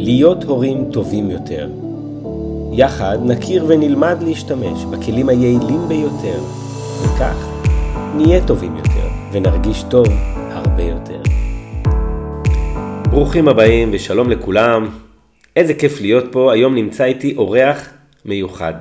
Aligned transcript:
להיות 0.00 0.44
הורים 0.44 0.90
טובים 0.92 1.30
יותר. 1.30 1.70
יחד 2.72 3.18
נכיר 3.24 3.64
ונלמד 3.68 4.16
להשתמש 4.22 4.84
בכלים 4.84 5.28
היעילים 5.28 5.88
ביותר, 5.88 6.40
וכך 7.02 7.48
נהיה 8.14 8.46
טובים 8.46 8.76
יותר 8.76 9.08
ונרגיש 9.32 9.82
טוב 9.90 10.06
הרבה 10.50 10.82
יותר. 10.82 11.22
ברוכים 13.10 13.48
הבאים 13.48 13.90
ושלום 13.92 14.30
לכולם. 14.30 14.88
איזה 15.56 15.74
כיף 15.74 16.00
להיות 16.00 16.24
פה, 16.32 16.52
היום 16.52 16.74
נמצא 16.74 17.04
איתי 17.04 17.34
אורח 17.36 17.88
מיוחד. 18.24 18.74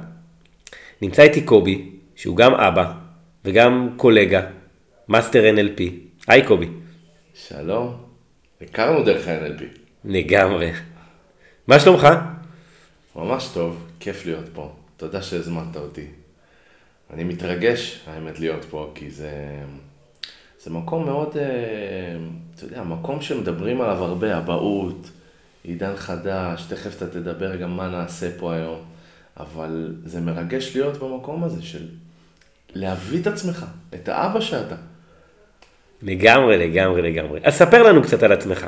נמצא 1.01 1.21
איתי 1.21 1.41
קובי, 1.41 1.89
שהוא 2.15 2.35
גם 2.37 2.53
אבא 2.53 2.91
וגם 3.45 3.89
קולגה, 3.97 4.41
מאסטר 5.09 5.43
NLP. 5.55 5.81
היי 6.27 6.45
קובי. 6.45 6.67
שלום, 7.33 7.93
הכרנו 8.61 9.03
דרך 9.03 9.27
ה-NLP. 9.27 9.63
לגמרי. 10.05 10.71
מה 11.67 11.79
שלומך? 11.79 12.07
ממש 13.15 13.49
טוב, 13.53 13.87
כיף 13.99 14.25
להיות 14.25 14.45
פה. 14.53 14.71
תודה 14.97 15.21
שהזמנת 15.21 15.75
אותי. 15.75 16.05
אני 17.13 17.23
מתרגש, 17.23 17.99
האמת, 18.07 18.39
להיות 18.39 18.65
פה, 18.65 18.91
כי 18.95 19.11
זה, 19.11 19.31
זה 20.63 20.71
מקום 20.71 21.05
מאוד, 21.05 21.37
אה, 21.37 21.43
אתה 22.55 22.65
יודע, 22.65 22.83
מקום 22.83 23.21
שמדברים 23.21 23.81
עליו 23.81 24.03
הרבה, 24.03 24.37
אבהות, 24.37 25.09
עידן 25.63 25.95
חדש, 25.95 26.65
תכף 26.69 26.97
אתה 26.97 27.07
תדבר 27.07 27.55
גם 27.55 27.77
מה 27.77 27.87
נעשה 27.87 28.29
פה 28.39 28.53
היום, 28.53 28.79
אבל 29.37 29.95
זה 30.03 30.21
מרגש 30.21 30.75
להיות 30.75 30.97
במקום 30.97 31.43
הזה 31.43 31.61
של 31.61 31.87
להביא 32.75 33.21
את 33.21 33.27
עצמך, 33.27 33.65
את 33.93 34.09
האבא 34.09 34.39
שאתה. 34.39 34.75
לגמרי, 36.01 36.57
לגמרי, 36.57 37.01
לגמרי. 37.01 37.39
אז 37.43 37.53
ספר 37.53 37.83
לנו 37.83 38.03
קצת 38.03 38.23
על 38.23 38.31
עצמך. 38.31 38.67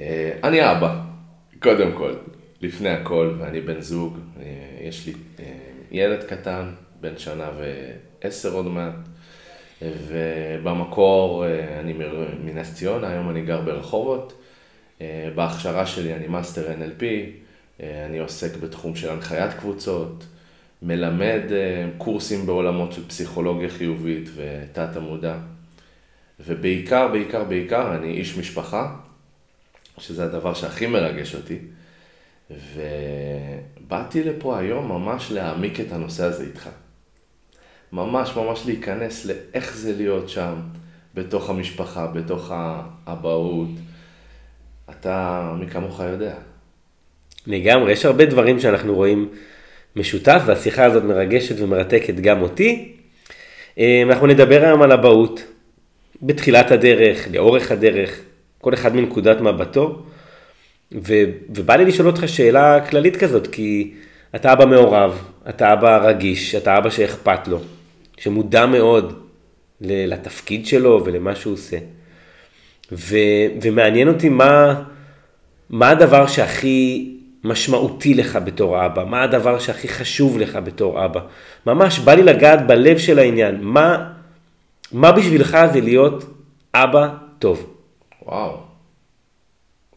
אה, 0.00 0.32
אני 0.44 0.72
אבא, 0.72 1.11
קודם 1.62 1.92
כל, 1.92 2.14
לפני 2.60 2.88
הכל, 2.88 3.34
ואני 3.38 3.60
בן 3.60 3.80
זוג, 3.80 4.18
אה, 4.40 4.44
יש 4.80 5.06
לי 5.06 5.12
אה, 5.40 5.44
ילד 5.90 6.24
קטן, 6.24 6.70
בן 7.00 7.18
שנה 7.18 7.50
ועשר 8.22 8.52
עוד 8.52 8.66
מעט, 8.66 8.94
ובמקור 9.82 11.44
אני 11.80 11.94
מנס 12.44 12.74
ציונה, 12.74 13.08
היום 13.08 13.30
אני 13.30 13.42
גר 13.42 13.60
ברחובות. 13.60 14.32
בהכשרה 15.34 15.86
שלי 15.86 16.14
אני 16.14 16.26
מאסטר 16.26 16.66
NLP, 16.66 17.02
אני 17.80 18.18
עוסק 18.18 18.56
בתחום 18.56 18.96
של 18.96 19.10
הנחיית 19.10 19.52
קבוצות, 19.52 20.24
מלמד 20.82 21.42
קורסים 21.98 22.46
בעולמות 22.46 22.92
של 22.92 23.08
פסיכולוגיה 23.08 23.68
חיובית 23.68 24.28
ותת 24.34 24.96
עמודה. 24.96 25.38
ובעיקר, 26.40 27.08
בעיקר, 27.08 27.44
בעיקר, 27.44 27.94
אני 27.94 28.10
איש 28.10 28.38
משפחה, 28.38 28.94
שזה 29.98 30.24
הדבר 30.24 30.54
שהכי 30.54 30.86
מרגש 30.86 31.34
אותי. 31.34 31.58
ובאתי 32.50 34.24
לפה 34.24 34.58
היום 34.58 34.88
ממש 34.88 35.32
להעמיק 35.32 35.80
את 35.80 35.92
הנושא 35.92 36.24
הזה 36.24 36.44
איתך. 36.44 36.68
ממש 37.92 38.36
ממש 38.36 38.66
להיכנס 38.66 39.26
לאיך 39.26 39.76
זה 39.76 39.96
להיות 39.96 40.28
שם, 40.28 40.54
בתוך 41.14 41.50
המשפחה, 41.50 42.06
בתוך 42.06 42.52
האבהות. 42.54 43.68
אתה, 44.90 45.52
מי 45.60 45.66
כמוך 45.66 46.00
יודע. 46.00 46.34
לגמרי, 47.46 47.92
יש 47.92 48.04
הרבה 48.04 48.24
דברים 48.24 48.60
שאנחנו 48.60 48.94
רואים 48.94 49.28
משותף, 49.96 50.42
והשיחה 50.46 50.84
הזאת 50.84 51.04
מרגשת 51.04 51.60
ומרתקת 51.60 52.14
גם 52.14 52.42
אותי. 52.42 52.94
אה, 53.78 54.02
אנחנו 54.06 54.26
נדבר 54.26 54.64
היום 54.64 54.82
על 54.82 54.92
אבהות, 54.92 55.42
בתחילת 56.22 56.70
הדרך, 56.70 57.28
לאורך 57.32 57.70
הדרך, 57.70 58.20
כל 58.62 58.74
אחד 58.74 58.96
מנקודת 58.96 59.40
מבטו. 59.40 60.02
ו, 60.92 61.14
ובא 61.54 61.76
לי 61.76 61.84
לשאול 61.84 62.06
אותך 62.08 62.28
שאלה 62.28 62.86
כללית 62.90 63.16
כזאת, 63.16 63.46
כי 63.46 63.94
אתה 64.36 64.52
אבא 64.52 64.64
מעורב, 64.64 65.24
אתה 65.48 65.72
אבא 65.72 65.96
רגיש, 65.96 66.54
אתה 66.54 66.78
אבא 66.78 66.90
שאכפת 66.90 67.48
לו, 67.48 67.58
שמודע 68.18 68.66
מאוד 68.66 69.22
לתפקיד 69.80 70.66
שלו 70.66 71.02
ולמה 71.04 71.34
שהוא 71.34 71.52
עושה. 71.52 71.76
ו, 72.92 73.16
ומעניין 73.62 74.08
אותי 74.08 74.28
מה, 74.28 74.82
מה 75.70 75.90
הדבר 75.90 76.26
שהכי 76.26 77.08
משמעותי 77.44 78.14
לך 78.14 78.38
בתור 78.44 78.86
אבא, 78.86 79.04
מה 79.04 79.22
הדבר 79.22 79.58
שהכי 79.58 79.88
חשוב 79.88 80.38
לך 80.38 80.58
בתור 80.64 81.04
אבא. 81.04 81.20
ממש 81.66 81.98
בא 81.98 82.14
לי 82.14 82.22
לגעת 82.22 82.66
בלב 82.66 82.98
של 82.98 83.18
העניין, 83.18 83.58
מה, 83.60 84.12
מה 84.92 85.12
בשבילך 85.12 85.58
זה 85.72 85.80
להיות 85.80 86.24
אבא 86.74 87.08
טוב? 87.38 87.71
וואו. 88.26 88.56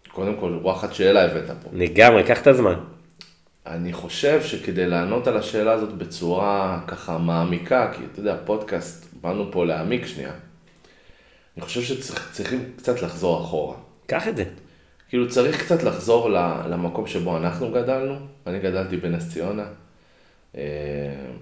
קודם 0.08 0.36
כל, 0.40 0.58
וואחד 0.62 0.94
שאלה 0.94 1.25
הבאת 1.25 1.50
פה. 1.63 1.69
לגמרי, 1.74 2.24
קח 2.24 2.41
את 2.41 2.47
הזמן. 2.47 2.80
אני 3.68 3.94
חושב 3.94 4.44
שכדי 4.44 4.88
לענות 4.88 5.28
על 5.28 5.38
השאלה 5.38 5.72
הזאת 5.72 5.94
בצורה 5.94 6.80
ככה 6.88 7.18
מעמיקה, 7.18 7.91
כי 7.97 8.03
אתה 8.12 8.19
יודע, 8.19 8.38
פודקאסט, 8.46 9.06
באנו 9.22 9.52
פה 9.52 9.66
להעמיק 9.66 10.06
שנייה, 10.06 10.31
אני 11.58 11.66
חושב 11.66 11.81
שצריכים 11.81 12.72
קצת 12.78 13.02
לחזור 13.02 13.41
אחורה. 13.41 13.75
קח 14.08 14.28
את 14.28 14.38
זה. 14.38 14.44
כאילו 15.09 15.30
צריך 15.30 15.63
קצת 15.63 15.84
לחזור 15.84 16.30
למקום 16.69 17.07
שבו 17.07 17.38
אנחנו 17.38 17.72
גדלנו. 17.72 18.16
אני 18.47 18.59
גדלתי 18.59 18.97
בנס 18.97 19.34
ציונה, 19.34 19.66
אה, 20.57 20.62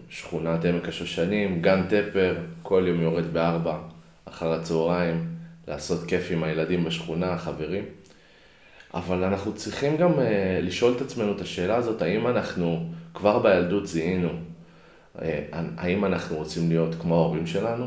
שכונת 0.09 0.65
עמק 0.65 0.87
השושנים, 0.87 1.61
גן 1.61 1.83
תפר, 1.89 2.35
כל 2.61 2.83
יום 2.87 3.01
יורד 3.01 3.33
בארבע 3.33 3.77
אחר 4.25 4.53
הצהריים, 4.53 5.32
לעשות 5.67 6.03
כיף 6.07 6.27
עם 6.31 6.43
הילדים 6.43 6.83
בשכונה, 6.83 7.37
חברים. 7.37 7.83
אבל 8.93 9.23
אנחנו 9.23 9.55
צריכים 9.55 9.97
גם 9.97 10.11
uh, 10.11 10.21
לשאול 10.61 10.93
את 10.95 11.01
עצמנו 11.01 11.35
את 11.35 11.41
השאלה 11.41 11.75
הזאת, 11.75 12.01
האם 12.01 12.27
אנחנו 12.27 12.89
כבר 13.13 13.39
בילדות 13.39 13.87
זיהינו, 13.87 14.29
uh, 14.29 15.19
האם 15.77 16.05
אנחנו 16.05 16.35
רוצים 16.35 16.69
להיות 16.69 16.95
כמו 17.01 17.15
ההורים 17.15 17.47
שלנו, 17.47 17.85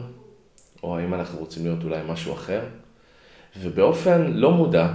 או 0.83 0.99
האם 0.99 1.15
אנחנו 1.15 1.39
רוצים 1.39 1.65
להיות 1.65 1.85
אולי 1.85 2.01
משהו 2.09 2.33
אחר, 2.33 2.61
ובאופן 3.61 4.33
לא 4.33 4.51
מודע 4.51 4.89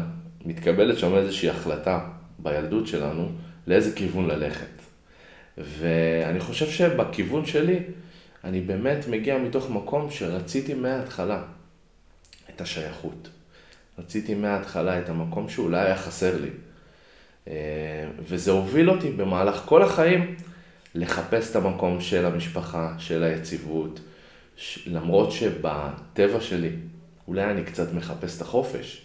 מתקבלת 0.46 0.98
שם 0.98 1.16
איזושהי 1.16 1.50
החלטה 1.50 2.00
בילדות 2.40 2.88
שלנו 2.88 3.28
לאיזה 3.68 3.96
כיוון 3.96 4.28
ללכת. 4.28 4.81
ואני 5.58 6.40
חושב 6.40 6.69
שבכיוון 6.69 7.46
שלי, 7.46 7.80
אני 8.44 8.62
באמת 8.62 9.08
מגיע 9.08 9.38
מתוך 9.38 9.69
מקום 9.69 10.12
שרציתי 10.12 10.74
מההתחלה 10.74 11.44
השייכות. 12.61 13.29
רציתי 13.99 14.35
מההתחלה 14.35 14.99
את 14.99 15.09
המקום 15.09 15.49
שאולי 15.49 15.79
היה 15.79 15.97
חסר 15.97 16.41
לי. 16.41 16.49
אה, 17.47 18.07
וזה 18.19 18.51
הוביל 18.51 18.89
אותי 18.89 19.11
במהלך 19.11 19.61
כל 19.66 19.83
החיים 19.83 20.35
לחפש 20.95 21.51
את 21.51 21.55
המקום 21.55 22.01
של 22.01 22.25
המשפחה, 22.25 22.94
של 22.97 23.23
היציבות, 23.23 24.00
למרות 24.85 25.31
שבטבע 25.31 26.41
שלי 26.41 26.69
אולי 27.27 27.44
אני 27.44 27.63
קצת 27.63 27.94
מחפש 27.94 28.38
את 28.38 28.41
החופש, 28.41 29.01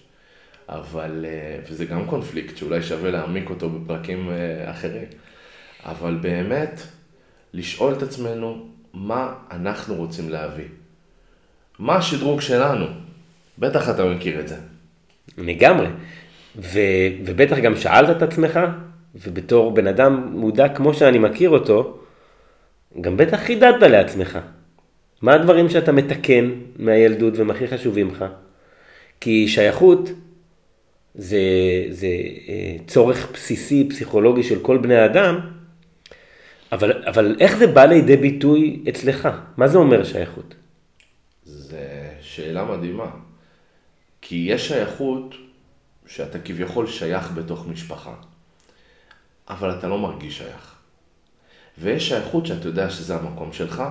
אבל, 0.68 1.24
אה, 1.28 1.58
וזה 1.70 1.84
גם 1.84 2.06
קונפליקט 2.06 2.56
שאולי 2.56 2.82
שווה 2.82 3.10
להעמיק 3.10 3.50
אותו 3.50 3.70
בפרקים 3.70 4.30
אה, 4.30 4.70
אחרים, 4.70 5.08
אבל 5.84 6.14
באמת 6.14 6.80
לשאול 7.52 7.92
את 7.92 8.02
עצמנו 8.02 8.68
מה 8.94 9.34
אנחנו 9.50 9.94
רוצים 9.94 10.30
להביא. 10.30 10.68
מה 11.78 11.96
השדרוג 11.96 12.40
שלנו? 12.40 12.86
בטח 13.58 13.90
אתה 13.90 14.04
מכיר 14.04 14.40
את 14.40 14.48
זה. 14.48 14.56
לגמרי. 15.38 15.86
ו, 16.56 16.78
ובטח 17.24 17.58
גם 17.58 17.76
שאלת 17.76 18.16
את 18.16 18.22
עצמך, 18.22 18.60
ובתור 19.14 19.74
בן 19.74 19.86
אדם 19.86 20.28
מודע 20.32 20.68
כמו 20.68 20.94
שאני 20.94 21.18
מכיר 21.18 21.50
אותו, 21.50 21.98
גם 23.00 23.16
בטח 23.16 23.40
חידדת 23.40 23.82
לעצמך. 23.82 24.38
מה 25.22 25.34
הדברים 25.34 25.68
שאתה 25.68 25.92
מתקן 25.92 26.50
מהילדות 26.78 27.36
והם 27.36 27.50
הכי 27.50 27.68
חשובים 27.68 28.10
לך? 28.10 28.24
כי 29.20 29.48
שייכות 29.48 30.10
זה, 31.14 31.38
זה 31.90 32.06
אה, 32.48 32.76
צורך 32.86 33.32
בסיסי, 33.32 33.88
פסיכולוגי 33.88 34.42
של 34.42 34.58
כל 34.62 34.78
בני 34.78 34.96
האדם, 34.96 35.40
אבל, 36.72 37.02
אבל 37.06 37.36
איך 37.40 37.56
זה 37.56 37.66
בא 37.66 37.84
לידי 37.84 38.16
ביטוי 38.16 38.82
אצלך? 38.88 39.28
מה 39.56 39.68
זה 39.68 39.78
אומר 39.78 40.04
שייכות? 40.04 40.54
זו 41.44 41.76
שאלה 42.20 42.64
מדהימה. 42.64 43.25
כי 44.28 44.46
יש 44.48 44.68
שייכות 44.68 45.34
שאתה 46.06 46.38
כביכול 46.38 46.86
שייך 46.86 47.32
בתוך 47.34 47.66
משפחה, 47.66 48.14
אבל 49.48 49.78
אתה 49.78 49.88
לא 49.88 49.98
מרגיש 49.98 50.38
שייך. 50.38 50.74
ויש 51.78 52.08
שייכות 52.08 52.46
שאתה 52.46 52.68
יודע 52.68 52.90
שזה 52.90 53.16
המקום 53.16 53.52
שלך, 53.52 53.82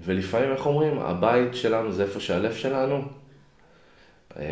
ולפעמים, 0.00 0.52
איך 0.52 0.66
אומרים, 0.66 0.98
הבית 0.98 1.54
שלנו 1.54 1.92
זה 1.92 2.02
איפה 2.02 2.20
שהלב 2.20 2.54
שלנו. 2.54 3.04
אמ, 4.36 4.42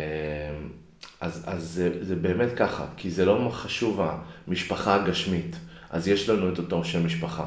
אז, 1.21 1.43
אז 1.47 1.63
זה, 1.63 2.05
זה 2.05 2.15
באמת 2.15 2.49
ככה, 2.55 2.85
כי 2.97 3.11
זה 3.11 3.25
לא 3.25 3.49
חשוב 3.51 4.01
המשפחה 4.47 4.95
הגשמית. 4.95 5.55
אז 5.89 6.07
יש 6.07 6.29
לנו 6.29 6.53
את 6.53 6.57
אותו 6.57 6.83
שם 6.83 7.05
משפחה. 7.05 7.45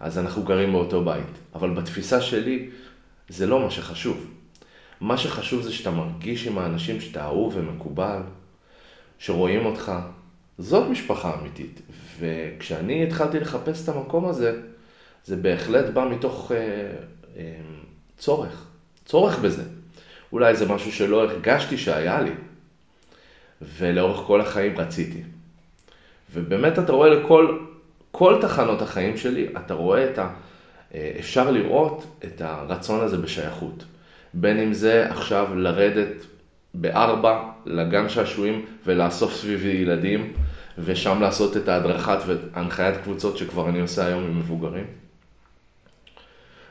אז 0.00 0.18
אנחנו 0.18 0.42
גרים 0.42 0.72
באותו 0.72 1.04
בית. 1.04 1.38
אבל 1.54 1.70
בתפיסה 1.70 2.20
שלי, 2.20 2.70
זה 3.28 3.46
לא 3.46 3.60
מה 3.60 3.70
שחשוב. 3.70 4.39
מה 5.00 5.16
שחשוב 5.16 5.62
זה 5.62 5.72
שאתה 5.72 5.90
מרגיש 5.90 6.46
עם 6.46 6.58
האנשים 6.58 7.00
שאתה 7.00 7.24
אהוב 7.24 7.56
ומקובל, 7.56 8.20
שרואים 9.18 9.66
אותך. 9.66 9.92
זאת 10.58 10.88
משפחה 10.88 11.34
אמיתית. 11.40 11.80
וכשאני 12.18 13.04
התחלתי 13.04 13.40
לחפש 13.40 13.84
את 13.84 13.88
המקום 13.88 14.24
הזה, 14.24 14.60
זה 15.24 15.36
בהחלט 15.36 15.84
בא 15.94 16.08
מתוך 16.10 16.52
אה, 16.52 16.56
אה, 17.36 17.60
צורך, 18.18 18.66
צורך 19.04 19.38
בזה. 19.38 19.62
אולי 20.32 20.56
זה 20.56 20.68
משהו 20.68 20.92
שלא 20.92 21.22
הרגשתי 21.22 21.78
שהיה 21.78 22.20
לי, 22.20 22.32
ולאורך 23.62 24.26
כל 24.26 24.40
החיים 24.40 24.78
רציתי. 24.78 25.22
ובאמת 26.32 26.78
אתה 26.78 26.92
רואה 26.92 27.08
לכל 27.08 27.58
כל 28.10 28.38
תחנות 28.40 28.82
החיים 28.82 29.16
שלי, 29.16 29.48
אתה 29.56 29.74
רואה 29.74 30.10
את 30.10 30.18
ה... 30.18 30.30
אה, 30.94 31.12
אפשר 31.18 31.50
לראות 31.50 32.06
את 32.24 32.40
הרצון 32.40 33.00
הזה 33.00 33.16
בשייכות. 33.16 33.84
בין 34.34 34.58
אם 34.58 34.72
זה 34.72 35.10
עכשיו 35.10 35.54
לרדת 35.54 36.26
בארבע 36.74 37.42
לגן 37.66 38.08
שעשועים 38.08 38.66
ולאסוף 38.86 39.34
סביבי 39.34 39.68
ילדים, 39.68 40.32
ושם 40.78 41.20
לעשות 41.20 41.56
את 41.56 41.68
ההדרכת 41.68 42.18
והנחיית 42.26 42.96
קבוצות 43.02 43.38
שכבר 43.38 43.68
אני 43.68 43.80
עושה 43.80 44.06
היום 44.06 44.24
עם 44.24 44.38
מבוגרים. 44.38 44.84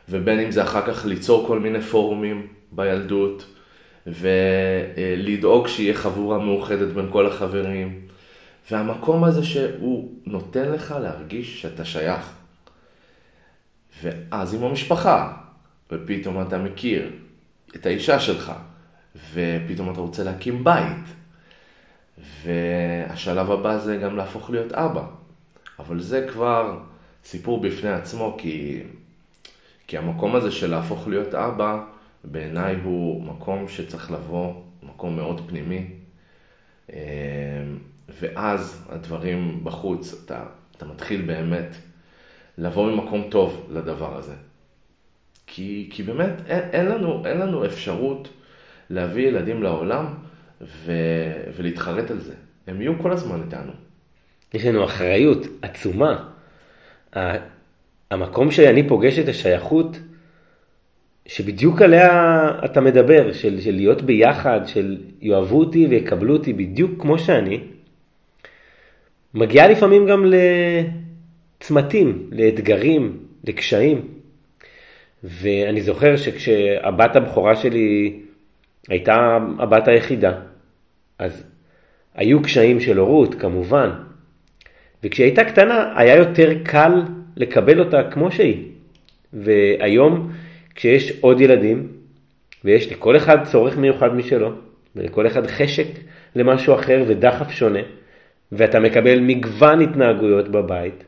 ובין 0.09 0.39
אם 0.39 0.51
זה 0.51 0.63
אחר 0.63 0.93
כך 0.93 1.05
ליצור 1.05 1.47
כל 1.47 1.59
מיני 1.59 1.81
פורומים 1.81 2.47
בילדות, 2.71 3.45
ולדאוג 4.07 5.67
שיהיה 5.67 5.93
חבורה 5.93 6.39
מאוחדת 6.39 6.93
בין 6.93 7.07
כל 7.11 7.27
החברים. 7.27 8.01
והמקום 8.71 9.23
הזה 9.23 9.43
שהוא 9.43 10.11
נותן 10.25 10.71
לך 10.71 10.95
להרגיש 11.01 11.61
שאתה 11.61 11.85
שייך. 11.85 12.31
ואז 14.03 14.53
עם 14.53 14.63
המשפחה, 14.63 15.33
ופתאום 15.91 16.41
אתה 16.41 16.57
מכיר 16.57 17.11
את 17.75 17.85
האישה 17.85 18.19
שלך, 18.19 18.51
ופתאום 19.33 19.91
אתה 19.91 19.99
רוצה 19.99 20.23
להקים 20.23 20.63
בית. 20.63 21.05
והשלב 22.43 23.51
הבא 23.51 23.77
זה 23.77 23.97
גם 23.97 24.17
להפוך 24.17 24.49
להיות 24.49 24.71
אבא. 24.73 25.05
אבל 25.79 25.99
זה 25.99 26.27
כבר 26.31 26.79
סיפור 27.23 27.61
בפני 27.61 27.89
עצמו, 27.89 28.35
כי, 28.37 28.83
כי 29.87 29.97
המקום 29.97 30.35
הזה 30.35 30.51
של 30.51 30.69
להפוך 30.71 31.07
להיות 31.07 31.33
אבא, 31.33 31.83
בעיניי 32.23 32.75
הוא 32.83 33.23
מקום 33.23 33.67
שצריך 33.67 34.11
לבוא, 34.11 34.53
מקום 34.83 35.15
מאוד 35.15 35.49
פנימי. 35.49 35.87
אמ, 36.89 36.97
ואז 38.19 38.85
הדברים 38.89 39.63
בחוץ, 39.63 40.21
אתה, 40.25 40.43
אתה 40.77 40.85
מתחיל 40.85 41.21
באמת 41.21 41.75
לבוא 42.57 42.91
ממקום 42.91 43.27
טוב 43.31 43.67
לדבר 43.71 44.17
הזה. 44.17 44.35
כי, 45.51 45.87
כי 45.91 46.03
באמת 46.03 46.31
אין, 46.47 46.61
אין, 46.71 46.85
לנו, 46.85 47.25
אין 47.25 47.37
לנו 47.37 47.65
אפשרות 47.65 48.29
להביא 48.89 49.27
ילדים 49.27 49.63
לעולם 49.63 50.05
ו, 50.61 50.91
ולהתחרט 51.55 52.11
על 52.11 52.19
זה. 52.19 52.33
הם 52.67 52.81
יהיו 52.81 52.93
כל 53.01 53.11
הזמן 53.11 53.41
איתנו. 53.45 53.71
יש 54.53 54.65
לנו 54.65 54.85
אחריות 54.85 55.47
עצומה. 55.61 56.29
המקום 58.11 58.51
שאני 58.51 58.87
פוגש 58.87 59.19
את 59.19 59.27
השייכות, 59.27 59.99
שבדיוק 61.25 61.81
עליה 61.81 62.09
אתה 62.65 62.81
מדבר, 62.81 63.33
של, 63.33 63.61
של 63.61 63.75
להיות 63.75 64.01
ביחד, 64.01 64.61
של 64.65 64.97
יאהבו 65.21 65.59
אותי 65.59 65.87
ויקבלו 65.87 66.33
אותי 66.33 66.53
בדיוק 66.53 66.91
כמו 67.01 67.19
שאני, 67.19 67.59
מגיעה 69.33 69.67
לפעמים 69.67 70.05
גם 70.05 70.25
לצמתים, 71.61 72.29
לאתגרים, 72.31 73.17
לקשיים. 73.43 74.18
ואני 75.23 75.81
זוכר 75.81 76.17
שכשהבת 76.17 77.15
הבכורה 77.15 77.55
שלי 77.55 78.19
הייתה 78.87 79.37
הבת 79.59 79.87
היחידה, 79.87 80.31
אז 81.19 81.43
היו 82.15 82.41
קשיים 82.41 82.79
של 82.79 82.97
הורות, 82.97 83.35
כמובן. 83.35 83.89
וכשהיא 85.03 85.25
הייתה 85.25 85.43
קטנה, 85.43 85.93
היה 85.95 86.15
יותר 86.15 86.49
קל 86.63 87.01
לקבל 87.35 87.79
אותה 87.79 88.03
כמו 88.11 88.31
שהיא. 88.31 88.63
והיום, 89.33 90.31
כשיש 90.75 91.11
עוד 91.21 91.41
ילדים, 91.41 91.87
ויש 92.63 92.91
לכל 92.91 93.17
אחד 93.17 93.43
צורך 93.43 93.77
מיוחד 93.77 94.15
משלו, 94.15 94.51
ולכל 94.95 95.27
אחד 95.27 95.47
חשק 95.47 95.87
למשהו 96.35 96.75
אחר 96.75 97.03
ודחף 97.07 97.51
שונה, 97.51 97.79
ואתה 98.51 98.79
מקבל 98.79 99.19
מגוון 99.19 99.81
התנהגויות 99.81 100.49
בבית, 100.49 101.03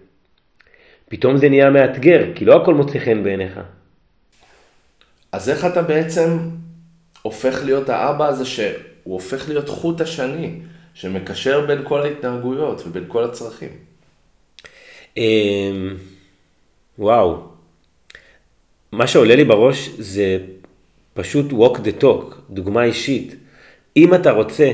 פתאום 1.10 1.38
זה 1.38 1.50
נהיה 1.50 1.69
מאתגר, 1.69 2.25
כי 2.36 2.46
לא 2.46 2.62
הכל 2.62 2.74
מוצא 2.74 3.00
חן 3.00 3.24
בעיניך. 3.24 3.60
אז 5.31 5.50
איך 5.50 5.66
אתה 5.66 5.81
בעצם 5.81 6.38
הופך 7.22 7.62
להיות 7.63 7.89
האבא 7.89 8.28
הזה 8.28 8.45
שהוא 8.45 8.74
הופך 9.04 9.50
להיות 9.50 9.69
חוט 9.69 10.01
השני, 10.01 10.60
שמקשר 10.94 11.66
בין 11.66 11.81
כל 11.83 12.01
ההתנהגויות 12.01 12.83
ובין 12.88 13.04
כל 13.07 13.24
הצרכים? 13.24 13.69
אמ, 15.18 15.95
וואו. 17.00 17.44
מה 18.92 19.07
שעולה 19.07 19.36
לי 19.36 19.44
בראש 19.44 19.89
זה 20.00 20.38
פשוט 21.13 21.51
walk 21.51 21.77
the 21.77 22.04
talk, 22.04 22.36
דוגמה 22.50 22.84
אישית. 22.84 23.36
אם 23.98 24.13
אתה 24.13 24.31
רוצה 24.31 24.72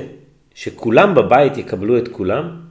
שכולם 0.55 1.15
בבית 1.15 1.57
יקבלו 1.57 1.97
את 1.97 2.07
כולם, 2.07 2.61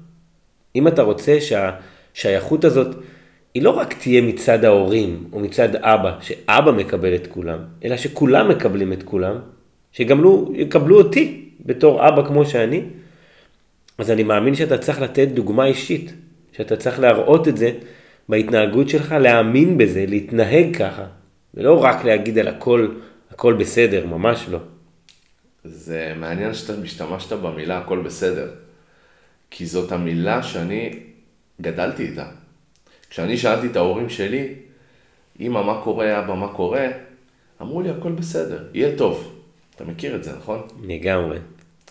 אם 0.77 0.89
אתה 0.89 1.03
רוצה 1.03 1.39
שהשייכות 1.41 2.65
הזאת 2.65 2.97
היא 3.57 3.63
לא 3.63 3.71
רק 3.71 3.95
תהיה 3.95 4.23
מצד 4.23 4.65
ההורים 4.65 5.29
או 5.33 5.41
מצד 5.41 5.77
אבא, 5.77 6.19
שאבא 6.21 6.73
מקבל 6.73 7.15
את 7.15 7.27
כולם, 7.27 7.59
אלא 7.85 7.97
שכולם 7.97 8.49
מקבלים 8.49 8.93
את 8.93 9.03
כולם, 9.03 9.37
שגם 9.93 10.23
לא 10.23 10.49
יקבלו 10.55 10.99
אותי 10.99 11.49
בתור 11.67 12.09
אבא 12.09 12.27
כמו 12.29 12.47
שאני, 12.47 12.83
אז 13.99 14.11
אני 14.11 14.23
מאמין 14.23 14.55
שאתה 14.55 14.79
צריך 14.79 15.01
לתת 15.01 15.29
דוגמה 15.29 15.67
אישית, 15.67 16.13
שאתה 16.53 16.77
צריך 16.77 17.01
להראות 17.01 17.49
את 17.49 17.57
זה 17.57 17.73
בהתנהגות 18.29 18.89
שלך, 18.89 19.13
להאמין 19.13 19.79
בזה, 19.79 20.05
להתנהג 20.09 20.77
ככה, 20.77 21.07
ולא 21.55 21.85
רק 21.85 22.05
להגיד 22.05 22.39
על 22.39 22.49
הכל, 22.49 22.89
הכל 23.31 23.53
בסדר, 23.55 24.07
ממש 24.07 24.47
לא. 24.51 24.59
זה 25.65 26.13
מעניין 26.17 26.55
שאתה 26.55 26.81
משתמשת 26.81 27.33
במילה 27.33 27.79
הכל 27.79 27.99
בסדר, 27.99 28.49
כי 29.51 29.67
זאת 29.67 29.93
המילה 29.93 30.43
שאני 30.43 30.99
גדלתי 31.61 32.03
איתה. 32.03 32.27
כשאני 33.17 33.37
שאלתי 33.37 33.67
את 33.67 33.77
ההורים 33.77 34.09
שלי, 34.09 34.55
אמא, 35.41 35.63
מה 35.63 35.81
קורה, 35.85 36.19
אבא, 36.19 36.35
מה 36.35 36.49
קורה? 36.49 36.89
אמרו 37.63 37.83
לי, 37.83 37.91
הכל 37.91 38.13
בסדר, 38.13 38.65
יהיה 38.75 38.99
טוב. 38.99 39.33
אתה 39.75 39.85
מכיר 39.85 40.17
את 40.17 40.25
זה, 40.25 40.37
נכון? 40.37 40.63
לגמרי. 40.83 41.39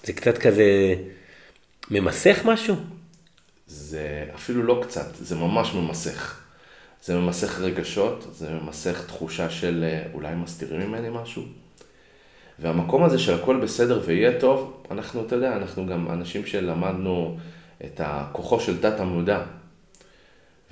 זה 0.04 0.14
קצת 0.14 0.38
כזה 0.38 0.96
ממסך 1.92 2.42
משהו? 2.46 2.76
זה 3.68 4.26
אפילו 4.36 4.64
לא 4.64 4.82
קצת, 4.84 5.16
זה 5.16 5.36
ממש 5.36 5.74
ממסך. 5.74 6.42
זה 7.04 7.20
ממסך 7.20 7.60
רגשות, 7.60 8.28
זה 8.32 8.50
ממסך 8.50 9.06
תחושה 9.08 9.50
של 9.50 9.84
אה, 9.88 10.04
אולי 10.14 10.36
מסתירים 10.36 10.90
ממני 10.90 11.08
משהו. 11.12 11.44
והמקום 12.60 13.04
הזה 13.04 13.20
של 13.20 13.34
הכל 13.34 13.60
בסדר 13.60 14.02
ויהיה 14.06 14.40
טוב, 14.40 14.84
אנחנו, 14.92 15.26
אתה 15.26 15.36
יודע, 15.36 15.56
אנחנו 15.56 15.88
גם 15.88 16.12
אנשים 16.12 16.46
שלמדנו 16.46 17.38
את 17.86 18.02
הכוחו 18.04 18.60
של 18.60 18.82
תת 18.82 19.00
המודע. 19.00 19.44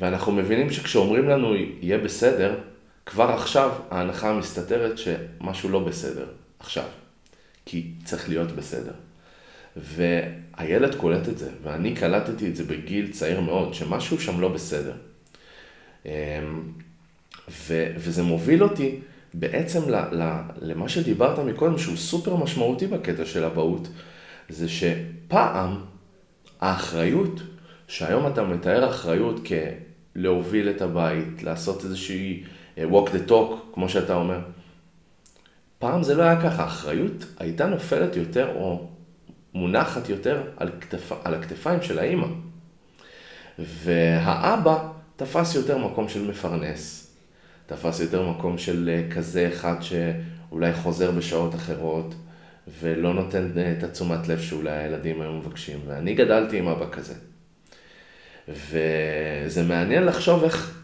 ואנחנו 0.03 0.31
מבינים 0.31 0.69
שכשאומרים 0.69 1.29
לנו 1.29 1.55
יהיה 1.55 1.97
בסדר, 1.97 2.59
כבר 3.05 3.29
עכשיו 3.29 3.71
ההנחה 3.91 4.29
המסתתרת 4.29 4.97
שמשהו 4.97 5.69
לא 5.69 5.79
בסדר, 5.79 6.25
עכשיו. 6.59 6.85
כי 7.65 7.91
צריך 8.03 8.29
להיות 8.29 8.51
בסדר. 8.51 8.91
והילד 9.75 10.95
קולט 10.95 11.29
את 11.29 11.37
זה, 11.37 11.49
ואני 11.63 11.95
קלטתי 11.95 12.49
את 12.49 12.55
זה 12.55 12.63
בגיל 12.63 13.11
צעיר 13.11 13.41
מאוד, 13.41 13.73
שמשהו 13.73 14.19
שם 14.19 14.41
לא 14.41 14.47
בסדר. 14.47 14.93
אמ, 16.05 16.11
ו, 17.49 17.87
וזה 17.97 18.23
מוביל 18.23 18.63
אותי 18.63 18.99
בעצם 19.33 19.89
ל, 19.89 19.95
ל, 19.95 20.41
למה 20.61 20.89
שדיברת 20.89 21.39
מקודם, 21.39 21.77
שהוא 21.77 21.95
סופר 21.97 22.35
משמעותי 22.35 22.87
בקטע 22.87 23.25
של 23.25 23.43
אבהות, 23.43 23.87
זה 24.49 24.67
שפעם 24.69 25.77
האחריות, 26.61 27.41
שהיום 27.87 28.27
אתה 28.27 28.43
מתאר 28.43 28.89
אחריות 28.89 29.39
כלהוביל 30.13 30.69
את 30.69 30.81
הבית, 30.81 31.43
לעשות 31.43 31.83
איזושהי 31.83 32.43
אה, 32.77 32.83
walk 32.83 33.07
the 33.09 33.29
talk, 33.29 33.73
כמו 33.73 33.89
שאתה 33.89 34.15
אומר, 34.15 34.39
פעם 35.79 36.03
זה 36.03 36.15
לא 36.15 36.23
היה 36.23 36.41
ככה, 36.41 36.63
האחריות 36.63 37.25
הייתה 37.39 37.65
נופלת 37.65 38.15
יותר 38.15 38.55
או 38.55 38.87
מונחת 39.53 40.09
יותר 40.09 40.43
על, 40.57 40.71
כתפ... 40.81 41.11
על 41.23 41.33
הכתפיים 41.33 41.81
של 41.81 41.99
האימא. 41.99 42.27
והאבא 43.59 44.87
תפס 45.15 45.55
יותר 45.55 45.77
מקום 45.77 46.09
של 46.09 46.27
מפרנס, 46.27 47.13
תפס 47.65 47.99
יותר 47.99 48.29
מקום 48.29 48.57
של 48.57 48.89
אה, 48.89 49.15
כזה 49.15 49.47
אחד 49.53 49.75
שאולי 49.81 50.73
חוזר 50.73 51.11
בשעות 51.11 51.55
אחרות 51.55 52.15
ולא 52.81 53.13
נותן 53.13 53.51
אה, 53.57 53.71
את 53.71 53.83
התשומת 53.83 54.27
לב 54.27 54.39
שאולי 54.39 54.71
הילדים 54.71 55.21
היו 55.21 55.31
מבקשים. 55.31 55.79
ואני 55.87 56.15
גדלתי 56.15 56.57
עם 56.57 56.67
אבא 56.67 56.85
כזה. 56.91 57.13
וזה 58.47 59.63
מעניין 59.67 60.05
לחשוב 60.05 60.43
איך 60.43 60.83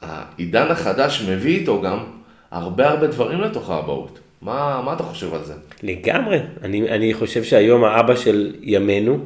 העידן 0.00 0.66
החדש 0.70 1.22
מביא 1.28 1.58
איתו 1.58 1.82
גם 1.82 1.98
הרבה 2.50 2.88
הרבה 2.88 3.06
דברים 3.06 3.40
לתוך 3.40 3.70
האבהות. 3.70 4.18
מה, 4.42 4.82
מה 4.84 4.92
אתה 4.92 5.02
חושב 5.02 5.34
על 5.34 5.44
זה? 5.44 5.54
לגמרי. 5.82 6.38
אני, 6.62 6.90
אני 6.90 7.14
חושב 7.14 7.44
שהיום 7.44 7.84
האבא 7.84 8.16
של 8.16 8.54
ימינו 8.62 9.18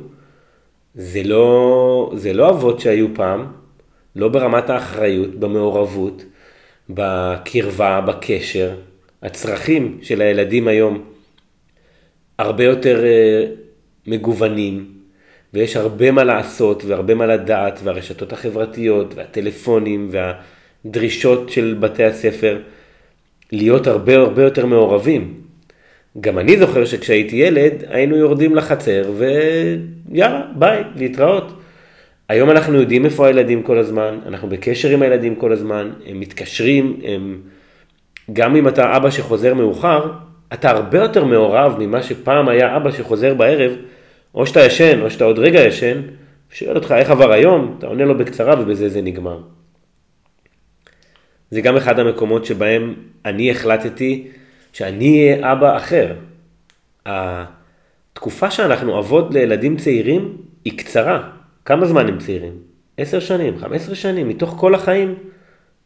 זה 0.95 1.23
לא, 1.25 2.13
זה 2.17 2.33
לא 2.33 2.51
אבות 2.51 2.81
שהיו 2.81 3.07
פעם, 3.15 3.47
לא 4.17 4.29
ברמת 4.29 4.71
האחריות, 4.71 5.35
במעורבות, 5.35 6.25
בקרבה, 6.91 8.01
בקשר. 8.01 8.75
הצרכים 9.23 9.99
של 10.03 10.21
הילדים 10.21 10.69
היום 10.69 11.05
הרבה 12.39 12.65
יותר 12.65 13.05
אה, 13.05 13.45
מגוונים, 14.07 14.93
ויש 15.55 15.77
הרבה 15.77 16.11
מה 16.11 16.25
לעשות 16.25 16.85
והרבה 16.85 17.15
מה 17.15 17.27
לדעת, 17.27 17.81
והרשתות 17.85 18.33
החברתיות 18.33 19.15
והטלפונים 19.15 20.11
והדרישות 20.85 21.51
של 21.51 21.77
בתי 21.81 22.05
הספר 22.05 22.59
להיות 23.53 23.87
הרבה 23.87 24.17
הרבה 24.17 24.43
יותר 24.43 24.67
מעורבים. 24.67 25.35
גם 26.21 26.39
אני 26.39 26.59
זוכר 26.59 26.85
שכשהייתי 26.85 27.37
ילד 27.37 27.73
היינו 27.89 28.17
יורדים 28.17 28.55
לחצר 28.55 29.11
ויאללה, 29.19 30.43
ביי, 30.55 30.83
להתראות. 30.97 31.53
היום 32.29 32.51
אנחנו 32.51 32.81
יודעים 32.81 33.05
איפה 33.05 33.27
הילדים 33.27 33.63
כל 33.63 33.79
הזמן, 33.79 34.19
אנחנו 34.27 34.49
בקשר 34.49 34.89
עם 34.91 35.03
הילדים 35.03 35.35
כל 35.35 35.53
הזמן, 35.53 35.91
הם 36.07 36.21
מתקשרים, 36.21 37.01
הם... 37.05 37.41
גם 38.33 38.57
אם 38.57 38.69
אתה 38.69 38.97
אבא 38.97 39.11
שחוזר 39.11 39.55
מאוחר, 39.55 40.13
אתה 40.53 40.71
הרבה 40.71 40.99
יותר 40.99 41.25
מעורב 41.25 41.77
ממה 41.79 42.03
שפעם 42.03 42.49
היה 42.49 42.77
אבא 42.77 42.91
שחוזר 42.91 43.35
בערב, 43.35 43.73
או 44.35 44.47
שאתה 44.47 44.61
ישן 44.61 45.01
או 45.03 45.11
שאתה 45.11 45.25
עוד 45.25 45.39
רגע 45.39 45.61
ישן, 45.61 46.01
שואל 46.51 46.77
אותך 46.77 46.95
איך 46.99 47.11
עבר 47.11 47.33
היום, 47.33 47.75
אתה 47.79 47.87
עונה 47.87 48.05
לו 48.05 48.19
בקצרה 48.19 48.61
ובזה 48.61 48.89
זה 48.89 49.03
נגמר. 49.03 49.41
זה 51.51 51.61
גם 51.61 51.77
אחד 51.77 51.99
המקומות 51.99 52.45
שבהם 52.45 52.95
אני 53.25 53.51
החלטתי 53.51 54.29
שאני 54.73 55.33
אהיה 55.33 55.53
אבא 55.53 55.77
אחר. 55.77 56.15
התקופה 57.07 58.51
שאנחנו 58.51 58.99
אבות 58.99 59.35
לילדים 59.35 59.77
צעירים 59.77 60.37
היא 60.65 60.79
קצרה. 60.79 61.31
כמה 61.65 61.87
זמן 61.87 62.09
הם 62.09 62.19
צעירים? 62.19 62.53
עשר 62.97 63.21
שנים, 63.21 63.59
חמש 63.59 63.83
עשרה 63.83 63.95
שנים, 63.95 64.29
מתוך 64.29 64.55
כל 64.59 64.75
החיים 64.75 65.15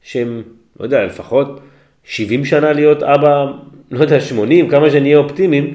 שהם, 0.03 0.43
לא 0.81 0.85
יודע, 0.85 1.05
לפחות 1.05 1.61
70 2.05 2.45
שנה 2.45 2.73
להיות 2.73 3.03
אבא, 3.03 3.53
לא 3.91 4.01
יודע, 4.01 4.21
80, 4.21 4.69
כמה 4.69 4.91
שנהיה 4.91 5.19
אופטימיים. 5.19 5.75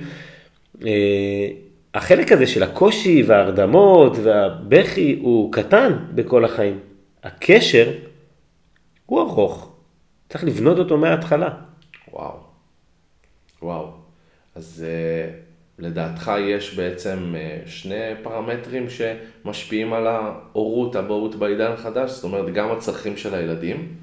החלק 1.93 2.31
הזה 2.31 2.47
של 2.47 2.63
הקושי 2.63 3.23
וההרדמות 3.27 4.13
והבכי 4.23 5.19
הוא 5.21 5.53
קטן 5.53 5.97
בכל 6.15 6.45
החיים. 6.45 6.79
הקשר 7.23 7.91
הוא 9.05 9.21
ארוך, 9.21 9.71
צריך 10.29 10.43
לבנות 10.43 10.77
אותו 10.77 10.97
מההתחלה. 10.97 11.49
וואו. 12.11 12.37
וואו. 13.61 13.91
אז 14.55 14.85
uh, 14.85 15.33
לדעתך 15.79 16.31
יש 16.39 16.75
בעצם 16.75 17.33
uh, 17.33 17.69
שני 17.69 18.15
פרמטרים 18.23 18.85
שמשפיעים 18.89 19.93
על 19.93 20.07
ההורות, 20.07 20.95
הבאות 20.95 21.35
בעידן 21.35 21.71
החדש, 21.71 22.11
זאת 22.11 22.23
אומרת 22.23 22.53
גם 22.53 22.71
הצרכים 22.71 23.17
של 23.17 23.35
הילדים, 23.35 23.95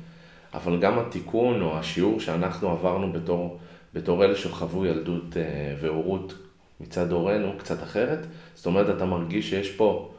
אבל 0.55 0.81
גם 0.81 0.99
התיקון 0.99 1.63
או 1.63 1.79
השיעור 1.79 2.21
שאנחנו 2.21 2.71
עברנו 2.71 3.13
בתור, 3.13 3.59
בתור 3.95 4.25
אלה 4.25 4.37
שחוו 4.37 4.87
ילדות 4.87 5.33
uh, 5.33 5.37
והורות 5.85 6.35
מצד 6.81 7.13
הורינו 7.13 7.53
קצת 7.59 7.83
אחרת. 7.83 8.19
זאת 8.55 8.67
אומרת, 8.67 8.97
אתה 8.97 9.05
מרגיש 9.05 9.51
שיש 9.51 9.71
פה 9.71 10.11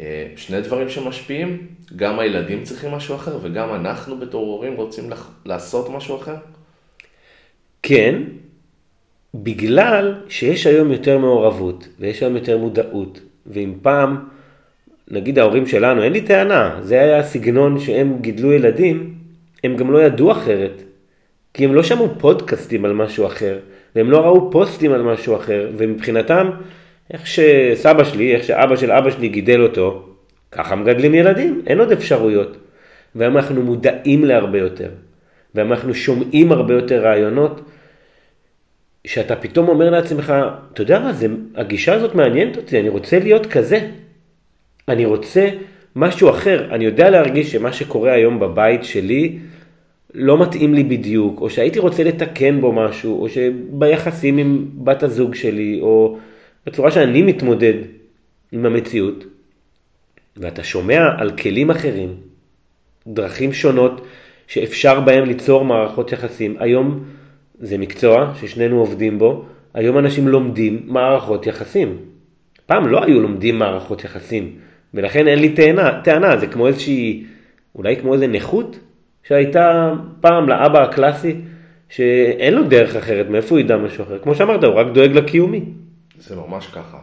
אה, 0.00 0.26
שני 0.36 0.60
דברים 0.60 0.88
שמשפיעים, 0.88 1.66
גם 1.96 2.18
הילדים 2.18 2.64
צריכים 2.64 2.90
משהו 2.90 3.14
אחר 3.14 3.38
וגם 3.42 3.74
אנחנו 3.74 4.18
בתור 4.18 4.46
הורים 4.46 4.74
רוצים 4.74 5.10
לח... 5.10 5.30
לעשות 5.44 5.88
משהו 5.90 6.16
אחר? 6.16 6.36
כן, 7.82 8.22
בגלל 9.34 10.14
שיש 10.28 10.66
היום 10.66 10.92
יותר 10.92 11.18
מעורבות 11.18 11.88
ויש 11.98 12.22
היום 12.22 12.36
יותר 12.36 12.58
מודעות, 12.58 13.20
ואם 13.46 13.74
פעם, 13.82 14.28
נגיד 15.10 15.38
ההורים 15.38 15.66
שלנו, 15.66 16.02
אין 16.02 16.12
לי 16.12 16.20
טענה, 16.20 16.80
זה 16.82 17.00
היה 17.00 17.18
הסגנון 17.18 17.80
שהם 17.80 18.18
גידלו 18.20 18.52
ילדים, 18.52 19.14
הם 19.64 19.76
גם 19.76 19.92
לא 19.92 20.02
ידעו 20.02 20.32
אחרת, 20.32 20.82
כי 21.54 21.64
הם 21.64 21.74
לא 21.74 21.82
שמעו 21.82 22.08
פודקאסטים 22.18 22.84
על 22.84 22.92
משהו 22.92 23.26
אחר, 23.26 23.58
והם 23.96 24.10
לא 24.10 24.18
ראו 24.18 24.50
פוסטים 24.50 24.92
על 24.92 25.02
משהו 25.02 25.36
אחר, 25.36 25.70
ומבחינתם, 25.76 26.50
איך 27.12 27.26
שסבא 27.26 28.04
שלי, 28.04 28.34
איך 28.34 28.44
שאבא 28.44 28.76
של 28.76 28.92
אבא 28.92 29.10
שלי 29.10 29.28
גידל 29.28 29.62
אותו, 29.62 30.08
ככה 30.52 30.76
מגדלים 30.76 31.14
ילדים, 31.14 31.62
אין 31.66 31.78
עוד 31.78 31.92
אפשרויות. 31.92 32.56
והיום 33.14 33.36
אנחנו 33.36 33.62
מודעים 33.62 34.24
להרבה 34.24 34.58
יותר, 34.58 34.88
והיום 35.54 35.72
אנחנו 35.72 35.94
שומעים 35.94 36.52
הרבה 36.52 36.74
יותר 36.74 37.02
רעיונות, 37.02 37.60
שאתה 39.04 39.36
פתאום 39.36 39.68
אומר 39.68 39.90
לעצמך, 39.90 40.34
אתה 40.72 40.82
יודע 40.82 40.98
מה, 41.00 41.12
זה, 41.12 41.26
הגישה 41.54 41.94
הזאת 41.94 42.14
מעניינת 42.14 42.56
אותי, 42.56 42.80
אני 42.80 42.88
רוצה 42.88 43.18
להיות 43.18 43.46
כזה. 43.46 43.80
אני 44.88 45.04
רוצה 45.04 45.48
משהו 45.96 46.30
אחר. 46.30 46.68
אני 46.74 46.84
יודע 46.84 47.10
להרגיש 47.10 47.52
שמה 47.52 47.72
שקורה 47.72 48.12
היום 48.12 48.40
בבית 48.40 48.84
שלי, 48.84 49.38
לא 50.14 50.42
מתאים 50.42 50.74
לי 50.74 50.84
בדיוק, 50.84 51.40
או 51.40 51.50
שהייתי 51.50 51.78
רוצה 51.78 52.04
לתקן 52.04 52.60
בו 52.60 52.72
משהו, 52.72 53.22
או 53.22 53.28
שביחסים 53.28 54.38
עם 54.38 54.66
בת 54.74 55.02
הזוג 55.02 55.34
שלי, 55.34 55.78
או 55.80 56.18
בצורה 56.66 56.90
שאני 56.90 57.22
מתמודד 57.22 57.74
עם 58.52 58.66
המציאות, 58.66 59.24
ואתה 60.36 60.64
שומע 60.64 61.08
על 61.18 61.30
כלים 61.30 61.70
אחרים, 61.70 62.14
דרכים 63.06 63.52
שונות 63.52 64.06
שאפשר 64.46 65.00
בהם 65.00 65.24
ליצור 65.24 65.64
מערכות 65.64 66.12
יחסים. 66.12 66.56
היום 66.58 67.04
זה 67.60 67.78
מקצוע 67.78 68.32
ששנינו 68.40 68.80
עובדים 68.80 69.18
בו, 69.18 69.44
היום 69.74 69.98
אנשים 69.98 70.28
לומדים 70.28 70.82
מערכות 70.86 71.46
יחסים. 71.46 71.96
פעם 72.66 72.88
לא 72.88 73.04
היו 73.04 73.20
לומדים 73.20 73.58
מערכות 73.58 74.04
יחסים, 74.04 74.52
ולכן 74.94 75.28
אין 75.28 75.38
לי 75.38 75.48
טענה, 75.54 76.00
טענה, 76.04 76.36
זה 76.36 76.46
כמו 76.46 76.66
איזושהי, 76.66 77.24
אולי 77.74 77.96
כמו 77.96 78.14
איזה 78.14 78.26
נכות 78.26 78.78
שהייתה 79.28 79.92
פעם 80.20 80.48
לאבא 80.48 80.82
הקלאסי, 80.82 81.40
שאין 81.88 82.54
לו 82.54 82.68
דרך 82.68 82.96
אחרת, 82.96 83.26
מאיפה 83.28 83.54
הוא 83.54 83.58
ידע 83.58 83.76
משהו 83.76 84.04
אחר? 84.04 84.18
כמו 84.18 84.34
שאמרת, 84.34 84.64
הוא 84.64 84.74
רק 84.74 84.86
דואג 84.94 85.10
לקיומי. 85.10 85.64
זה 86.18 86.36
ממש 86.36 86.66
ככה. 86.66 86.98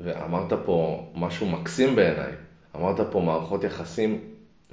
ואמרת 0.00 0.52
פה 0.64 1.06
משהו 1.14 1.46
מקסים 1.46 1.96
בעיניי. 1.96 2.32
אמרת 2.76 3.00
פה 3.10 3.20
מערכות 3.20 3.64
יחסים, 3.64 4.18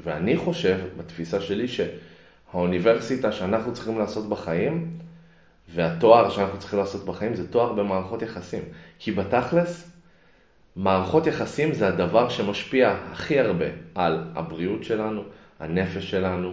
ואני 0.03 0.38
חושב, 0.38 0.77
בתפיסה 0.98 1.41
שלי, 1.41 1.65
שהאוניברסיטה 1.67 3.32
שאנחנו 3.32 3.74
צריכים 3.74 4.00
לעשות 4.00 4.29
בחיים, 4.29 4.88
והתואר 5.75 6.29
שאנחנו 6.29 6.60
צריכים 6.60 6.79
לעשות 6.79 7.05
בחיים, 7.05 7.36
זה 7.36 7.48
תואר 7.48 7.74
במערכות 7.74 8.22
יחסים. 8.22 8.62
כי 9.00 9.12
בתכלס, 9.12 9.91
מערכות 10.75 11.27
יחסים 11.27 11.74
זה 11.74 11.88
הדבר 11.88 12.29
שמשפיע 12.29 12.96
הכי 13.12 13.39
הרבה 13.39 13.65
על 13.96 14.24
הבריאות 14.36 14.84
שלנו, 14.84 15.24
הנפש 15.63 16.12
שלנו, 16.12 16.51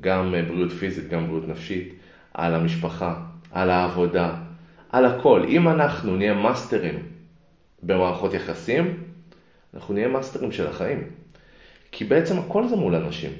גם 0.00 0.34
אה, 0.34 0.42
בריאות 0.42 0.72
פיזית, 0.72 1.08
גם 1.08 1.26
בריאות 1.26 1.48
נפשית, 1.48 1.94
על 2.34 2.54
המשפחה, 2.54 3.20
על 3.52 3.70
העבודה, 3.70 4.34
על 4.90 5.04
הכל. 5.04 5.44
אם 5.48 5.68
אנחנו 5.68 6.16
נהיה 6.16 6.34
מאסטרים 6.34 7.02
במערכות 7.82 8.34
יחסים, 8.34 9.02
אנחנו 9.74 9.94
נהיה 9.94 10.08
מאסטרים 10.08 10.52
של 10.52 10.66
החיים. 10.66 11.10
כי 11.92 12.04
בעצם 12.04 12.38
הכל 12.38 12.68
זה 12.68 12.76
מול 12.76 12.94
אנשים. 12.94 13.30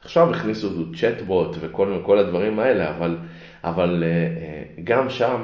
עכשיו 0.00 0.34
הכניסו 0.34 0.92
צ'טבוט 1.00 1.56
וכל 1.60 2.18
הדברים 2.18 2.58
האלה, 2.58 2.96
אבל, 2.96 3.18
אבל 3.64 4.04
אה, 4.06 4.08
אה, 4.08 4.62
גם 4.84 5.10
שם, 5.10 5.42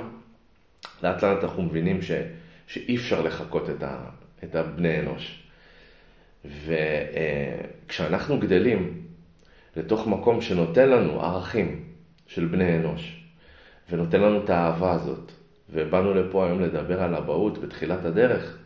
לאט 1.02 1.24
לאט 1.24 1.44
אנחנו 1.44 1.62
מבינים 1.62 2.02
ש, 2.02 2.10
שאי 2.66 2.96
אפשר 2.96 3.22
לחקות 3.22 3.70
את, 3.70 3.82
ה, 3.82 3.98
את 4.44 4.54
הבני 4.54 5.00
אנוש. 5.00 5.47
וכשאנחנו 6.44 8.38
גדלים 8.38 9.02
לתוך 9.76 10.06
מקום 10.06 10.40
שנותן 10.40 10.88
לנו 10.88 11.20
ערכים 11.20 11.84
של 12.26 12.46
בני 12.46 12.76
אנוש, 12.76 13.24
ונותן 13.90 14.20
לנו 14.20 14.44
את 14.44 14.50
האהבה 14.50 14.92
הזאת, 14.92 15.32
ובאנו 15.70 16.14
לפה 16.14 16.46
היום 16.46 16.60
לדבר 16.60 17.02
על 17.02 17.14
אבהות 17.14 17.58
בתחילת 17.58 18.04
הדרך, 18.04 18.58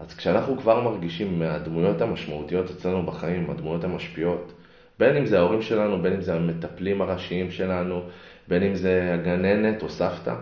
אז 0.00 0.14
כשאנחנו 0.14 0.58
כבר 0.58 0.80
מרגישים 0.80 1.38
מהדמויות 1.38 2.00
המשמעותיות 2.00 2.70
אצלנו 2.70 3.02
בחיים, 3.02 3.50
הדמויות 3.50 3.84
המשפיעות, 3.84 4.52
בין 4.98 5.16
אם 5.16 5.26
זה 5.26 5.38
ההורים 5.38 5.62
שלנו, 5.62 6.02
בין 6.02 6.12
אם 6.12 6.20
זה 6.20 6.34
המטפלים 6.34 7.02
הראשיים 7.02 7.50
שלנו, 7.50 8.02
בין 8.48 8.62
אם 8.62 8.74
זה 8.74 9.14
הגננת 9.14 9.82
או 9.82 9.88
סבתא, 9.88 10.34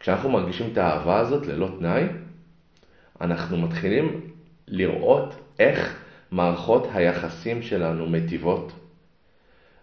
כשאנחנו 0.00 0.30
מרגישים 0.30 0.68
את 0.72 0.78
האהבה 0.78 1.18
הזאת 1.20 1.46
ללא 1.46 1.68
תנאי, 1.78 2.04
אנחנו 3.20 3.58
מתחילים 3.58 4.20
לראות 4.68 5.34
איך 5.58 6.00
מערכות 6.30 6.88
היחסים 6.94 7.62
שלנו 7.62 8.06
מטיבות, 8.06 8.72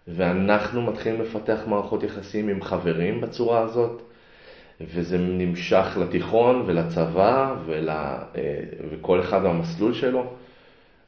ואנחנו 0.08 0.82
מתחילים 0.82 1.20
לפתח 1.20 1.60
מערכות 1.66 2.02
יחסים 2.02 2.48
עם 2.48 2.62
חברים 2.62 3.20
בצורה 3.20 3.60
הזאת, 3.60 4.02
וזה 4.80 5.18
נמשך 5.18 5.98
לתיכון 6.00 6.62
ולצבא 6.66 7.54
ול... 7.66 7.88
אה, 7.88 8.24
וכל 8.90 9.20
אחד 9.20 9.42
במסלול 9.42 9.94
שלו, 9.94 10.34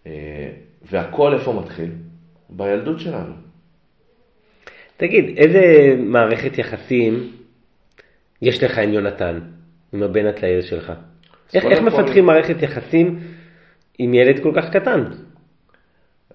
אה, 0.06 0.50
והכל 0.82 1.34
איפה 1.34 1.52
מתחיל? 1.52 1.90
בילדות 2.50 3.00
שלנו. 3.00 3.34
תגיד, 4.96 5.38
איזה 5.38 5.94
מערכת 5.98 6.58
יחסים 6.58 7.32
יש 8.42 8.62
לך 8.62 8.78
עם 8.78 8.92
יונתן, 8.92 9.40
עם 9.92 10.02
הבן 10.02 10.26
הצעיר 10.26 10.62
שלך? 10.62 10.92
איך, 11.54 11.64
איך 11.64 11.80
מפתחים 11.80 12.26
מערכת 12.26 12.62
יחסים 12.62 13.18
עם 13.98 14.14
ילד 14.14 14.42
כל 14.42 14.52
כך 14.56 14.70
קטן. 14.70 15.04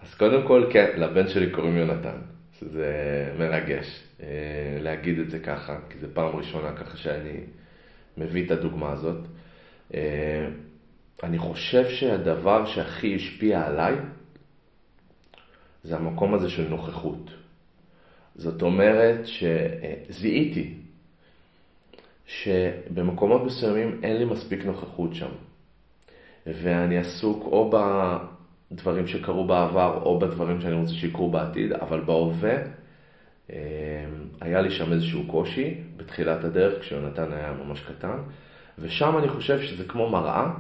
אז 0.02 0.16
קודם 0.16 0.48
כל, 0.48 0.70
כן, 0.70 0.90
לבן 0.98 1.28
שלי 1.28 1.50
קוראים 1.50 1.78
יונתן, 1.78 2.18
שזה 2.60 2.94
מרגש 3.40 4.04
אה, 4.24 4.28
להגיד 4.82 5.20
את 5.20 5.30
זה 5.30 5.40
ככה, 5.40 5.78
כי 5.90 5.98
זו 6.00 6.08
פעם 6.14 6.36
ראשונה 6.36 6.74
ככה 6.74 6.98
שאני 6.98 7.40
מביא 8.18 8.46
את 8.46 8.52
הדוגמה 8.52 8.92
הזאת. 8.92 9.18
אה, 9.94 10.48
אני 11.24 11.38
חושב 11.38 11.90
שהדבר 11.90 12.66
שהכי 12.66 13.16
השפיע 13.16 13.68
עליי 13.68 13.96
זה 15.84 15.96
המקום 15.96 16.34
הזה 16.34 16.50
של 16.50 16.68
נוכחות. 16.70 17.32
זאת 18.36 18.62
אומרת 18.62 19.20
שזיהיתי 19.28 20.74
שבמקומות 22.26 23.44
מסוימים 23.44 24.00
אין 24.04 24.18
לי 24.18 24.26
מספיק 24.26 24.66
נוכחות 24.66 25.16
שם. 25.16 25.30
ואני 26.48 26.98
עסוק 26.98 27.44
או 27.46 27.72
בדברים 28.72 29.08
שקרו 29.08 29.48
בעבר 29.48 30.00
או 30.04 30.20
בדברים 30.20 30.62
שאני 30.62 30.74
רוצה 30.74 30.94
שיקרו 30.94 31.32
בעתיד, 31.32 31.74
אבל 31.74 32.00
בהווה 32.00 32.58
אה, 33.54 33.58
היה 34.42 34.62
לי 34.62 34.72
שם 34.72 34.94
איזשהו 34.94 35.24
קושי 35.28 35.78
בתחילת 35.98 36.44
הדרך 36.44 36.82
כשיונתן 36.82 37.34
היה 37.34 37.54
ממש 37.66 37.82
קטן, 37.82 38.18
ושם 38.80 39.18
אני 39.18 39.30
חושב 39.30 39.62
שזה 39.62 39.84
כמו 39.84 40.10
מראה 40.10 40.52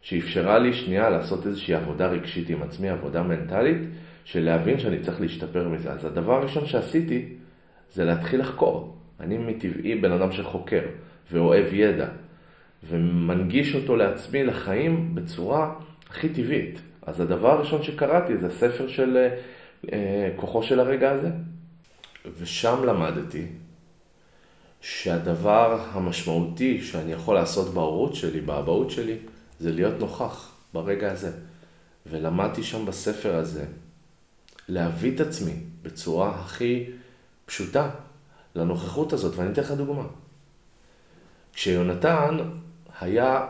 שאפשרה 0.00 0.58
לי 0.58 0.72
שנייה 0.72 1.10
לעשות 1.10 1.46
איזושהי 1.46 1.74
עבודה 1.74 2.06
רגשית 2.06 2.48
עם 2.48 2.62
עצמי, 2.62 2.88
עבודה 2.88 3.22
מנטלית, 3.22 3.78
של 4.24 4.44
להבין 4.44 4.78
שאני 4.78 5.00
צריך 5.00 5.20
להשתפר 5.20 5.68
מזה. 5.68 5.92
אז 5.92 6.04
הדבר 6.04 6.34
הראשון 6.34 6.66
שעשיתי 6.66 7.28
זה 7.92 8.04
להתחיל 8.04 8.40
לחקור. 8.40 8.96
אני 9.20 9.38
מטבעי 9.38 9.94
בן 9.94 10.12
אדם 10.12 10.32
שחוקר 10.32 10.80
ואוהב 11.32 11.66
ידע, 11.72 12.08
ומנגיש 12.88 13.74
אותו 13.74 13.96
לעצמי 13.96 14.44
לחיים 14.44 15.14
בצורה 15.14 15.74
הכי 16.10 16.28
טבעית. 16.28 16.80
אז 17.02 17.20
הדבר 17.20 17.50
הראשון 17.50 17.82
שקראתי 17.82 18.36
זה 18.36 18.50
ספר 18.50 18.88
של 18.88 19.28
אה 19.92 20.30
כוחו 20.36 20.62
של 20.62 20.80
הרגע 20.80 21.10
הזה. 21.10 21.30
ושם 22.38 22.84
למדתי 22.84 23.46
שהדבר 24.80 25.80
המשמעותי 25.92 26.82
שאני 26.82 27.12
יכול 27.12 27.34
לעשות 27.34 27.74
בהורות 27.74 28.14
שלי, 28.14 28.40
באבהות 28.40 28.90
שלי, 28.90 29.16
זה 29.60 29.72
להיות 29.72 29.94
נוכח 30.00 30.52
ברגע 30.72 31.12
הזה. 31.12 31.32
ולמדתי 32.06 32.62
שם 32.62 32.86
בספר 32.86 33.36
הזה 33.36 33.64
להביא 34.68 35.14
את 35.14 35.20
עצמי 35.20 35.52
בצורה 35.82 36.30
הכי 36.30 36.84
פשוטה 37.46 37.90
לנוכחות 38.54 39.12
הזאת, 39.12 39.36
ואני 39.36 39.52
אתן 39.52 39.62
לך 39.62 39.70
דוגמה. 39.70 40.06
כשיונתן 41.52 42.38
היה 43.00 43.46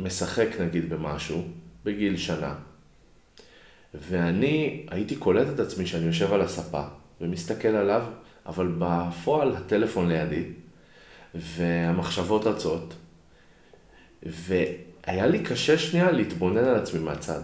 משחק 0.00 0.48
נגיד 0.60 0.90
במשהו, 0.90 1.42
בגיל 1.84 2.16
שנה, 2.16 2.54
ואני 3.94 4.86
הייתי 4.90 5.16
קולט 5.16 5.46
את 5.54 5.60
עצמי 5.60 5.86
שאני 5.86 6.06
יושב 6.06 6.32
על 6.32 6.40
הספה 6.40 6.82
ומסתכל 7.20 7.68
עליו, 7.68 8.04
אבל 8.46 8.72
בפועל 8.78 9.56
הטלפון 9.56 10.08
לידי, 10.08 10.44
והמחשבות 11.34 12.46
רצות, 12.46 12.94
והיה 14.22 15.26
לי 15.26 15.38
קשה 15.38 15.78
שנייה 15.78 16.10
להתבונן 16.10 16.64
על 16.64 16.74
עצמי 16.74 17.00
מהצד. 17.00 17.40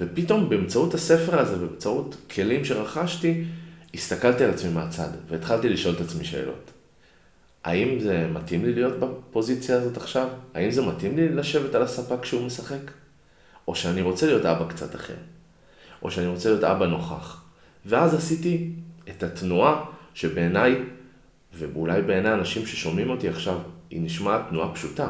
ופתאום 0.00 0.48
באמצעות 0.48 0.94
הספר 0.94 1.40
הזה, 1.40 1.56
באמצעות 1.56 2.16
כלים 2.34 2.64
שרכשתי, 2.64 3.44
הסתכלתי 3.94 4.44
על 4.44 4.50
עצמי 4.50 4.72
מהצד, 4.72 5.08
והתחלתי 5.28 5.68
לשאול 5.68 5.94
את 5.94 6.00
עצמי 6.00 6.24
שאלות. 6.24 6.70
האם 7.68 8.00
זה 8.00 8.28
מתאים 8.32 8.64
לי 8.64 8.72
להיות 8.72 8.98
בפוזיציה 9.00 9.76
הזאת 9.76 9.96
עכשיו? 9.96 10.28
האם 10.54 10.70
זה 10.70 10.82
מתאים 10.82 11.16
לי 11.16 11.28
לשבת 11.28 11.74
על 11.74 11.82
הספה 11.82 12.18
כשהוא 12.18 12.46
משחק? 12.46 12.90
או 13.68 13.74
שאני 13.74 14.02
רוצה 14.02 14.26
להיות 14.26 14.44
אבא 14.44 14.68
קצת 14.68 14.94
אחר? 14.94 15.14
או 16.02 16.10
שאני 16.10 16.26
רוצה 16.26 16.48
להיות 16.48 16.64
אבא 16.64 16.86
נוכח? 16.86 17.44
ואז 17.86 18.14
עשיתי 18.14 18.70
את 19.08 19.22
התנועה 19.22 19.84
שבעיניי, 20.14 20.76
ואולי 21.54 22.02
בעיני 22.02 22.32
אנשים 22.32 22.66
ששומעים 22.66 23.10
אותי 23.10 23.28
עכשיו, 23.28 23.58
היא 23.90 24.00
נשמעת 24.02 24.40
תנועה 24.48 24.74
פשוטה. 24.74 25.08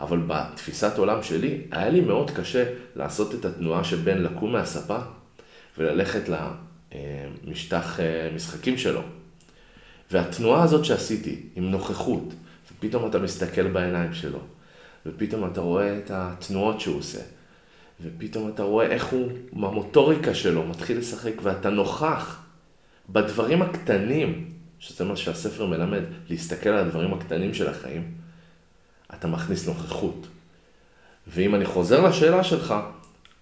אבל 0.00 0.18
בתפיסת 0.26 0.98
עולם 0.98 1.22
שלי, 1.22 1.60
היה 1.70 1.88
לי 1.88 2.00
מאוד 2.00 2.30
קשה 2.30 2.64
לעשות 2.96 3.34
את 3.34 3.44
התנועה 3.44 3.84
שבין 3.84 4.22
לקום 4.22 4.52
מהספה 4.52 4.98
וללכת 5.78 6.30
למשטח 7.44 8.00
אה, 8.00 8.30
משחקים 8.34 8.78
שלו. 8.78 9.02
והתנועה 10.10 10.62
הזאת 10.62 10.84
שעשיתי, 10.84 11.42
עם 11.56 11.70
נוכחות, 11.70 12.34
ופתאום 12.72 13.10
אתה 13.10 13.18
מסתכל 13.18 13.68
בעיניים 13.68 14.14
שלו, 14.14 14.38
ופתאום 15.06 15.50
אתה 15.52 15.60
רואה 15.60 15.98
את 15.98 16.10
התנועות 16.14 16.80
שהוא 16.80 16.98
עושה, 16.98 17.20
ופתאום 18.02 18.48
אתה 18.48 18.62
רואה 18.62 18.86
איך 18.86 19.04
הוא, 19.06 19.28
במוטוריקה 19.52 20.34
שלו, 20.34 20.66
מתחיל 20.66 20.98
לשחק, 20.98 21.32
ואתה 21.42 21.70
נוכח 21.70 22.42
בדברים 23.08 23.62
הקטנים, 23.62 24.50
שזה 24.78 25.04
מה 25.04 25.16
שהספר 25.16 25.66
מלמד, 25.66 26.02
להסתכל 26.30 26.68
על 26.68 26.86
הדברים 26.86 27.14
הקטנים 27.14 27.54
של 27.54 27.68
החיים, 27.68 28.14
אתה 29.14 29.28
מכניס 29.28 29.66
נוכחות. 29.66 30.26
ואם 31.26 31.54
אני 31.54 31.64
חוזר 31.64 32.08
לשאלה 32.08 32.44
שלך, 32.44 32.74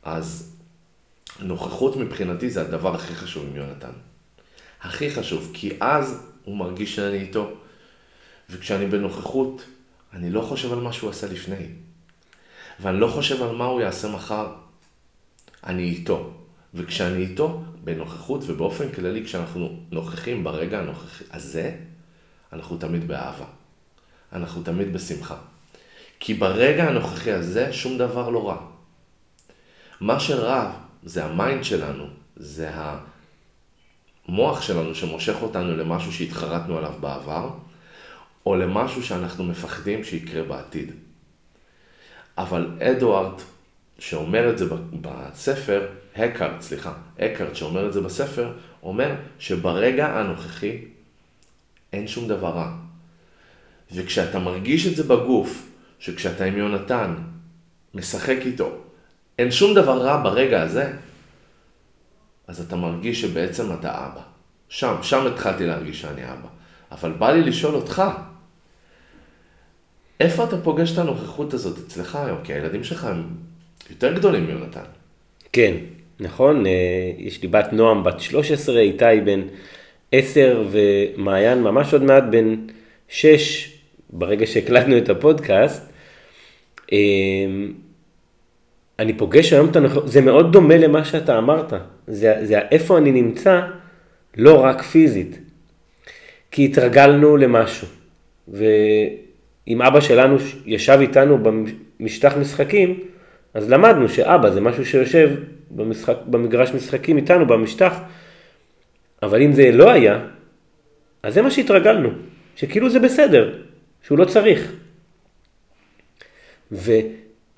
אז 0.02 0.56
נוכחות 1.40 1.96
מבחינתי 1.96 2.50
זה 2.50 2.60
הדבר 2.60 2.94
הכי 2.94 3.14
חשוב 3.14 3.46
עם 3.50 3.56
יונתן. 3.56 3.92
הכי 4.82 5.10
חשוב, 5.10 5.50
כי 5.54 5.76
אז 5.80 6.27
הוא 6.48 6.56
מרגיש 6.56 6.96
שאני 6.96 7.18
איתו. 7.18 7.50
וכשאני 8.50 8.86
בנוכחות, 8.86 9.64
אני 10.12 10.30
לא 10.30 10.40
חושב 10.40 10.72
על 10.72 10.80
מה 10.80 10.92
שהוא 10.92 11.10
עשה 11.10 11.26
לפני. 11.26 11.66
ואני 12.80 13.00
לא 13.00 13.08
חושב 13.08 13.42
על 13.42 13.56
מה 13.56 13.64
הוא 13.64 13.80
יעשה 13.80 14.08
מחר. 14.08 14.52
אני 15.66 15.82
איתו. 15.82 16.32
וכשאני 16.74 17.22
איתו, 17.22 17.62
בנוכחות 17.84 18.40
ובאופן 18.46 18.92
כללי, 18.92 19.24
כשאנחנו 19.24 19.76
נוכחים 19.90 20.44
ברגע 20.44 20.78
הנוכחי 20.78 21.24
הזה, 21.32 21.76
אנחנו 22.52 22.76
תמיד 22.76 23.08
באהבה. 23.08 23.46
אנחנו 24.32 24.62
תמיד 24.62 24.92
בשמחה. 24.92 25.36
כי 26.20 26.34
ברגע 26.34 26.88
הנוכחי 26.88 27.32
הזה 27.32 27.72
שום 27.72 27.98
דבר 27.98 28.28
לא 28.28 28.48
רע. 28.48 28.56
מה 30.00 30.20
שרע 30.20 30.72
זה 31.02 31.24
ה 31.24 31.32
mind 31.32 31.64
שלנו, 31.64 32.06
זה 32.36 32.70
המוח 34.28 34.62
שלנו 34.62 34.94
שמושך 34.94 35.34
אותנו 35.42 35.76
למשהו 35.76 36.12
שהתחרטנו 36.12 36.78
עליו 36.78 36.92
בעבר, 37.00 37.50
או 38.46 38.56
למשהו 38.56 39.02
שאנחנו 39.02 39.44
מפחדים 39.44 40.04
שיקרה 40.04 40.42
בעתיד. 40.42 40.92
אבל 42.38 42.70
אדוארד, 42.80 43.32
שאומר 43.98 44.50
את 44.50 44.58
זה 44.58 44.64
בספר, 45.00 45.86
אקהרט, 46.16 46.60
סליחה, 46.60 46.92
אקהרט 47.18 47.56
שאומר 47.56 47.88
את 47.88 47.92
זה 47.92 48.00
בספר, 48.00 48.52
אומר 48.82 49.14
שברגע 49.38 50.06
הנוכחי 50.06 50.78
אין 51.92 52.08
שום 52.08 52.28
דבר 52.28 52.48
רע. 52.48 52.72
וכשאתה 53.92 54.38
מרגיש 54.38 54.86
את 54.86 54.96
זה 54.96 55.02
בגוף, 55.02 55.66
שכשאתה 55.98 56.44
עם 56.44 56.56
יונתן, 56.56 57.14
משחק 57.94 58.38
איתו, 58.40 58.76
אין 59.38 59.50
שום 59.50 59.74
דבר 59.74 60.02
רע 60.02 60.22
ברגע 60.22 60.62
הזה, 60.62 60.92
אז 62.48 62.60
אתה 62.60 62.76
מרגיש 62.76 63.20
שבעצם 63.20 63.72
אתה 63.72 63.88
אבא. 63.90 64.20
שם, 64.68 64.94
שם 65.02 65.26
התחלתי 65.26 65.66
להרגיש 65.66 66.00
שאני 66.00 66.24
אבא. 66.24 66.48
אבל 66.92 67.12
בא 67.12 67.30
לי 67.30 67.42
לשאול 67.42 67.74
אותך, 67.74 68.02
איפה 70.20 70.44
אתה 70.44 70.56
פוגש 70.60 70.92
את 70.92 70.98
הנוכחות 70.98 71.54
הזאת 71.54 71.78
אצלך 71.86 72.16
היום? 72.16 72.38
כי 72.44 72.52
הילדים 72.52 72.84
שלך 72.84 73.04
הם 73.04 73.22
יותר 73.90 74.14
גדולים 74.14 74.46
מיונתן. 74.46 74.84
כן, 75.52 75.74
נכון. 76.20 76.66
אה, 76.66 76.72
יש 77.18 77.42
לי 77.42 77.48
בת 77.48 77.72
נועם 77.72 78.04
בת 78.04 78.20
13, 78.20 78.80
איתי 78.80 79.04
בן 79.24 79.40
10 80.12 80.64
ומעיין 80.70 81.62
ממש 81.62 81.92
עוד 81.92 82.02
מעט 82.02 82.24
בן 82.30 82.56
6 83.08 83.74
ברגע 84.10 84.46
שהקלטנו 84.46 84.98
את 84.98 85.08
הפודקאסט, 85.08 85.92
אמ, 86.92 87.72
אני 88.98 89.12
פוגש 89.12 89.52
היום 89.52 89.68
את 89.68 89.76
הנכונות, 89.76 90.08
זה 90.08 90.20
מאוד 90.20 90.52
דומה 90.52 90.76
למה 90.76 91.04
שאתה 91.04 91.38
אמרת, 91.38 91.72
זה, 92.06 92.34
זה 92.42 92.58
איפה 92.58 92.98
אני 92.98 93.12
נמצא, 93.12 93.60
לא 94.36 94.64
רק 94.64 94.82
פיזית, 94.82 95.38
כי 96.50 96.64
התרגלנו 96.64 97.36
למשהו, 97.36 97.88
ואם 98.48 99.82
אבא 99.82 100.00
שלנו 100.00 100.36
ישב 100.66 100.98
איתנו 101.00 101.38
במשטח 101.38 102.36
משחקים, 102.36 103.00
אז 103.54 103.70
למדנו 103.70 104.08
שאבא 104.08 104.50
זה 104.50 104.60
משהו 104.60 104.86
שיושב 104.86 105.30
במשחק, 105.70 106.16
במגרש 106.26 106.70
משחקים 106.70 107.16
איתנו 107.16 107.46
במשטח, 107.46 108.00
אבל 109.22 109.42
אם 109.42 109.52
זה 109.52 109.72
לא 109.72 109.90
היה, 109.90 110.20
אז 111.22 111.34
זה 111.34 111.42
מה 111.42 111.50
שהתרגלנו, 111.50 112.08
שכאילו 112.56 112.90
זה 112.90 112.98
בסדר, 112.98 113.58
שהוא 114.02 114.18
לא 114.18 114.24
צריך. 114.24 114.72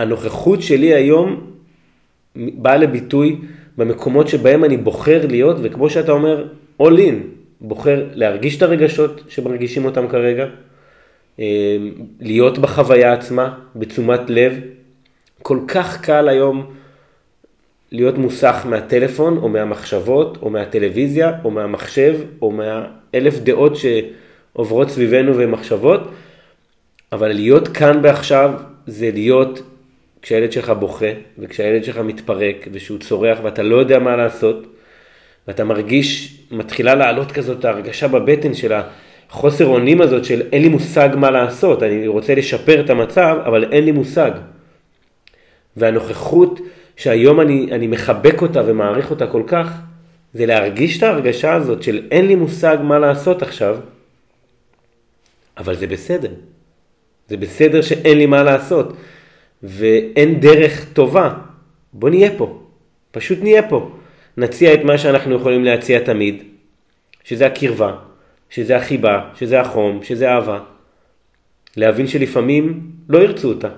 והנוכחות 0.00 0.62
שלי 0.62 0.94
היום 0.94 1.50
באה 2.36 2.76
לביטוי 2.76 3.36
במקומות 3.76 4.28
שבהם 4.28 4.64
אני 4.64 4.76
בוחר 4.76 5.26
להיות, 5.26 5.56
וכמו 5.62 5.90
שאתה 5.90 6.12
אומר, 6.12 6.48
all 6.82 6.96
in, 6.96 7.14
בוחר 7.60 8.06
להרגיש 8.14 8.56
את 8.56 8.62
הרגשות 8.62 9.22
שמרגישים 9.28 9.84
אותם 9.84 10.08
כרגע, 10.08 10.46
אה, 11.40 11.76
להיות 12.20 12.58
בחוויה 12.58 13.12
עצמה, 13.12 13.54
בתשומת 13.76 14.20
לב, 14.30 14.60
כל 15.42 15.58
כך 15.68 16.00
קל 16.04 16.28
היום 16.28 16.72
להיות 17.92 18.18
מוסך 18.18 18.66
מהטלפון, 18.68 19.36
או 19.36 19.48
מהמחשבות, 19.48 20.38
או 20.42 20.50
מהטלוויזיה, 20.50 21.32
או 21.44 21.50
מהמחשב, 21.50 22.16
או 22.42 22.50
מהאלף 22.50 23.38
דעות 23.38 23.72
שעוברות 23.76 24.90
סביבנו 24.90 25.36
ומחשבות, 25.36 26.00
אבל 27.12 27.32
להיות 27.32 27.68
כאן 27.68 28.00
ועכשיו 28.02 28.50
זה 28.86 29.10
להיות 29.14 29.62
כשהילד 30.22 30.52
שלך 30.52 30.70
בוכה, 30.70 31.06
וכשהילד 31.38 31.84
שלך 31.84 31.98
מתפרק, 31.98 32.68
ושהוא 32.72 32.98
צורח 32.98 33.38
ואתה 33.42 33.62
לא 33.62 33.76
יודע 33.76 33.98
מה 33.98 34.16
לעשות, 34.16 34.66
ואתה 35.48 35.64
מרגיש, 35.64 36.38
מתחילה 36.50 36.94
לעלות 36.94 37.32
כזאת 37.32 37.64
ההרגשה 37.64 38.08
בבטן 38.08 38.54
של 38.54 38.72
החוסר 39.30 39.66
אונים 39.66 40.00
הזאת 40.00 40.24
של 40.24 40.42
אין 40.52 40.62
לי 40.62 40.68
מושג 40.68 41.08
מה 41.16 41.30
לעשות, 41.30 41.82
אני 41.82 42.06
רוצה 42.06 42.34
לשפר 42.34 42.80
את 42.84 42.90
המצב, 42.90 43.36
אבל 43.46 43.72
אין 43.72 43.84
לי 43.84 43.92
מושג. 43.92 44.30
והנוכחות 45.76 46.60
שהיום 46.96 47.40
אני, 47.40 47.68
אני 47.72 47.86
מחבק 47.86 48.42
אותה 48.42 48.62
ומעריך 48.66 49.10
אותה 49.10 49.26
כל 49.26 49.42
כך, 49.46 49.72
זה 50.34 50.46
להרגיש 50.46 50.98
את 50.98 51.02
ההרגשה 51.02 51.54
הזאת 51.54 51.82
של 51.82 52.02
אין 52.10 52.26
לי 52.26 52.34
מושג 52.34 52.78
מה 52.82 52.98
לעשות 52.98 53.42
עכשיו, 53.42 53.78
אבל 55.56 55.76
זה 55.76 55.86
בסדר. 55.86 56.30
זה 57.28 57.36
בסדר 57.36 57.82
שאין 57.82 58.18
לי 58.18 58.26
מה 58.26 58.42
לעשות, 58.42 58.92
ואין 59.62 60.40
דרך 60.40 60.92
טובה. 60.92 61.34
בוא 61.92 62.10
נהיה 62.10 62.30
פה, 62.38 62.60
פשוט 63.10 63.38
נהיה 63.42 63.68
פה. 63.68 63.90
נציע 64.36 64.74
את 64.74 64.84
מה 64.84 64.98
שאנחנו 64.98 65.34
יכולים 65.34 65.64
להציע 65.64 65.98
תמיד, 65.98 66.42
שזה 67.24 67.46
הקרבה, 67.46 67.96
שזה 68.50 68.76
החיבה, 68.76 69.30
שזה 69.34 69.60
החום, 69.60 70.02
שזה 70.02 70.30
אהבה. 70.30 70.60
להבין 71.76 72.06
שלפעמים 72.06 72.90
לא 73.08 73.18
ירצו 73.18 73.48
אותה. 73.48 73.68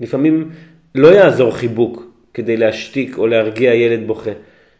לפעמים 0.00 0.50
לא 0.94 1.08
יעזור 1.08 1.56
חיבוק 1.56 2.12
כדי 2.34 2.56
להשתיק 2.56 3.18
או 3.18 3.26
להרגיע 3.26 3.74
ילד 3.74 4.06
בוכה. 4.06 4.30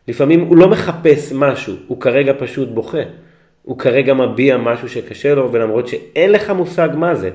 לפעמים 0.08 0.40
הוא 0.40 0.56
לא 0.56 0.68
מחפש 0.68 1.32
משהו, 1.32 1.76
הוא 1.86 2.00
כרגע 2.00 2.32
פשוט 2.38 2.68
בוכה. 2.68 3.02
הוא 3.62 3.78
כרגע 3.78 4.14
מביע 4.14 4.56
משהו 4.56 4.88
שקשה 4.88 5.34
לו, 5.34 5.52
ולמרות 5.52 5.88
שאין 5.88 6.32
לך 6.32 6.50
מושג 6.50 6.88
מה 6.94 7.14
זה, 7.14 7.30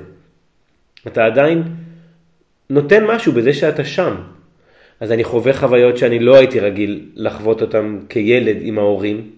אתה 1.07 1.25
עדיין 1.25 1.63
נותן 2.69 3.06
משהו 3.06 3.32
בזה 3.34 3.53
שאתה 3.53 3.86
שם. 3.86 4.15
אז 4.99 5.12
אני 5.12 5.23
חווה 5.23 5.53
חוויות 5.53 5.97
שאני 5.97 6.19
לא 6.19 6.36
הייתי 6.36 6.60
רגיל 6.60 7.06
לחוות 7.15 7.62
אותן 7.62 7.97
כילד 8.10 8.58
עם 8.62 8.80
ההורים, 8.80 9.30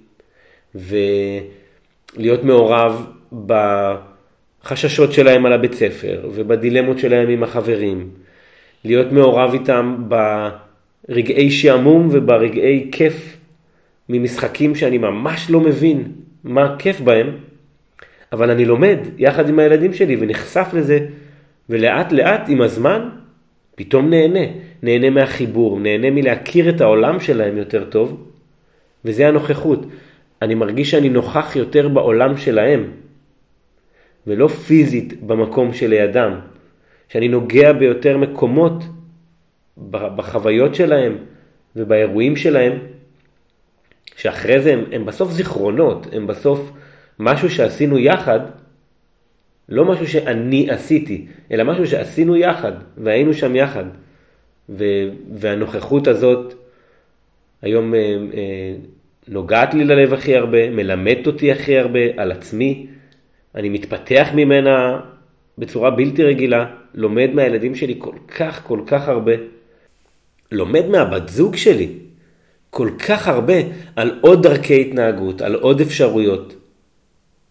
ולהיות 0.75 2.43
מעורב 2.43 3.05
בחששות 3.45 5.13
שלהם 5.13 5.45
על 5.45 5.53
הבית 5.53 5.73
ספר, 5.73 6.29
ובדילמות 6.33 6.99
שלהם 6.99 7.29
עם 7.29 7.43
החברים, 7.43 8.09
להיות 8.85 9.11
מעורב 9.11 9.53
איתם 9.53 10.03
ברגעי 10.07 11.51
שעמום 11.51 12.09
וברגעי 12.11 12.89
כיף 12.91 13.37
ממשחקים 14.09 14.75
שאני 14.75 14.97
ממש 14.97 15.49
לא 15.49 15.59
מבין 15.59 16.11
מה 16.43 16.75
כיף 16.79 17.01
בהם, 17.01 17.37
אבל 18.31 18.49
אני 18.49 18.65
לומד 18.65 18.97
יחד 19.17 19.49
עם 19.49 19.59
הילדים 19.59 19.93
שלי 19.93 20.17
ונחשף 20.19 20.67
לזה, 20.73 20.99
ולאט 21.69 22.11
לאט 22.11 22.41
עם 22.47 22.61
הזמן 22.61 23.09
פתאום 23.75 24.09
נהנה. 24.09 24.45
נהנה 24.83 25.09
מהחיבור, 25.09 25.79
נהנה 25.79 26.09
מלהכיר 26.09 26.69
את 26.69 26.81
העולם 26.81 27.19
שלהם 27.19 27.57
יותר 27.57 27.85
טוב, 27.89 28.27
וזה 29.05 29.27
הנוכחות. 29.27 29.85
אני 30.41 30.55
מרגיש 30.55 30.91
שאני 30.91 31.09
נוכח 31.09 31.55
יותר 31.55 31.87
בעולם 31.87 32.37
שלהם, 32.37 32.91
ולא 34.27 34.47
פיזית 34.47 35.23
במקום 35.23 35.73
שלידם. 35.73 36.39
שאני 37.09 37.27
נוגע 37.27 37.73
ביותר 37.73 38.17
מקומות 38.17 38.83
בחוויות 39.89 40.75
שלהם 40.75 41.17
ובאירועים 41.75 42.35
שלהם, 42.35 42.79
שאחרי 44.15 44.61
זה 44.61 44.73
הם, 44.73 44.83
הם 44.91 45.05
בסוף 45.05 45.31
זיכרונות, 45.31 46.07
הם 46.11 46.27
בסוף 46.27 46.71
משהו 47.19 47.49
שעשינו 47.49 47.97
יחד, 47.97 48.39
לא 49.69 49.85
משהו 49.85 50.07
שאני 50.07 50.69
עשיתי, 50.69 51.25
אלא 51.51 51.63
משהו 51.63 51.87
שעשינו 51.87 52.35
יחד, 52.35 52.71
והיינו 52.97 53.33
שם 53.33 53.55
יחד. 53.55 53.83
ו, 54.69 54.83
והנוכחות 55.33 56.07
הזאת 56.07 56.53
היום 57.61 57.93
אה, 57.93 57.99
אה, 58.33 58.75
נוגעת 59.27 59.73
לי 59.73 59.85
ללב 59.85 60.13
הכי 60.13 60.35
הרבה, 60.35 60.69
מלמדת 60.69 61.27
אותי 61.27 61.51
הכי 61.51 61.77
הרבה 61.77 61.99
על 62.17 62.31
עצמי, 62.31 62.87
אני 63.55 63.69
מתפתח 63.69 64.27
ממנה 64.33 64.99
בצורה 65.57 65.91
בלתי 65.91 66.23
רגילה, 66.23 66.65
לומד 66.93 67.29
מהילדים 67.33 67.75
שלי 67.75 67.95
כל 67.97 68.15
כך 68.27 68.63
כל 68.63 68.81
כך 68.87 69.07
הרבה, 69.07 69.31
לומד 70.51 70.85
מהבת 70.87 71.29
זוג 71.29 71.55
שלי 71.55 71.89
כל 72.69 72.89
כך 73.07 73.27
הרבה 73.27 73.53
על 73.95 74.19
עוד 74.21 74.43
דרכי 74.43 74.81
התנהגות, 74.81 75.41
על 75.41 75.55
עוד 75.55 75.81
אפשרויות. 75.81 76.58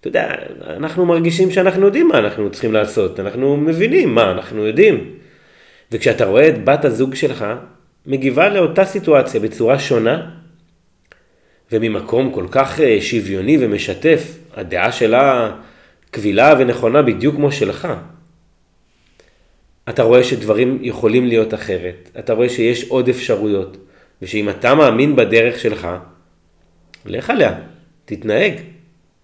אתה 0.01 0.09
יודע, 0.09 0.35
אנחנו 0.67 1.07
מרגישים 1.07 1.51
שאנחנו 1.51 1.87
יודעים 1.87 2.09
מה 2.09 2.19
אנחנו 2.19 2.51
צריכים 2.51 2.73
לעשות, 2.73 3.21
אנחנו 3.21 3.57
מבינים 3.57 4.15
מה 4.15 4.31
אנחנו 4.31 4.67
יודעים. 4.67 5.15
וכשאתה 5.93 6.25
רואה 6.25 6.49
את 6.49 6.65
בת 6.65 6.85
הזוג 6.85 7.15
שלך 7.15 7.45
מגיבה 8.07 8.49
לאותה 8.49 8.85
סיטואציה 8.85 9.41
בצורה 9.41 9.79
שונה, 9.79 10.31
וממקום 11.73 12.33
כל 12.33 12.47
כך 12.51 12.81
אה, 12.81 13.01
שוויוני 13.01 13.57
ומשתף, 13.61 14.39
הדעה 14.55 14.93
שלה 14.93 15.53
קבילה 16.11 16.55
ונכונה 16.59 17.03
בדיוק 17.03 17.35
כמו 17.35 17.53
שלך. 17.53 17.89
אתה 19.89 20.03
רואה 20.03 20.25
שדברים 20.25 20.79
יכולים 20.83 21.27
להיות 21.27 21.55
אחרת, 21.55 22.11
אתה 22.19 22.33
רואה 22.33 22.49
שיש 22.49 22.89
עוד 22.89 23.09
אפשרויות, 23.09 23.77
ושאם 24.23 24.49
אתה 24.49 24.75
מאמין 24.75 25.17
בדרך 25.17 25.59
שלך, 25.59 25.89
לך 27.07 27.31
עליה, 27.31 27.55
תתנהג. 28.05 28.78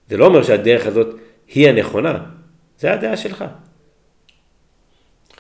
זה 0.09 0.17
לא 0.17 0.27
אומר 0.27 0.43
שהדרך 0.43 0.87
הזאת 0.87 1.17
היא 1.49 1.69
הנכונה, 1.69 2.25
זה 2.79 2.93
הדעה 2.93 3.17
שלך. 3.17 3.45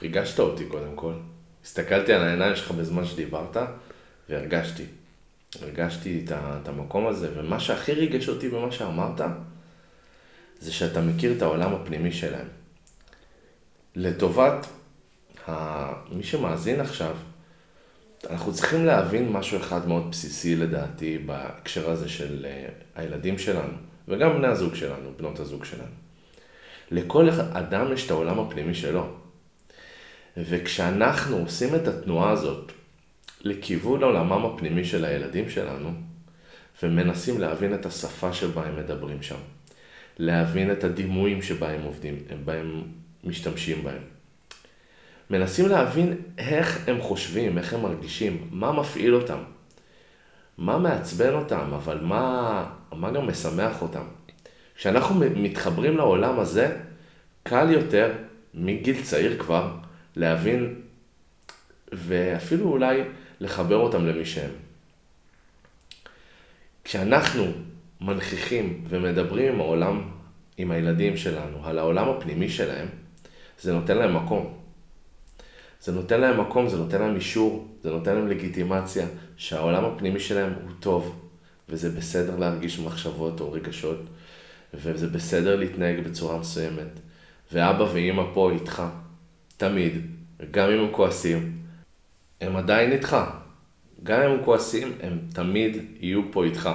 ריגשת 0.02 0.38
אותי 0.40 0.64
קודם 0.64 0.94
כל. 0.94 1.12
הסתכלתי 1.64 2.12
על 2.12 2.22
העיניים 2.22 2.56
שלך 2.56 2.70
בזמן 2.70 3.04
שדיברת, 3.04 3.56
והרגשתי. 4.28 4.84
הרגשתי 5.62 6.24
את 6.28 6.68
המקום 6.68 7.06
הזה, 7.06 7.28
ומה 7.36 7.60
שהכי 7.60 7.92
ריגש 7.92 8.28
אותי 8.28 8.48
במה 8.48 8.72
שאמרת, 8.72 9.20
זה 10.58 10.72
שאתה 10.72 11.00
מכיר 11.00 11.32
את 11.36 11.42
העולם 11.42 11.74
הפנימי 11.74 12.12
שלהם. 12.12 12.48
לטובת. 13.96 14.66
מי 16.10 16.22
שמאזין 16.22 16.80
עכשיו, 16.80 17.16
אנחנו 18.30 18.52
צריכים 18.52 18.86
להבין 18.86 19.32
משהו 19.32 19.58
אחד 19.58 19.88
מאוד 19.88 20.10
בסיסי 20.10 20.56
לדעתי 20.56 21.18
בהקשר 21.18 21.90
הזה 21.90 22.08
של 22.08 22.46
אה, 22.48 22.68
הילדים 22.94 23.38
שלנו, 23.38 23.72
וגם 24.08 24.36
בני 24.36 24.46
הזוג 24.46 24.74
שלנו, 24.74 25.10
בנות 25.16 25.40
הזוג 25.40 25.64
שלנו. 25.64 25.94
לכל 26.90 27.28
אדם 27.30 27.92
יש 27.92 28.06
את 28.06 28.10
העולם 28.10 28.40
הפנימי 28.40 28.74
שלו. 28.74 29.06
וכשאנחנו 30.36 31.36
עושים 31.36 31.74
את 31.74 31.88
התנועה 31.88 32.30
הזאת 32.30 32.72
לכיוון 33.40 34.02
עולמם 34.02 34.44
הפנימי 34.44 34.84
של 34.84 35.04
הילדים 35.04 35.50
שלנו, 35.50 35.90
ומנסים 36.82 37.40
להבין 37.40 37.74
את 37.74 37.86
השפה 37.86 38.32
שבה 38.32 38.66
הם 38.66 38.76
מדברים 38.76 39.22
שם, 39.22 39.38
להבין 40.18 40.72
את 40.72 40.84
הדימויים 40.84 41.42
שבה 41.42 41.70
הם 41.70 41.82
עובדים, 41.82 42.18
בהם 42.44 42.70
הם 42.70 42.82
משתמשים 43.24 43.84
בהם. 43.84 44.02
מנסים 45.30 45.68
להבין 45.68 46.16
איך 46.38 46.88
הם 46.88 47.00
חושבים, 47.00 47.58
איך 47.58 47.72
הם 47.72 47.82
מרגישים, 47.82 48.48
מה 48.50 48.72
מפעיל 48.72 49.14
אותם, 49.14 49.38
מה 50.58 50.78
מעצבן 50.78 51.34
אותם, 51.34 51.70
אבל 51.74 52.00
מה, 52.02 52.64
מה 52.96 53.10
גם 53.10 53.26
משמח 53.26 53.82
אותם. 53.82 54.04
כשאנחנו 54.76 55.14
מתחברים 55.36 55.96
לעולם 55.96 56.40
הזה, 56.40 56.76
קל 57.42 57.70
יותר, 57.70 58.12
מגיל 58.54 59.02
צעיר 59.02 59.38
כבר, 59.38 59.70
להבין 60.16 60.74
ואפילו 61.92 62.68
אולי 62.68 63.02
לחבר 63.40 63.76
אותם 63.76 64.06
למי 64.06 64.24
שהם. 64.24 64.50
כשאנחנו 66.84 67.44
מנכיחים 68.00 68.84
ומדברים 68.88 69.52
עם 69.52 69.60
העולם, 69.60 70.02
עם 70.56 70.70
הילדים 70.70 71.16
שלנו, 71.16 71.66
על 71.66 71.78
העולם 71.78 72.08
הפנימי 72.08 72.48
שלהם, 72.48 72.86
זה 73.60 73.72
נותן 73.72 73.98
להם 73.98 74.16
מקום. 74.16 74.54
זה 75.80 75.92
נותן 75.92 76.20
להם 76.20 76.40
מקום, 76.40 76.68
זה 76.68 76.76
נותן 76.76 77.00
להם 77.00 77.16
אישור, 77.16 77.68
זה 77.82 77.90
נותן 77.90 78.14
להם 78.14 78.28
לגיטימציה, 78.28 79.06
שהעולם 79.36 79.84
הפנימי 79.84 80.20
שלהם 80.20 80.52
הוא 80.62 80.70
טוב, 80.80 81.23
וזה 81.68 81.90
בסדר 81.90 82.36
להרגיש 82.36 82.78
מחשבות 82.78 83.40
או 83.40 83.52
רגשות, 83.52 84.00
וזה 84.74 85.08
בסדר 85.08 85.56
להתנהג 85.56 86.00
בצורה 86.00 86.38
מסוימת. 86.38 87.00
ואבא 87.52 87.82
ואימא 87.92 88.22
פה 88.34 88.50
איתך, 88.50 88.82
תמיד, 89.56 89.92
גם 90.50 90.70
אם 90.70 90.78
הם 90.78 90.92
כועסים, 90.92 91.58
הם 92.40 92.56
עדיין 92.56 92.92
איתך. 92.92 93.16
גם 94.02 94.20
אם 94.22 94.30
הם 94.30 94.44
כועסים, 94.44 94.92
הם 95.02 95.18
תמיד 95.32 95.76
יהיו 96.00 96.22
פה 96.32 96.44
איתך. 96.44 96.70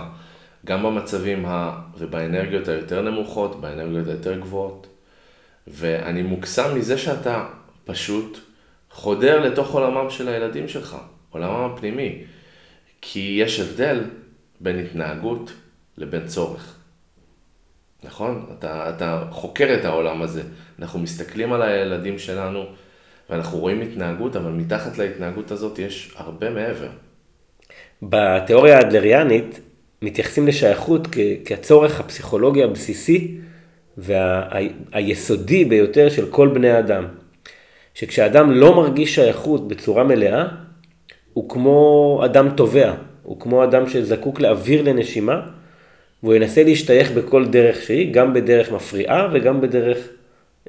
גם 0.66 0.84
במצבים 0.84 1.46
ה... 1.46 1.82
ובאנרגיות 1.98 2.68
היותר 2.68 3.02
נמוכות, 3.02 3.62
באנרגיות 3.62 4.08
היותר 4.08 4.40
גבוהות. 4.40 4.88
ואני 5.68 6.22
מוקסם 6.22 6.78
מזה 6.78 6.98
שאתה 6.98 7.46
פשוט 7.86 8.40
חודר 8.92 9.40
לתוך 9.40 9.72
עולמם 9.72 10.10
של 10.10 10.28
הילדים 10.28 10.68
שלך, 10.68 10.98
עולמם 11.30 11.72
הפנימי. 11.74 12.24
כי 13.02 13.38
יש 13.42 13.60
הבדל 13.60 14.04
בין 14.60 14.80
התנהגות 14.80 15.54
לבין 15.98 16.28
צורך. 16.28 16.76
נכון? 18.04 18.46
אתה, 18.60 18.90
אתה 18.90 19.24
חוקר 19.32 19.76
את 19.80 19.86
העולם 19.86 20.22
הזה. 20.22 20.42
אנחנו 20.80 21.00
מסתכלים 21.00 21.54
על 21.54 21.62
הילדים 21.62 22.20
שלנו 22.20 22.64
ואנחנו 23.30 23.58
רואים 23.60 23.82
התנהגות, 23.82 24.36
אבל 24.36 24.52
מתחת 24.52 24.98
להתנהגות 24.98 25.52
הזאת 25.52 25.80
יש 25.80 26.14
הרבה 26.18 26.50
מעבר. 26.50 26.90
בתיאוריה 28.02 28.78
האדלריאנית 28.78 29.60
מתייחסים 30.02 30.48
לשייכות 30.48 31.08
כ- 31.12 31.18
כצורך 31.46 32.00
הפסיכולוגי 32.00 32.64
הבסיסי 32.64 33.38
והיסודי 33.98 35.64
וה- 35.64 35.70
ביותר 35.70 36.10
של 36.10 36.32
כל 36.32 36.48
בני 36.48 36.70
האדם. 36.70 37.06
שכשאדם 37.94 38.52
לא 38.52 38.76
מרגיש 38.76 39.16
שייכות 39.16 39.68
בצורה 39.68 40.04
מלאה, 40.04 40.46
הוא 41.34 41.50
כמו 41.50 42.22
אדם 42.26 42.50
תובע, 42.50 42.94
הוא 43.30 43.40
כמו 43.40 43.64
אדם 43.64 43.90
שזקוק 43.90 44.40
לאוויר 44.40 44.82
לנשימה, 44.82 45.42
והוא 46.24 46.36
ינסה 46.36 46.64
להשתייך 46.64 47.12
בכל 47.12 47.46
דרך 47.46 47.82
שהיא, 47.82 48.14
גם 48.14 48.34
בדרך 48.34 48.72
מפריעה 48.72 49.30
וגם 49.34 49.62
בדרך 49.62 49.98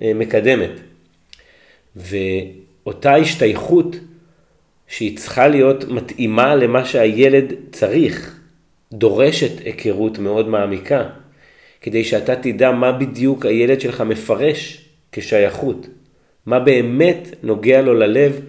אה, 0.02 0.12
מקדמת. 0.14 0.70
ואותה 1.96 3.14
השתייכות 3.14 3.96
שהיא 4.88 5.16
צריכה 5.16 5.48
להיות 5.48 5.84
מתאימה 5.88 6.54
למה 6.54 6.84
שהילד 6.84 7.52
צריך, 7.72 8.40
דורשת 8.92 9.60
היכרות 9.64 10.18
מאוד 10.18 10.48
מעמיקה, 10.48 11.04
כדי 11.80 12.04
שאתה 12.04 12.36
תדע 12.36 12.70
מה 12.70 12.92
בדיוק 12.92 13.46
הילד 13.46 13.80
שלך 13.80 14.00
מפרש 14.00 14.84
כשייכות, 15.12 15.86
מה 16.46 16.58
באמת 16.58 17.28
נוגע 17.42 17.82
לו 17.82 17.94
ללב, 17.94 18.40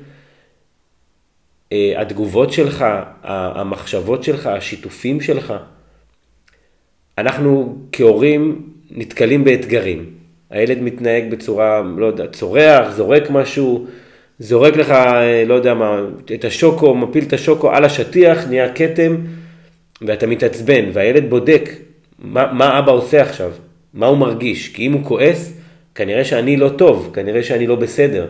התגובות 1.72 2.54
שלך, 2.54 2.86
המחשבות 3.24 4.24
שלך, 4.24 4.48
השיתופים 4.48 5.22
שלך. 5.22 5.54
אנחנו 7.18 7.76
כהורים 7.92 8.62
נתקלים 8.92 9.44
באתגרים. 9.44 10.06
הילד 10.50 10.82
מתנהג 10.82 11.32
בצורה, 11.32 11.82
לא 11.98 12.06
יודע, 12.06 12.28
צורח, 12.28 12.92
זורק 12.92 13.30
משהו, 13.30 13.88
זורק 14.40 14.76
לך, 14.76 14.92
אה, 14.92 15.44
לא 15.46 15.54
יודע 15.54 15.74
מה, 15.74 16.02
את 16.34 16.46
השוקו, 16.46 16.96
מפיל 16.96 17.24
את 17.24 17.34
השוקו 17.34 17.72
על 17.72 17.86
השטיח, 17.86 18.48
נהיה 18.48 18.74
כתם, 18.74 19.16
ואתה 20.02 20.28
מתעצבן, 20.28 20.86
והילד 20.94 21.30
בודק 21.30 21.70
מה, 22.20 22.54
מה 22.54 22.80
אבא 22.80 22.92
עושה 22.92 23.22
עכשיו, 23.22 23.52
מה 23.94 24.06
הוא 24.06 24.18
מרגיש, 24.18 24.68
כי 24.68 24.88
אם 24.88 24.94
הוא 24.94 25.04
כועס, 25.04 25.58
כנראה 25.96 26.26
שאני 26.26 26.58
לא 26.58 26.70
טוב, 26.70 27.12
כנראה 27.14 27.44
שאני 27.44 27.68
לא 27.68 27.76
בסדר. 27.76 28.28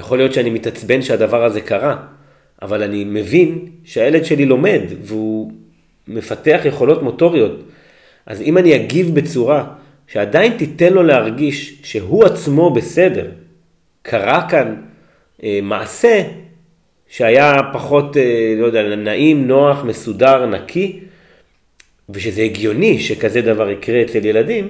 יכול 0.00 0.18
להיות 0.18 0.32
שאני 0.34 0.50
מתעצבן 0.50 1.02
שהדבר 1.02 1.44
הזה 1.44 1.60
קרה, 1.60 1.96
אבל 2.62 2.82
אני 2.82 3.04
מבין 3.04 3.66
שהילד 3.84 4.24
שלי 4.24 4.46
לומד 4.46 4.80
והוא 5.02 5.52
מפתח 6.08 6.60
יכולות 6.64 7.02
מוטוריות. 7.02 7.62
אז 8.26 8.42
אם 8.42 8.58
אני 8.58 8.76
אגיב 8.76 9.14
בצורה 9.14 9.64
שעדיין 10.06 10.56
תיתן 10.56 10.92
לו 10.92 11.02
להרגיש 11.02 11.80
שהוא 11.82 12.24
עצמו 12.24 12.70
בסדר, 12.70 13.26
קרה 14.02 14.48
כאן 14.48 14.74
אה, 15.42 15.58
מעשה 15.62 16.22
שהיה 17.08 17.60
פחות, 17.72 18.16
אה, 18.16 18.54
לא 18.58 18.66
יודע, 18.66 18.96
נעים, 18.96 19.46
נוח, 19.46 19.84
מסודר, 19.84 20.46
נקי, 20.46 21.00
ושזה 22.10 22.42
הגיוני 22.42 22.98
שכזה 22.98 23.40
דבר 23.42 23.70
יקרה 23.70 24.02
אצל 24.02 24.26
ילדים, 24.26 24.68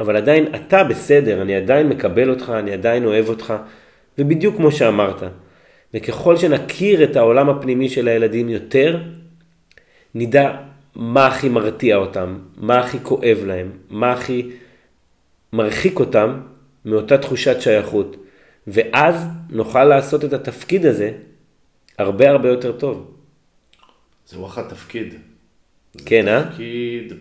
אבל 0.00 0.16
עדיין 0.16 0.46
אתה 0.54 0.84
בסדר, 0.84 1.42
אני 1.42 1.56
עדיין 1.56 1.88
מקבל 1.88 2.30
אותך, 2.30 2.52
אני 2.58 2.72
עדיין 2.72 3.04
אוהב 3.04 3.28
אותך, 3.28 3.54
ובדיוק 4.18 4.56
כמו 4.56 4.72
שאמרת. 4.72 5.22
וככל 5.94 6.36
שנכיר 6.36 7.04
את 7.04 7.16
העולם 7.16 7.48
הפנימי 7.50 7.88
של 7.88 8.08
הילדים 8.08 8.48
יותר, 8.48 9.02
נדע 10.14 10.56
מה 10.94 11.26
הכי 11.26 11.48
מרתיע 11.48 11.96
אותם, 11.96 12.38
מה 12.56 12.78
הכי 12.78 12.98
כואב 13.02 13.38
להם, 13.46 13.70
מה 13.90 14.12
הכי 14.12 14.50
מרחיק 15.52 16.00
אותם 16.00 16.40
מאותה 16.84 17.18
תחושת 17.18 17.60
שייכות. 17.60 18.16
ואז 18.66 19.26
נוכל 19.50 19.84
לעשות 19.84 20.24
את 20.24 20.32
התפקיד 20.32 20.86
הזה 20.86 21.12
הרבה 21.98 22.30
הרבה 22.30 22.48
יותר 22.48 22.72
טוב. 22.72 23.16
זה 24.26 24.38
וואחד 24.38 24.68
תפקיד. 24.68 25.14
כן, 26.06 26.28
אה? 26.28 26.44
תפקיד... 26.50 27.12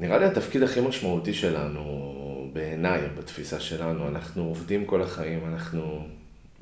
נראה 0.00 0.18
לי 0.18 0.24
התפקיד 0.24 0.62
הכי 0.62 0.80
משמעותי 0.80 1.34
שלנו, 1.34 2.12
בעיניי, 2.56 3.00
בתפיסה 3.18 3.60
שלנו, 3.60 4.08
אנחנו 4.08 4.42
עובדים 4.42 4.84
כל 4.84 5.02
החיים, 5.02 5.40
אנחנו 5.52 6.06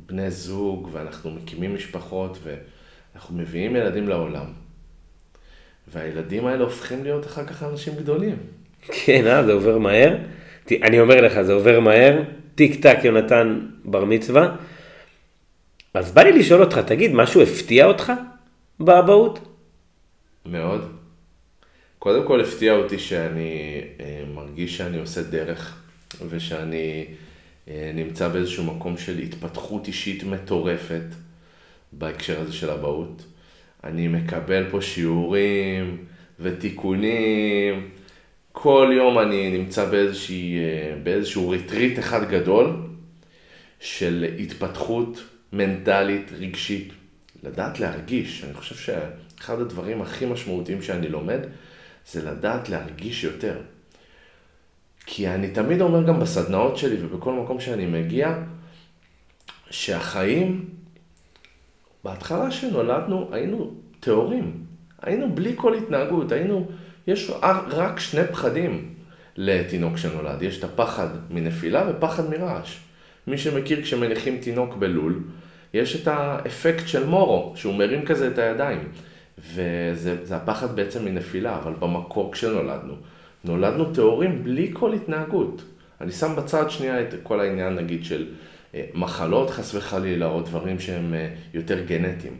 בני 0.06 0.30
זוג, 0.30 0.88
ואנחנו 0.92 1.30
מקימים 1.30 1.74
משפחות, 1.74 2.38
ואנחנו 2.42 3.38
מביאים 3.38 3.76
ילדים 3.76 4.08
לעולם. 4.08 4.44
והילדים 5.92 6.46
האלה 6.46 6.64
הופכים 6.64 7.02
להיות 7.02 7.26
אחר 7.26 7.46
כך 7.46 7.62
אנשים 7.62 7.94
גדולים. 7.96 8.36
כן, 9.04 9.26
אה, 9.26 9.44
זה 9.44 9.52
עובר 9.52 9.78
מהר. 9.78 10.16
אני 10.82 11.00
אומר 11.00 11.20
לך, 11.20 11.42
זה 11.42 11.52
עובר 11.52 11.80
מהר. 11.80 12.22
טיק 12.54 12.82
טק 12.82 12.98
יונתן 13.04 13.60
בר 13.84 14.04
מצווה. 14.04 14.56
אז 15.94 16.12
בא 16.12 16.22
לי 16.22 16.38
לשאול 16.38 16.62
אותך, 16.62 16.78
תגיד, 16.78 17.14
משהו 17.14 17.42
הפתיע 17.42 17.86
אותך 17.86 18.12
באבהות? 18.80 19.38
מאוד. 20.46 20.92
קודם 21.98 22.26
כל 22.26 22.40
הפתיע 22.40 22.72
אותי 22.72 22.98
שאני 22.98 23.80
אה, 24.00 24.22
מרגיש 24.34 24.76
שאני 24.76 24.98
עושה 24.98 25.22
דרך, 25.22 25.83
ושאני 26.28 27.04
אה, 27.68 27.90
נמצא 27.94 28.28
באיזשהו 28.28 28.64
מקום 28.64 28.98
של 28.98 29.18
התפתחות 29.18 29.86
אישית 29.86 30.24
מטורפת 30.24 31.04
בהקשר 31.92 32.40
הזה 32.40 32.52
של 32.52 32.70
אבהות. 32.70 33.22
אני 33.84 34.08
מקבל 34.08 34.70
פה 34.70 34.82
שיעורים 34.82 36.04
ותיקונים. 36.40 37.90
כל 38.52 38.92
יום 38.96 39.18
אני 39.18 39.58
נמצא 39.58 39.90
באיזושהי, 39.90 40.58
אה, 40.58 40.96
באיזשהו 41.02 41.50
ריטריט 41.50 41.98
אחד 41.98 42.30
גדול 42.30 42.76
של 43.80 44.26
התפתחות 44.38 45.22
מנטלית, 45.52 46.30
רגשית. 46.32 46.92
לדעת 47.44 47.80
להרגיש. 47.80 48.44
אני 48.44 48.54
חושב 48.54 48.74
שאחד 48.74 49.60
הדברים 49.60 50.02
הכי 50.02 50.26
משמעותיים 50.26 50.82
שאני 50.82 51.08
לומד 51.08 51.40
זה 52.12 52.30
לדעת 52.30 52.68
להרגיש 52.68 53.24
יותר. 53.24 53.56
כי 55.06 55.28
אני 55.28 55.50
תמיד 55.50 55.80
אומר 55.80 56.02
גם 56.02 56.20
בסדנאות 56.20 56.76
שלי 56.76 56.96
ובכל 57.00 57.32
מקום 57.32 57.60
שאני 57.60 57.86
מגיע, 57.86 58.34
שהחיים, 59.70 60.64
בהתחלה 62.04 62.50
שנולדנו 62.50 63.28
היינו 63.32 63.74
טהורים. 64.00 64.64
היינו 65.02 65.34
בלי 65.34 65.52
כל 65.56 65.74
התנהגות, 65.74 66.32
היינו, 66.32 66.66
יש 67.06 67.30
רק 67.70 68.00
שני 68.00 68.26
פחדים 68.32 68.94
לתינוק 69.36 69.96
שנולד. 69.96 70.42
יש 70.42 70.58
את 70.58 70.64
הפחד 70.64 71.08
מנפילה 71.30 71.84
ופחד 71.90 72.30
מרעש. 72.30 72.78
מי 73.26 73.38
שמכיר 73.38 73.82
כשמניחים 73.82 74.38
תינוק 74.38 74.74
בלול, 74.74 75.22
יש 75.74 76.02
את 76.02 76.08
האפקט 76.08 76.88
של 76.88 77.06
מורו, 77.06 77.52
שהוא 77.56 77.74
מרים 77.74 78.04
כזה 78.04 78.28
את 78.28 78.38
הידיים. 78.38 78.88
וזה 79.38 80.36
הפחד 80.36 80.76
בעצם 80.76 81.04
מנפילה, 81.04 81.56
אבל 81.56 81.72
במקור 81.72 82.32
כשנולדנו, 82.32 82.94
נולדנו 83.44 83.94
טהורים 83.94 84.44
בלי 84.44 84.70
כל 84.72 84.92
התנהגות. 84.94 85.62
אני 86.00 86.12
שם 86.12 86.36
בצד 86.36 86.70
שנייה 86.70 87.02
את 87.02 87.14
כל 87.22 87.40
העניין 87.40 87.74
נגיד 87.74 88.04
של 88.04 88.26
אה, 88.74 88.84
מחלות 88.94 89.50
חס 89.50 89.74
וחלילה, 89.74 90.26
או 90.26 90.40
דברים 90.40 90.80
שהם 90.80 91.14
אה, 91.14 91.28
יותר 91.54 91.84
גנטיים. 91.84 92.36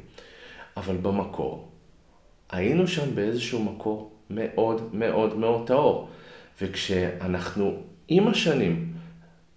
אבל 0.76 0.96
במקור, 0.96 1.68
היינו 2.50 2.86
שם 2.86 3.14
באיזשהו 3.14 3.64
מקור 3.64 4.12
מאוד 4.30 4.94
מאוד 4.94 5.38
מאוד 5.38 5.66
טהור. 5.66 6.08
וכשאנחנו 6.62 7.76
עם 8.08 8.28
השנים, 8.28 8.92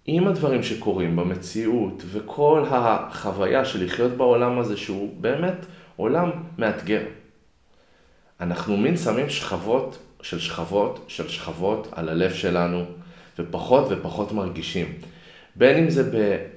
עם 0.06 0.26
הדברים 0.26 0.62
שקורים 0.62 1.16
במציאות 1.16 2.02
וכל 2.06 2.64
החוויה 2.70 3.64
של 3.64 3.84
לחיות 3.84 4.12
בעולם 4.12 4.58
הזה 4.58 4.76
שהוא 4.76 5.14
באמת 5.20 5.66
עולם 5.96 6.30
מאתגר. 6.58 7.02
אנחנו 8.40 8.76
מין 8.76 8.96
שמים 8.96 9.30
שכבות 9.30 9.98
של 10.22 10.38
שכבות 10.38 11.04
של 11.08 11.28
שכבות 11.28 11.88
על 11.92 12.08
הלב 12.08 12.32
שלנו 12.32 12.84
ופחות 13.38 13.86
ופחות 13.90 14.32
מרגישים. 14.32 14.86
בין 15.56 15.76
אם 15.76 15.90
זה 15.90 16.10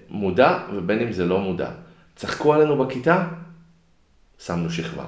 במודע 0.10 0.60
ובין 0.74 1.00
אם 1.00 1.12
זה 1.12 1.26
לא 1.26 1.40
מודע. 1.40 1.70
צחקו 2.16 2.54
עלינו 2.54 2.78
בכיתה? 2.78 3.28
שמנו 4.40 4.70
שכבה. 4.70 5.06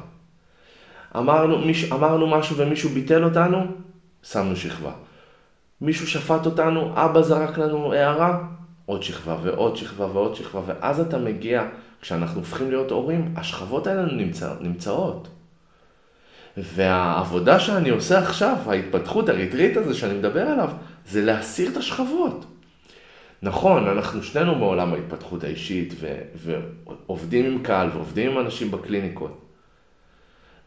אמרנו, 1.17 1.59
מיש, 1.59 1.91
אמרנו 1.91 2.27
משהו 2.27 2.57
ומישהו 2.57 2.89
ביטל 2.89 3.23
אותנו? 3.23 3.65
שמנו 4.23 4.55
שכבה. 4.55 4.91
מישהו 5.81 6.07
שפט 6.07 6.45
אותנו, 6.45 6.91
אבא 6.95 7.21
זרק 7.21 7.57
לנו 7.57 7.93
הערה? 7.93 8.39
עוד 8.85 9.03
שכבה 9.03 9.37
ועוד 9.43 9.77
שכבה 9.77 10.05
ועוד 10.05 10.35
שכבה, 10.35 10.61
ואז 10.65 10.99
אתה 10.99 11.17
מגיע, 11.17 11.67
כשאנחנו 12.01 12.39
הופכים 12.39 12.69
להיות 12.69 12.91
הורים, 12.91 13.33
השכבות 13.37 13.87
האלה 13.87 14.05
נמצא, 14.05 14.53
נמצאות. 14.61 15.27
והעבודה 16.57 17.59
שאני 17.59 17.89
עושה 17.89 18.19
עכשיו, 18.19 18.55
ההתפתחות, 18.67 19.29
הריטריט 19.29 19.77
הזה 19.77 19.93
שאני 19.93 20.13
מדבר 20.13 20.41
עליו, 20.41 20.69
זה 21.07 21.25
להסיר 21.25 21.71
את 21.71 21.77
השכבות. 21.77 22.45
נכון, 23.41 23.87
אנחנו 23.87 24.23
שנינו 24.23 24.55
מעולם 24.55 24.93
ההתפתחות 24.93 25.43
האישית, 25.43 25.93
ו- 25.99 26.21
ועובדים 26.35 27.45
עם 27.45 27.63
קהל, 27.63 27.89
ועובדים 27.93 28.31
עם 28.31 28.39
אנשים 28.39 28.71
בקליניקות. 28.71 29.41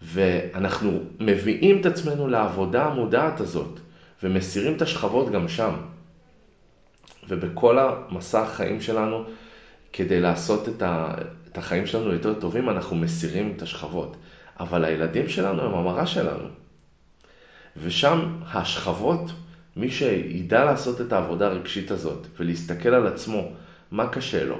ואנחנו 0.03 1.01
מביאים 1.21 1.81
את 1.81 1.87
עצמנו 1.87 2.29
לעבודה 2.29 2.85
המודעת 2.85 3.41
הזאת, 3.41 3.81
ומסירים 4.23 4.77
את 4.77 4.83
השכבות 4.83 5.31
גם 5.31 5.49
שם. 5.49 5.75
ובכל 7.29 7.79
המסע 7.79 8.43
החיים 8.43 8.81
שלנו, 8.81 9.25
כדי 9.93 10.21
לעשות 10.21 10.69
את, 10.69 10.83
ה, 10.83 11.15
את 11.53 11.59
החיים 11.59 11.87
שלנו 11.87 12.13
יותר 12.13 12.35
טובים, 12.35 12.71
אנחנו 12.71 12.97
מסירים 12.97 13.53
את 13.57 13.63
השכבות. 13.63 14.17
אבל 14.61 14.85
הילדים 14.85 15.29
שלנו 15.29 15.63
הם 15.63 15.75
המראה 15.75 16.07
שלנו. 16.07 16.49
ושם 17.83 18.37
השכבות, 18.53 19.31
מי 19.77 19.91
שידע 19.91 20.65
לעשות 20.65 21.01
את 21.01 21.13
העבודה 21.13 21.47
הרגשית 21.47 21.91
הזאת 21.91 22.27
ולהסתכל 22.39 22.89
על 22.89 23.07
עצמו, 23.07 23.43
מה 23.91 24.09
קשה 24.09 24.45
לו, 24.45 24.59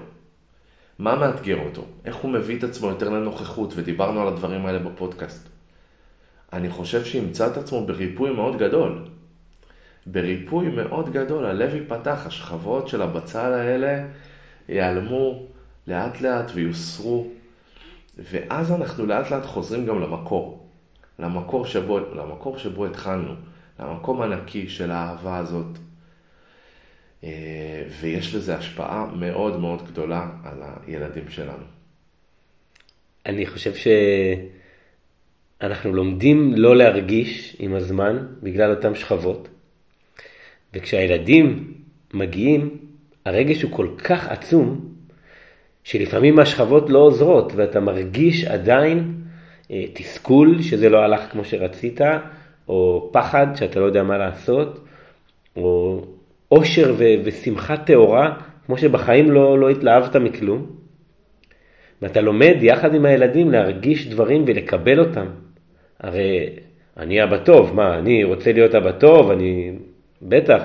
מה 0.99 1.17
מאתגר 1.17 1.59
אותו, 1.59 1.85
איך 2.05 2.17
הוא 2.17 2.31
מביא 2.31 2.59
את 2.59 2.65
עצמו 2.65 2.89
יותר 2.89 3.09
לנוכחות, 3.09 3.73
ודיברנו 3.77 4.23
על 4.23 4.29
הדברים 4.29 4.67
האלה 4.67 4.79
בפודקאסט. 4.79 5.49
אני 6.53 6.71
חושב 6.71 7.05
שימצא 7.05 7.47
את 7.47 7.57
עצמו 7.57 7.87
בריפוי 7.87 8.31
מאוד 8.31 8.59
גדול. 8.59 9.05
בריפוי 10.07 10.69
מאוד 10.69 11.13
גדול, 11.13 11.47
הלב 11.47 11.75
ייפתח, 11.75 12.23
השכבות 12.27 12.89
של 12.89 13.03
הבצל 13.03 13.53
האלה 13.53 14.05
ייעלמו 14.69 15.47
לאט 15.87 16.21
לאט 16.21 16.51
ויוסרו, 16.55 17.31
ואז 18.19 18.73
אנחנו 18.73 19.07
לאט 19.07 19.31
לאט 19.31 19.45
חוזרים 19.45 19.87
גם 19.87 20.01
למקור, 20.01 20.69
למקור 21.19 21.67
שבו, 21.67 21.99
למקור 21.99 22.59
שבו 22.59 22.87
התחלנו, 22.87 23.35
למקום 23.81 24.23
הנקי 24.23 24.69
של 24.69 24.91
האהבה 24.91 25.39
הזאת. 25.39 25.79
אה, 27.25 27.83
ויש 28.01 28.35
לזה 28.35 28.57
השפעה 28.57 29.07
מאוד 29.07 29.61
מאוד 29.61 29.87
גדולה 29.87 30.29
על 30.45 30.63
הילדים 30.87 31.29
שלנו. 31.29 31.65
אני 33.27 33.47
חושב 33.47 33.73
שאנחנו 35.61 35.93
לומדים 35.93 36.55
לא 36.57 36.77
להרגיש 36.77 37.57
עם 37.59 37.75
הזמן 37.75 38.27
בגלל 38.43 38.71
אותן 38.71 38.95
שכבות. 38.95 39.49
וכשהילדים 40.75 41.75
מגיעים, 42.15 42.79
הרגש 43.25 43.63
הוא 43.63 43.73
כל 43.73 43.89
כך 44.05 44.29
עצום, 44.29 44.96
שלפעמים 45.87 46.39
השכבות 46.39 46.91
לא 46.91 46.99
עוזרות, 46.99 47.53
ואתה 47.57 47.81
מרגיש 47.81 48.45
עדיין 48.45 49.15
אה, 49.71 49.85
תסכול 49.93 50.63
שזה 50.63 50.89
לא 50.89 50.99
הלך 50.99 51.21
כמו 51.33 51.45
שרצית, 51.45 52.01
או 52.69 53.09
פחד 53.13 53.47
שאתה 53.55 53.81
לא 53.81 53.85
יודע 53.85 54.03
מה 54.03 54.19
לעשות, 54.19 54.85
או 55.57 56.01
אושר 56.51 56.95
ו- 56.99 57.15
ושמחה 57.25 57.77
טהורה, 57.77 58.35
כמו 58.67 58.79
שבחיים 58.79 59.31
לא, 59.31 59.59
לא 59.59 59.71
התלהבת 59.71 60.17
מכלום. 60.17 60.67
ואתה 62.03 62.21
לומד 62.21 62.57
יחד 62.61 62.95
עם 62.95 63.05
הילדים 63.05 63.51
להרגיש 63.51 64.09
דברים 64.09 64.45
ולקבל 64.47 65.01
אותם. 65.01 65.27
הרי 66.01 66.49
אני 66.97 67.23
אבא 67.23 67.37
טוב, 67.37 67.75
מה, 67.75 67.99
אני 67.99 68.25
רוצה 68.25 68.53
להיות 68.53 68.75
אבא 68.75 68.93
טוב, 68.93 69.31
אני 69.31 69.73
בטח. 70.23 70.63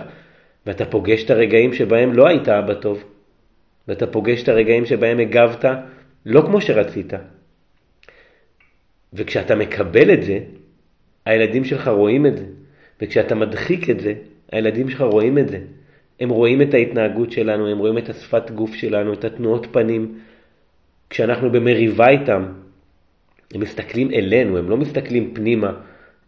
ואתה 0.65 0.85
פוגש 0.85 1.23
את 1.23 1.29
הרגעים 1.29 1.73
שבהם 1.73 2.13
לא 2.13 2.27
היית 2.27 2.49
אבא 2.49 2.73
טוב. 2.73 3.03
ואתה 3.87 4.07
פוגש 4.07 4.43
את 4.43 4.49
הרגעים 4.49 4.85
שבהם 4.85 5.19
הגבת 5.19 5.65
לא 6.25 6.41
כמו 6.41 6.61
שרצית. 6.61 7.13
וכשאתה 9.13 9.55
מקבל 9.55 10.13
את 10.13 10.23
זה, 10.23 10.39
הילדים 11.25 11.65
שלך 11.65 11.87
רואים 11.87 12.25
את 12.25 12.37
זה. 12.37 12.45
וכשאתה 13.01 13.35
מדחיק 13.35 13.89
את 13.89 13.99
זה, 13.99 14.13
הילדים 14.51 14.89
שלך 14.89 15.01
רואים 15.01 15.37
את 15.37 15.49
זה. 15.49 15.59
הם 16.19 16.29
רואים 16.29 16.61
את 16.61 16.73
ההתנהגות 16.73 17.31
שלנו, 17.31 17.67
הם 17.67 17.77
רואים 17.77 17.97
את 17.97 18.09
השפת 18.09 18.51
גוף 18.51 18.73
שלנו, 18.73 19.13
את 19.13 19.25
התנועות 19.25 19.67
פנים. 19.71 20.19
כשאנחנו 21.09 21.51
במריבה 21.51 22.09
איתם, 22.09 22.45
הם 23.53 23.61
מסתכלים 23.61 24.11
אלינו, 24.11 24.57
הם 24.57 24.69
לא 24.69 24.77
מסתכלים 24.77 25.33
פנימה 25.33 25.73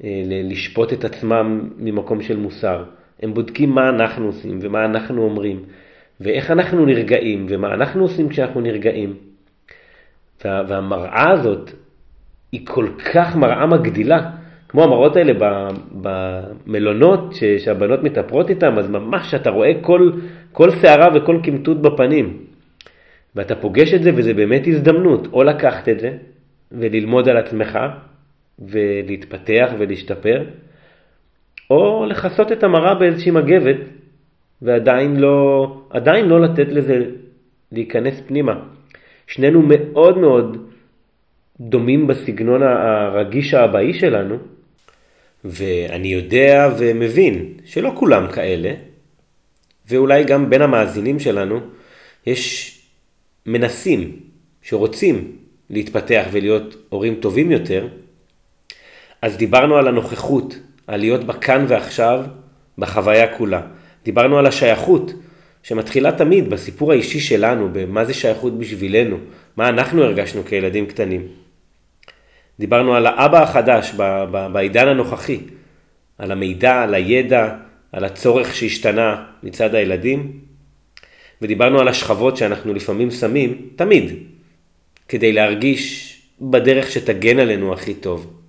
אה, 0.03 0.21
לשפוט 0.25 0.93
את 0.93 1.05
עצמם 1.05 1.69
ממקום 1.77 2.21
של 2.21 2.37
מוסר. 2.37 2.83
הם 3.21 3.33
בודקים 3.33 3.69
מה 3.69 3.89
אנחנו 3.89 4.25
עושים 4.25 4.59
ומה 4.61 4.85
אנחנו 4.85 5.23
אומרים, 5.23 5.63
ואיך 6.23 6.51
אנחנו 6.51 6.85
נרגעים, 6.85 7.45
ומה 7.49 7.73
אנחנו 7.73 8.01
עושים 8.01 8.29
כשאנחנו 8.29 8.61
נרגעים. 8.61 9.13
וה, 10.45 10.63
והמראה 10.67 11.31
הזאת 11.31 11.71
היא 12.51 12.65
כל 12.65 12.87
כך 13.13 13.35
מראה 13.35 13.65
מגדילה, 13.65 14.29
כמו 14.69 14.83
המראות 14.83 15.15
האלה 15.15 15.33
במלונות 15.91 17.33
ש, 17.35 17.43
שהבנות 17.43 18.03
מתאפרות 18.03 18.49
איתם, 18.49 18.77
אז 18.77 18.89
ממש 18.89 19.33
אתה 19.33 19.49
רואה 19.49 19.71
כל, 19.81 20.11
כל 20.51 20.71
שערה 20.71 21.07
וכל 21.15 21.39
קמטות 21.43 21.81
בפנים. 21.81 22.37
ואתה 23.35 23.55
פוגש 23.55 23.93
את 23.93 24.03
זה 24.03 24.11
וזה 24.15 24.33
באמת 24.33 24.67
הזדמנות, 24.67 25.27
או 25.33 25.43
לקחת 25.43 25.89
את 25.89 25.99
זה 25.99 26.11
וללמוד 26.71 27.29
על 27.29 27.37
עצמך 27.37 27.79
ולהתפתח 28.59 29.71
ולהשתפר, 29.77 30.43
או 31.69 32.05
לכסות 32.05 32.51
את 32.51 32.63
המראה 32.63 32.95
באיזושהי 32.95 33.31
מגבת 33.31 33.77
ועדיין 34.63 35.15
לא, 35.15 35.67
עדיין 35.89 36.25
לא 36.25 36.41
לתת 36.41 36.67
לזה 36.67 36.99
להיכנס 37.71 38.21
פנימה. 38.27 38.59
שנינו 39.27 39.61
מאוד 39.67 40.17
מאוד 40.17 40.57
דומים 41.59 42.07
בסגנון 42.07 42.63
הרגיש 42.63 43.53
האבאי 43.53 43.93
שלנו, 43.93 44.37
ואני 45.45 46.07
יודע 46.07 46.69
ומבין 46.77 47.53
שלא 47.65 47.91
כולם 47.95 48.31
כאלה, 48.31 48.73
ואולי 49.89 50.23
גם 50.23 50.49
בין 50.49 50.61
המאזינים 50.61 51.19
שלנו 51.19 51.59
יש 52.25 52.71
מנסים 53.45 54.19
שרוצים 54.61 55.31
להתפתח 55.69 56.25
ולהיות 56.31 56.75
הורים 56.89 57.15
טובים 57.15 57.51
יותר, 57.51 57.87
אז 59.21 59.37
דיברנו 59.37 59.77
על 59.77 59.87
הנוכחות 59.87 60.59
על 60.87 60.99
להיות 60.99 61.23
בכאן 61.23 61.65
ועכשיו, 61.67 62.25
בחוויה 62.77 63.37
כולה. 63.37 63.61
דיברנו 64.03 64.39
על 64.39 64.45
השייכות, 64.45 65.13
שמתחילה 65.63 66.11
תמיד 66.11 66.49
בסיפור 66.49 66.91
האישי 66.91 67.19
שלנו, 67.19 67.69
במה 67.71 68.05
זה 68.05 68.13
שייכות 68.13 68.59
בשבילנו, 68.59 69.17
מה 69.57 69.69
אנחנו 69.69 70.03
הרגשנו 70.03 70.45
כילדים 70.45 70.85
קטנים. 70.85 71.27
דיברנו 72.59 72.95
על 72.95 73.05
האבא 73.05 73.43
החדש 73.43 73.93
בעידן 74.51 74.87
הנוכחי, 74.87 75.39
על 76.17 76.31
המידע, 76.31 76.81
על 76.81 76.93
הידע, 76.93 77.55
על 77.91 78.05
הצורך 78.05 78.55
שהשתנה 78.55 79.25
מצד 79.43 79.75
הילדים, 79.75 80.39
ודיברנו 81.41 81.79
על 81.79 81.87
השכבות 81.87 82.37
שאנחנו 82.37 82.73
לפעמים 82.73 83.11
שמים, 83.11 83.69
תמיד, 83.75 84.13
כדי 85.07 85.31
להרגיש 85.31 86.13
בדרך 86.41 86.91
שתגן 86.91 87.39
עלינו 87.39 87.73
הכי 87.73 87.93
טוב. 87.93 88.42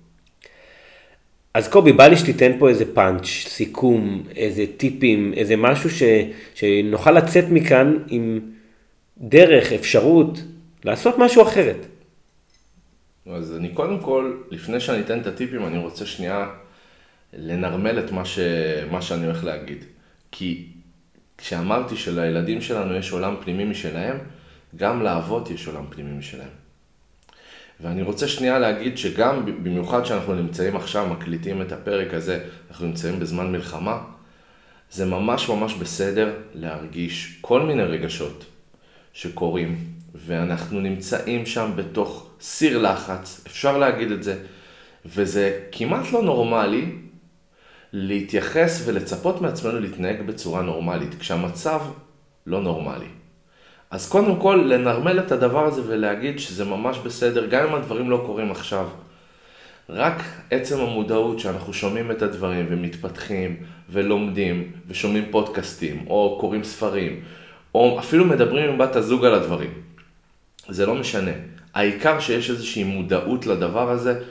אז 1.55 1.67
קובי, 1.67 1.93
בא 1.93 2.07
לי 2.07 2.17
שתיתן 2.17 2.51
פה 2.59 2.69
איזה 2.69 2.93
פאנץ', 2.93 3.25
סיכום, 3.25 4.23
איזה 4.35 4.65
טיפים, 4.77 5.33
איזה 5.33 5.55
משהו 5.55 5.89
ש, 5.89 6.03
שנוכל 6.55 7.11
לצאת 7.11 7.45
מכאן 7.51 7.97
עם 8.07 8.39
דרך, 9.17 9.71
אפשרות, 9.71 10.39
לעשות 10.85 11.15
משהו 11.17 11.41
אחרת. 11.41 11.85
אז 13.31 13.55
אני 13.55 13.69
קודם 13.69 13.99
כל, 13.99 14.37
לפני 14.51 14.79
שאני 14.79 14.99
אתן 14.99 15.19
את 15.19 15.27
הטיפים, 15.27 15.65
אני 15.65 15.77
רוצה 15.77 16.05
שנייה 16.05 16.49
לנרמל 17.33 17.99
את 17.99 18.11
מה, 18.11 18.25
ש... 18.25 18.39
מה 18.91 19.01
שאני 19.01 19.25
הולך 19.25 19.43
להגיד. 19.43 19.83
כי 20.31 20.65
כשאמרתי 21.37 21.95
שלילדים 21.95 22.61
שלנו 22.61 22.95
יש 22.95 23.11
עולם 23.11 23.35
פנימי 23.43 23.65
משלהם, 23.65 24.17
גם 24.75 25.01
לאבות 25.01 25.51
יש 25.51 25.67
עולם 25.67 25.85
פנימי 25.89 26.17
משלהם. 26.17 26.64
ואני 27.79 28.01
רוצה 28.01 28.27
שנייה 28.27 28.59
להגיד 28.59 28.97
שגם, 28.97 29.45
במיוחד 29.63 30.05
שאנחנו 30.05 30.35
נמצאים 30.35 30.75
עכשיו, 30.75 31.07
מקליטים 31.07 31.61
את 31.61 31.71
הפרק 31.71 32.13
הזה, 32.13 32.39
אנחנו 32.69 32.87
נמצאים 32.87 33.19
בזמן 33.19 33.51
מלחמה, 33.51 34.03
זה 34.91 35.05
ממש 35.05 35.49
ממש 35.49 35.73
בסדר 35.73 36.33
להרגיש 36.53 37.37
כל 37.41 37.61
מיני 37.61 37.83
רגשות 37.83 38.45
שקורים, 39.13 39.77
ואנחנו 40.15 40.79
נמצאים 40.79 41.45
שם 41.45 41.71
בתוך 41.75 42.29
סיר 42.41 42.77
לחץ, 42.77 43.41
אפשר 43.47 43.77
להגיד 43.77 44.11
את 44.11 44.23
זה, 44.23 44.43
וזה 45.05 45.59
כמעט 45.71 46.11
לא 46.11 46.21
נורמלי 46.21 46.91
להתייחס 47.93 48.83
ולצפות 48.85 49.41
מעצמנו 49.41 49.79
להתנהג 49.79 50.21
בצורה 50.21 50.61
נורמלית, 50.61 51.15
כשהמצב 51.19 51.81
לא 52.45 52.61
נורמלי. 52.61 53.07
אז 53.91 54.09
קודם 54.09 54.39
כל, 54.39 54.63
לנרמל 54.67 55.19
את 55.19 55.31
הדבר 55.31 55.65
הזה 55.65 55.81
ולהגיד 55.87 56.39
שזה 56.39 56.65
ממש 56.65 56.97
בסדר, 56.97 57.45
גם 57.45 57.67
אם 57.67 57.75
הדברים 57.75 58.09
לא 58.09 58.23
קורים 58.25 58.51
עכשיו. 58.51 58.87
רק 59.89 60.23
עצם 60.51 60.79
המודעות 60.79 61.39
שאנחנו 61.39 61.73
שומעים 61.73 62.11
את 62.11 62.21
הדברים 62.21 62.65
ומתפתחים 62.69 63.55
ולומדים 63.89 64.71
ושומעים 64.87 65.25
פודקאסטים 65.31 66.05
או 66.07 66.37
קוראים 66.39 66.63
ספרים 66.63 67.21
או 67.75 67.99
אפילו 67.99 68.25
מדברים 68.25 68.69
עם 68.69 68.77
בת 68.77 68.95
הזוג 68.95 69.25
על 69.25 69.33
הדברים. 69.33 69.69
זה 70.69 70.85
לא 70.85 70.95
משנה. 70.95 71.31
העיקר 71.73 72.19
שיש 72.19 72.49
איזושהי 72.49 72.83
מודעות 72.83 73.45
לדבר 73.45 73.89
הזה 73.91 74.21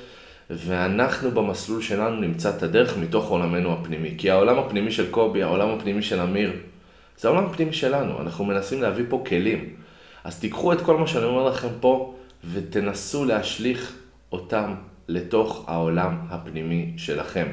ואנחנו 0.50 1.30
במסלול 1.30 1.82
שלנו 1.82 2.20
נמצא 2.20 2.50
את 2.50 2.62
הדרך 2.62 2.98
מתוך 2.98 3.28
עולמנו 3.28 3.72
הפנימי. 3.72 4.14
כי 4.18 4.30
העולם 4.30 4.58
הפנימי 4.58 4.90
של 4.90 5.10
קובי, 5.10 5.42
העולם 5.42 5.68
הפנימי 5.68 6.02
של 6.02 6.20
אמיר, 6.20 6.52
זה 7.18 7.28
העולם 7.28 7.44
הפנימי 7.44 7.72
שלנו, 7.72 8.20
אנחנו 8.20 8.44
מנסים 8.44 8.82
להביא 8.82 9.04
פה 9.08 9.24
כלים. 9.26 9.74
אז 10.24 10.40
תיקחו 10.40 10.72
את 10.72 10.80
כל 10.80 10.96
מה 10.96 11.06
שאני 11.06 11.24
אומר 11.24 11.48
לכם 11.48 11.68
פה 11.80 12.14
ותנסו 12.52 13.24
להשליך 13.24 13.96
אותם 14.32 14.74
לתוך 15.08 15.64
העולם 15.68 16.18
הפנימי 16.30 16.92
שלכם. 16.96 17.46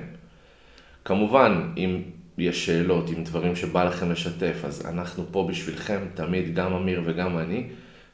כמובן, 1.06 1.72
אם 1.78 2.02
יש 2.38 2.66
שאלות, 2.66 3.10
אם 3.10 3.24
דברים 3.24 3.56
שבא 3.56 3.84
לכם 3.84 4.12
לשתף, 4.12 4.56
אז 4.64 4.86
אנחנו 4.86 5.24
פה 5.32 5.48
בשבילכם, 5.50 6.00
תמיד, 6.14 6.56
גם 6.56 6.74
אמיר 6.74 7.02
וגם 7.06 7.38
אני, 7.38 7.68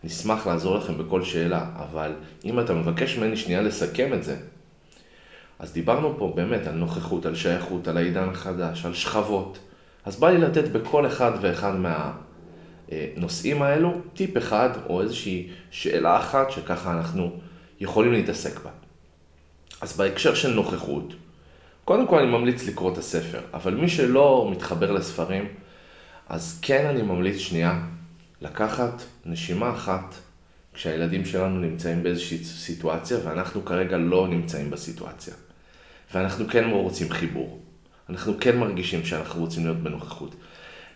נשמח 0.03 0.47
לעזור 0.47 0.77
לכם 0.77 0.97
בכל 0.97 1.23
שאלה, 1.23 1.65
אבל 1.75 2.11
אם 2.45 2.59
אתה 2.59 2.73
מבקש 2.73 3.17
ממני 3.17 3.37
שנייה 3.37 3.61
לסכם 3.61 4.13
את 4.13 4.23
זה, 4.23 4.35
אז 5.59 5.73
דיברנו 5.73 6.15
פה 6.17 6.33
באמת 6.35 6.67
על 6.67 6.75
נוכחות, 6.75 7.25
על 7.25 7.35
שייכות, 7.35 7.87
על 7.87 7.97
העידן 7.97 8.29
החדש, 8.29 8.85
על 8.85 8.93
שכבות. 8.93 9.59
אז 10.07 10.19
בא 10.19 10.29
לי 10.29 10.37
לתת 10.37 10.67
בכל 10.67 11.07
אחד 11.07 11.31
ואחד 11.41 11.73
מהנושאים 12.89 13.61
האלו 13.61 14.01
טיפ 14.13 14.37
אחד 14.37 14.69
או 14.89 15.01
איזושהי 15.01 15.49
שאלה 15.71 16.19
אחת 16.19 16.51
שככה 16.51 16.91
אנחנו 16.91 17.31
יכולים 17.79 18.11
להתעסק 18.11 18.59
בה. 18.63 18.69
אז 19.81 19.97
בהקשר 19.97 20.35
של 20.35 20.53
נוכחות, 20.53 21.13
קודם 21.85 22.07
כל 22.07 22.19
אני 22.19 22.27
ממליץ 22.31 22.67
לקרוא 22.67 22.93
את 22.93 22.97
הספר, 22.97 23.39
אבל 23.53 23.73
מי 23.73 23.89
שלא 23.89 24.47
מתחבר 24.51 24.91
לספרים, 24.91 25.47
אז 26.29 26.59
כן 26.61 26.85
אני 26.85 27.01
ממליץ 27.01 27.37
שנייה 27.37 27.81
לקחת 28.41 29.01
נשימה 29.25 29.71
אחת 29.71 30.15
כשהילדים 30.73 31.25
שלנו 31.25 31.59
נמצאים 31.59 32.03
באיזושהי 32.03 32.43
סיטואציה 32.43 33.17
ואנחנו 33.23 33.65
כרגע 33.65 33.97
לא 33.97 34.27
נמצאים 34.27 34.69
בסיטואציה. 34.69 35.33
ואנחנו 36.13 36.47
כן 36.47 36.69
רוצים 36.69 37.09
חיבור. 37.09 37.59
אנחנו 38.09 38.33
כן 38.39 38.59
מרגישים 38.59 39.05
שאנחנו 39.05 39.41
רוצים 39.41 39.63
להיות 39.63 39.77
בנוכחות. 39.77 40.35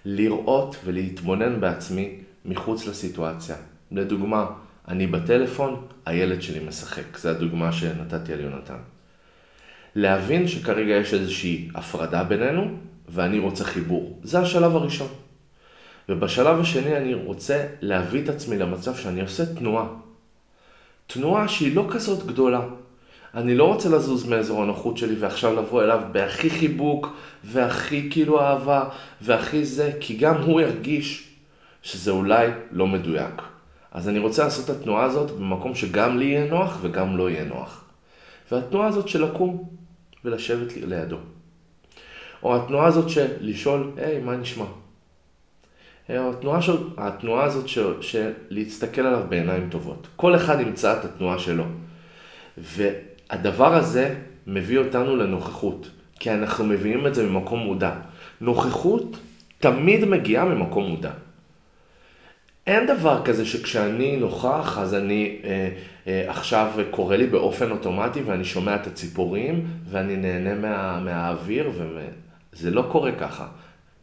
לראות 0.06 0.76
ולהתבונן 0.86 1.62
בעצמי 1.62 2.20
מחוץ 2.46 2.88
לסיטואציה. 2.88 3.56
לדוגמה, 3.92 4.46
אני 4.88 5.08
בטלפון, 5.08 5.88
הילד 6.06 6.42
שלי 6.42 6.60
משחק. 6.68 7.18
זו 7.18 7.30
הדוגמה 7.30 7.72
שנתתי 7.72 8.34
על 8.34 8.40
יונתן. 8.40 8.78
להבין 9.96 10.48
שכרגע 10.48 10.94
יש 10.94 11.14
איזושהי 11.14 11.70
הפרדה 11.76 12.24
בינינו, 12.24 12.78
ואני 13.10 13.40
רוצה 13.40 13.64
חיבור. 13.64 14.20
זה 14.24 14.40
השלב 14.40 14.76
הראשון. 14.76 15.08
ובשלב 16.10 16.60
השני 16.60 16.98
אני 16.98 17.14
רוצה 17.14 17.68
להביא 17.82 18.24
את 18.24 18.30
עצמי 18.30 18.58
למצב 18.58 18.96
שאני 18.96 19.22
עושה 19.22 19.56
תנועה. 19.56 19.88
תנועה 21.08 21.48
שהיא 21.48 21.76
לא 21.76 21.88
כזאת 21.92 22.26
גדולה. 22.26 22.62
אני 23.36 23.56
לא 23.56 23.64
רוצה 23.64 23.90
לזוז 23.90 24.28
מאזור 24.28 24.64
הנוחות 24.64 24.98
שלי 24.98 25.16
ועכשיו 25.20 25.56
לבוא 25.56 25.84
אליו 25.84 26.02
בהכי 26.12 26.50
חיבוק 26.50 27.08
והכי 27.44 28.08
כאילו 28.12 28.42
אהבה 28.42 28.90
והכי 29.22 29.66
זה, 29.66 29.92
כי 30.00 30.18
גם 30.18 30.42
הוא 30.42 30.62
ירגיש 30.62 31.28
שזה 31.82 32.12
אולי 32.12 32.48
לא 32.72 32.88
מדויק. 32.88 33.42
אז 33.92 34.10
אני 34.10 34.20
רוצה 34.20 34.44
לעשות 34.44 34.70
את 34.70 34.76
התנועה 34.76 35.04
הזאת 35.04 35.32
במקום 35.32 35.76
שגם 35.76 36.18
לי 36.18 36.26
יהיה 36.26 36.50
נוח 36.50 36.78
וגם 36.82 37.18
לא 37.18 37.30
יהיה 37.30 37.44
נוח. 37.44 37.86
והתנועה 38.52 38.88
הזאת 38.88 39.08
של 39.08 39.26
לקום 39.26 39.70
ולשבת 40.26 40.78
לידו. 40.78 41.18
או 42.44 42.56
התנועה 42.56 42.88
הזאת 42.88 43.10
של 43.10 43.28
לשאול, 43.40 43.92
היי, 43.98 44.20
מה 44.20 44.36
נשמע? 44.36 44.66
או 46.10 46.30
התנועה, 46.30 46.62
של, 46.62 46.78
התנועה 46.98 47.44
הזאת 47.46 47.68
של, 47.68 48.02
של 48.02 48.32
להסתכל 48.50 49.02
עליו 49.02 49.24
בעיניים 49.30 49.70
טובות. 49.70 50.08
כל 50.16 50.36
אחד 50.36 50.60
ימצא 50.60 51.00
את 51.00 51.06
התנועה 51.06 51.40
שלו. 51.40 51.64
והדבר 53.32 53.76
הזה 53.76 54.16
מביא 54.48 54.78
אותנו 54.78 55.16
לנוכחות, 55.16 55.90
כי 56.20 56.32
אנחנו 56.32 56.66
מביאים 56.66 57.08
את 57.08 57.16
זה 57.16 57.30
ממקום 57.30 57.60
מודע. 57.60 57.94
נוכחות 58.42 59.18
תמיד 59.60 60.06
מגיעה 60.06 60.46
ממקום 60.46 60.84
מודע. 60.84 61.12
אין 62.68 62.88
דבר 62.88 63.22
כזה 63.26 63.46
שכשאני 63.46 64.18
נוכח 64.18 64.78
אז 64.78 64.94
אני 64.94 65.40
אה, 65.44 65.70
אה, 66.08 66.30
עכשיו 66.30 66.72
קורא 66.92 67.16
לי 67.16 67.28
באופן 67.28 67.72
אוטומטי 67.72 68.22
ואני 68.22 68.46
שומע 68.46 68.76
את 68.76 68.88
הציפורים 68.88 69.68
ואני 69.90 70.18
נהנה 70.18 70.56
מה, 70.56 71.00
מהאוויר 71.00 71.72
וזה 71.76 72.72
לא 72.72 72.88
קורה 72.92 73.12
ככה. 73.12 73.48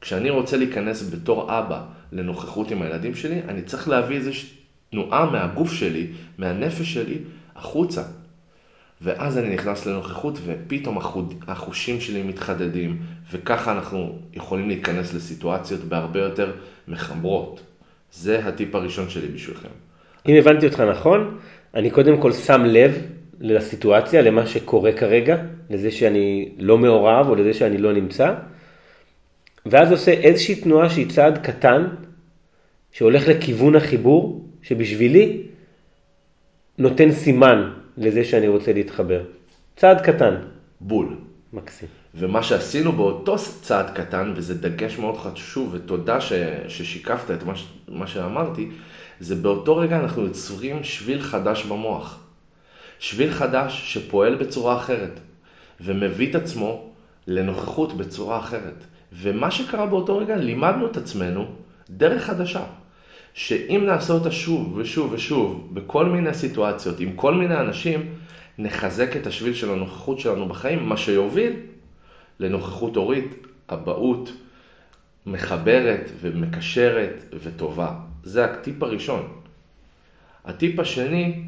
כשאני 0.00 0.30
רוצה 0.30 0.56
להיכנס 0.56 1.10
בתור 1.10 1.58
אבא 1.58 1.82
לנוכחות 2.12 2.70
עם 2.70 2.82
הילדים 2.82 3.14
שלי, 3.14 3.40
אני 3.48 3.62
צריך 3.62 3.88
להביא 3.88 4.16
איזושהי 4.16 4.48
תנועה 4.90 5.30
מהגוף 5.30 5.72
שלי, 5.72 6.06
מהנפש 6.38 6.94
שלי, 6.94 7.18
החוצה. 7.56 8.02
ואז 9.02 9.38
אני 9.38 9.54
נכנס 9.54 9.86
לנוכחות 9.86 10.38
ופתאום 10.44 10.98
החושים 11.48 12.00
שלי 12.00 12.22
מתחדדים, 12.22 12.98
וככה 13.32 13.72
אנחנו 13.72 14.18
יכולים 14.34 14.68
להיכנס 14.68 15.14
לסיטואציות 15.14 15.80
בהרבה 15.80 16.20
יותר 16.20 16.52
מחברות. 16.88 17.60
זה 18.12 18.46
הטיפ 18.46 18.74
הראשון 18.74 19.10
שלי 19.10 19.28
בשבילכם. 19.28 19.68
אם 20.28 20.34
הבנתי 20.34 20.66
אותך 20.66 20.80
נכון, 20.80 21.38
אני 21.74 21.90
קודם 21.90 22.20
כל 22.20 22.32
שם 22.32 22.64
לב 22.64 23.02
לסיטואציה, 23.40 24.22
למה 24.22 24.46
שקורה 24.46 24.92
כרגע, 24.92 25.36
לזה 25.70 25.90
שאני 25.90 26.48
לא 26.58 26.78
מעורב 26.78 27.28
או 27.28 27.34
לזה 27.34 27.54
שאני 27.54 27.78
לא 27.78 27.92
נמצא, 27.92 28.34
ואז 29.66 29.92
עושה 29.92 30.12
איזושהי 30.12 30.54
תנועה 30.54 30.90
שהיא 30.90 31.10
צעד 31.10 31.38
קטן, 31.38 31.86
שהולך 32.92 33.28
לכיוון 33.28 33.76
החיבור, 33.76 34.44
שבשבילי 34.62 35.42
נותן 36.78 37.12
סימן 37.12 37.70
לזה 37.98 38.24
שאני 38.24 38.48
רוצה 38.48 38.72
להתחבר. 38.72 39.22
צעד 39.76 40.00
קטן. 40.00 40.34
בול. 40.80 41.16
מקסים. 41.52 41.88
ומה 42.14 42.42
שעשינו 42.42 42.92
באותו 42.92 43.36
צעד 43.62 43.90
קטן, 43.94 44.32
וזה 44.36 44.54
דגש 44.54 44.98
מאוד 44.98 45.16
חשוב, 45.16 45.68
ותודה 45.72 46.20
ש, 46.20 46.32
ששיקפת 46.68 47.30
את 47.30 47.42
מה, 47.42 47.52
מה 47.88 48.06
שאמרתי, 48.06 48.68
זה 49.20 49.34
באותו 49.34 49.76
רגע 49.76 50.00
אנחנו 50.00 50.22
יוצרים 50.22 50.84
שביל 50.84 51.22
חדש 51.22 51.64
במוח. 51.64 52.18
שביל 52.98 53.30
חדש 53.30 53.94
שפועל 53.94 54.34
בצורה 54.34 54.76
אחרת, 54.76 55.20
ומביא 55.80 56.30
את 56.30 56.34
עצמו 56.34 56.90
לנוכחות 57.26 57.96
בצורה 57.96 58.38
אחרת. 58.38 58.84
ומה 59.12 59.50
שקרה 59.50 59.86
באותו 59.86 60.18
רגע, 60.18 60.36
לימדנו 60.36 60.86
את 60.86 60.96
עצמנו 60.96 61.46
דרך 61.90 62.24
חדשה. 62.24 62.64
שאם 63.38 63.82
נעשה 63.86 64.12
אותה 64.12 64.30
שוב 64.30 64.76
ושוב 64.76 65.12
ושוב, 65.12 65.70
בכל 65.74 66.06
מיני 66.06 66.34
סיטואציות, 66.34 67.00
עם 67.00 67.12
כל 67.16 67.34
מיני 67.34 67.56
אנשים, 67.56 68.14
נחזק 68.58 69.16
את 69.16 69.26
השביל 69.26 69.54
של 69.54 69.70
הנוכחות 69.70 70.20
שלנו 70.20 70.48
בחיים, 70.48 70.88
מה 70.88 70.96
שיוביל 70.96 71.52
לנוכחות 72.40 72.96
הורית, 72.96 73.46
אבהות, 73.68 74.32
מחברת 75.26 76.10
ומקשרת 76.20 77.34
וטובה. 77.42 77.94
זה 78.22 78.44
הטיפ 78.44 78.82
הראשון. 78.82 79.28
הטיפ 80.44 80.80
השני 80.80 81.42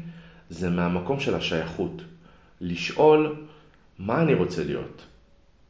זה 0.49 0.69
מהמקום 0.69 1.19
של 1.19 1.35
השייכות. 1.35 2.01
לשאול 2.61 3.35
מה 3.99 4.21
אני 4.21 4.33
רוצה 4.33 4.63
להיות 4.63 5.05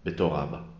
בתור 0.06 0.44
אבא. 0.44 0.71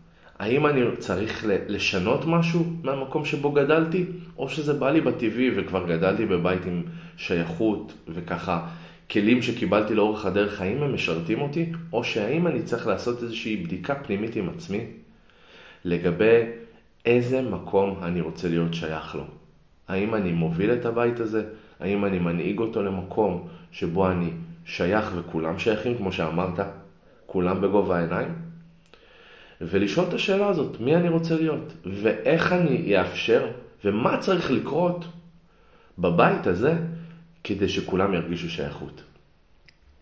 האם 0.42 0.66
אני 0.66 0.80
צריך 0.98 1.44
לשנות 1.68 2.24
משהו 2.26 2.64
מהמקום 2.82 3.24
שבו 3.24 3.52
גדלתי, 3.52 4.04
או 4.38 4.48
שזה 4.48 4.72
בא 4.72 4.90
לי 4.90 5.00
בטבעי 5.00 5.50
וכבר 5.56 5.86
גדלתי 5.88 6.26
בבית 6.26 6.66
עם 6.66 6.82
שייכות 7.16 7.92
וככה 8.08 8.68
כלים 9.10 9.42
שקיבלתי 9.42 9.94
לאורך 9.94 10.26
הדרך, 10.26 10.60
האם 10.60 10.82
הם 10.82 10.94
משרתים 10.94 11.40
אותי, 11.40 11.72
או 11.92 12.04
שהאם 12.04 12.46
אני 12.46 12.62
צריך 12.62 12.86
לעשות 12.86 13.22
איזושהי 13.22 13.56
בדיקה 13.56 13.94
פנימית 13.94 14.36
עם 14.36 14.48
עצמי 14.48 14.80
לגבי 15.84 16.40
איזה 17.06 17.42
מקום 17.42 17.98
אני 18.02 18.20
רוצה 18.20 18.48
להיות 18.48 18.74
שייך 18.74 19.14
לו. 19.14 19.24
האם 19.88 20.14
אני 20.14 20.32
מוביל 20.32 20.72
את 20.72 20.86
הבית 20.86 21.20
הזה? 21.20 21.44
האם 21.80 22.04
אני 22.04 22.18
מנהיג 22.18 22.58
אותו 22.58 22.82
למקום 22.82 23.48
שבו 23.72 24.10
אני 24.10 24.30
שייך 24.64 25.12
וכולם 25.16 25.58
שייכים, 25.58 25.96
כמו 25.96 26.12
שאמרת, 26.12 26.60
כולם 27.26 27.60
בגובה 27.60 27.98
העיניים? 27.98 28.51
ולשאול 29.70 30.06
את 30.08 30.14
השאלה 30.14 30.48
הזאת, 30.48 30.80
מי 30.80 30.96
אני 30.96 31.08
רוצה 31.08 31.34
להיות, 31.36 31.72
ואיך 32.02 32.52
אני 32.52 33.00
אאפשר, 33.00 33.46
ומה 33.84 34.18
צריך 34.18 34.50
לקרות 34.50 35.04
בבית 35.98 36.46
הזה 36.46 36.74
כדי 37.44 37.68
שכולם 37.68 38.14
ירגישו 38.14 38.50
שייכות. 38.50 39.02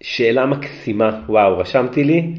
שאלה 0.02 0.46
מקסימה, 0.46 1.20
וואו, 1.26 1.58
רשמתי 1.58 2.04
לי 2.04 2.34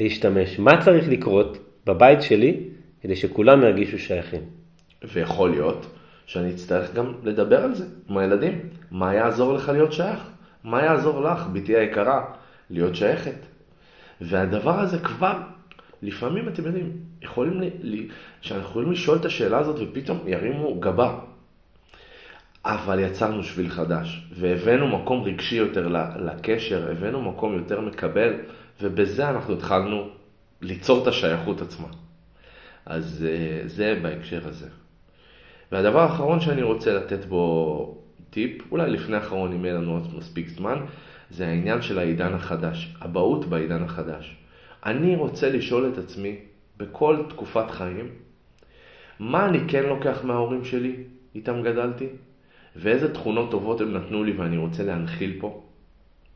להשתמש. 0.00 0.58
מה 0.58 0.82
צריך 0.84 1.08
לקרות 1.08 1.58
בבית 1.86 2.22
שלי 2.22 2.60
כדי 3.02 3.16
שכולם 3.16 3.62
ירגישו 3.62 3.98
שייכים? 3.98 4.40
ויכול 5.12 5.50
להיות 5.50 5.86
שאני 6.26 6.50
אצטרך 6.50 6.94
גם 6.94 7.12
לדבר 7.22 7.64
על 7.64 7.74
זה 7.74 7.84
עם 8.08 8.16
הילדים. 8.16 8.60
מה 8.90 9.14
יעזור 9.14 9.52
לך 9.52 9.68
להיות 9.68 9.92
שייך? 9.92 10.20
מה 10.64 10.82
יעזור 10.82 11.20
לך, 11.20 11.46
בתי 11.52 11.76
היקרה, 11.76 12.24
להיות 12.70 12.94
שייכת? 12.94 13.36
והדבר 14.20 14.80
הזה 14.80 14.98
כבר, 14.98 15.38
לפעמים 16.02 16.48
אתם 16.48 16.64
יודעים, 16.64 16.92
יכולים, 17.22 17.60
לי, 17.82 18.08
שאנחנו 18.40 18.68
יכולים 18.70 18.92
לשאול 18.92 19.18
את 19.18 19.24
השאלה 19.24 19.58
הזאת 19.58 19.76
ופתאום 19.80 20.18
ירימו 20.26 20.80
גבה. 20.80 21.18
אבל 22.64 22.98
יצרנו 22.98 23.44
שביל 23.44 23.70
חדש, 23.70 24.26
והבאנו 24.32 24.88
מקום 24.88 25.22
רגשי 25.22 25.56
יותר 25.56 25.88
לקשר, 26.16 26.90
הבאנו 26.90 27.22
מקום 27.22 27.54
יותר 27.54 27.80
מקבל, 27.80 28.32
ובזה 28.82 29.30
אנחנו 29.30 29.54
התחלנו 29.54 30.08
ליצור 30.60 31.02
את 31.02 31.06
השייכות 31.06 31.62
עצמה. 31.62 31.88
אז 32.86 33.26
אה, 33.28 33.68
זה 33.68 33.98
בהקשר 34.02 34.48
הזה. 34.48 34.68
והדבר 35.72 36.00
האחרון 36.00 36.40
שאני 36.40 36.62
רוצה 36.62 36.94
לתת 36.94 37.24
בו 37.24 37.98
טיפ, 38.30 38.72
אולי 38.72 38.90
לפני 38.90 39.16
האחרון 39.16 39.52
אם 39.52 39.64
יהיה 39.64 39.74
לנו 39.74 39.92
עוד 39.92 40.08
מספיק 40.16 40.48
זמן, 40.48 40.78
זה 41.30 41.46
העניין 41.46 41.82
של 41.82 41.98
העידן 41.98 42.34
החדש, 42.34 42.94
אבהות 43.04 43.44
בעידן 43.44 43.82
החדש. 43.82 44.36
אני 44.84 45.16
רוצה 45.16 45.50
לשאול 45.50 45.90
את 45.92 45.98
עצמי 45.98 46.36
בכל 46.76 47.22
תקופת 47.28 47.70
חיים, 47.70 48.08
מה 49.18 49.46
אני 49.46 49.58
כן 49.68 49.82
לוקח 49.82 50.24
מההורים 50.24 50.64
שלי, 50.64 50.96
איתם 51.34 51.62
גדלתי, 51.62 52.06
ואיזה 52.76 53.14
תכונות 53.14 53.50
טובות 53.50 53.80
הם 53.80 53.92
נתנו 53.92 54.24
לי 54.24 54.32
ואני 54.32 54.56
רוצה 54.56 54.82
להנחיל 54.82 55.36
פה, 55.40 55.62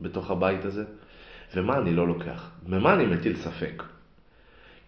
בתוך 0.00 0.30
הבית 0.30 0.64
הזה, 0.64 0.84
ומה 1.54 1.78
אני 1.78 1.94
לא 1.94 2.08
לוקח, 2.08 2.50
במה 2.66 2.94
אני 2.94 3.06
מטיל 3.06 3.36
ספק. 3.36 3.82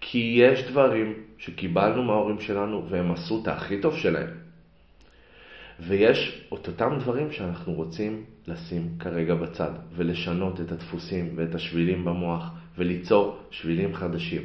כי 0.01 0.37
יש 0.39 0.63
דברים 0.63 1.15
שקיבלנו 1.39 2.03
מההורים 2.03 2.41
שלנו 2.41 2.87
והם 2.91 3.13
עשו 3.13 3.41
את 3.43 3.49
הכי 3.49 3.81
טוב 3.81 3.97
שלהם. 3.97 4.31
ויש 5.81 6.49
את 6.55 6.69
אותם 6.69 6.97
דברים 6.99 7.33
שאנחנו 7.33 7.73
רוצים 7.73 8.25
לשים 8.47 8.89
כרגע 8.99 9.35
בצד 9.35 9.71
ולשנות 9.97 10.61
את 10.61 10.73
הדפוסים 10.73 11.33
ואת 11.37 11.55
השבילים 11.55 12.05
במוח 12.05 12.51
וליצור 12.81 13.37
שבילים 13.51 13.95
חדשים. 13.95 14.43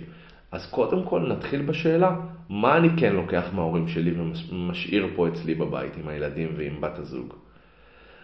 אז 0.51 0.65
קודם 0.71 1.03
כל 1.03 1.19
נתחיל 1.19 1.61
בשאלה, 1.61 2.15
מה 2.49 2.77
אני 2.77 2.89
כן 2.97 3.15
לוקח 3.15 3.45
מההורים 3.53 3.87
שלי 3.87 4.13
ומשאיר 4.51 5.07
פה 5.15 5.27
אצלי 5.27 5.55
בבית 5.55 5.97
עם 5.97 6.07
הילדים 6.07 6.49
ועם 6.57 6.81
בת 6.81 6.99
הזוג? 6.99 7.33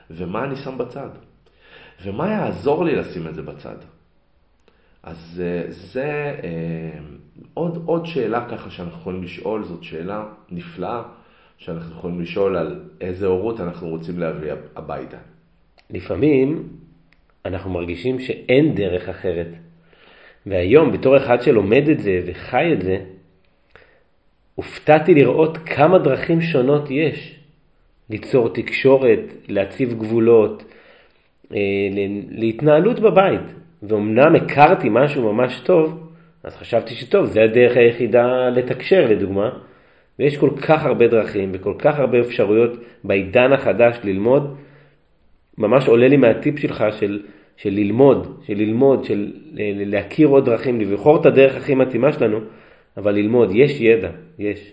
ומה 0.09 0.43
אני 0.43 0.55
שם 0.55 0.77
בצד? 0.77 1.09
ומה 2.03 2.29
יעזור 2.29 2.85
לי 2.85 2.95
לשים 2.95 3.27
את 3.27 3.35
זה 3.35 3.41
בצד? 3.41 3.75
אז 5.03 5.43
אה, 5.45 5.65
זה 5.69 6.39
אה, 6.43 6.99
עוד, 7.53 7.83
עוד 7.85 8.05
שאלה 8.05 8.49
ככה 8.49 8.69
שאנחנו 8.69 8.99
יכולים 8.99 9.23
לשאול, 9.23 9.63
זאת 9.63 9.83
שאלה 9.83 10.25
נפלאה 10.49 11.01
שאנחנו 11.57 11.95
יכולים 11.95 12.21
לשאול 12.21 12.57
על 12.57 12.83
איזה 13.01 13.25
הורות 13.27 13.59
אנחנו 13.59 13.87
רוצים 13.89 14.19
להביא 14.19 14.51
הביתה. 14.75 15.17
לפעמים 15.89 16.67
אנחנו 17.45 17.69
מרגישים 17.69 18.19
שאין 18.19 18.75
דרך 18.75 19.09
אחרת. 19.09 19.47
והיום, 20.45 20.91
בתור 20.91 21.17
אחד 21.17 21.41
שלומד 21.41 21.89
את 21.89 21.99
זה 21.99 22.21
וחי 22.25 22.73
את 22.73 22.81
זה, 22.81 22.97
הופתעתי 24.55 25.13
לראות 25.13 25.57
כמה 25.57 25.99
דרכים 25.99 26.41
שונות 26.41 26.91
יש. 26.91 27.39
ליצור 28.09 28.49
תקשורת, 28.49 29.19
להציב 29.47 29.93
גבולות, 29.93 30.63
אה, 31.53 31.57
להתנהלות 32.29 32.99
בבית. 32.99 33.41
ואומנם 33.83 34.35
הכרתי 34.35 34.87
משהו 34.91 35.33
ממש 35.33 35.59
טוב, 35.59 36.07
אז 36.43 36.55
חשבתי 36.55 36.95
שטוב, 36.95 37.25
זה 37.25 37.43
הדרך 37.43 37.77
היחידה 37.77 38.49
לתקשר 38.49 39.07
לדוגמה, 39.09 39.49
ויש 40.19 40.37
כל 40.37 40.49
כך 40.61 40.85
הרבה 40.85 41.07
דרכים 41.07 41.49
וכל 41.53 41.73
כך 41.77 41.99
הרבה 41.99 42.19
אפשרויות 42.19 42.71
בעידן 43.03 43.53
החדש 43.53 43.97
ללמוד. 44.03 44.57
ממש 45.57 45.87
עולה 45.87 46.07
לי 46.07 46.17
מהטיפ 46.17 46.59
שלך 46.59 46.83
של, 46.99 47.21
של 47.61 47.69
ללמוד, 47.69 48.41
של 48.47 48.53
ללמוד, 48.53 49.03
של 49.05 49.31
להכיר 49.85 50.27
עוד 50.27 50.45
דרכים, 50.45 50.81
לבחור 50.81 51.21
את 51.21 51.25
הדרך 51.25 51.55
הכי 51.55 51.75
מתאימה 51.75 52.13
שלנו, 52.13 52.39
אבל 52.97 53.11
ללמוד, 53.15 53.49
יש 53.53 53.81
ידע, 53.81 54.09
יש. 54.39 54.71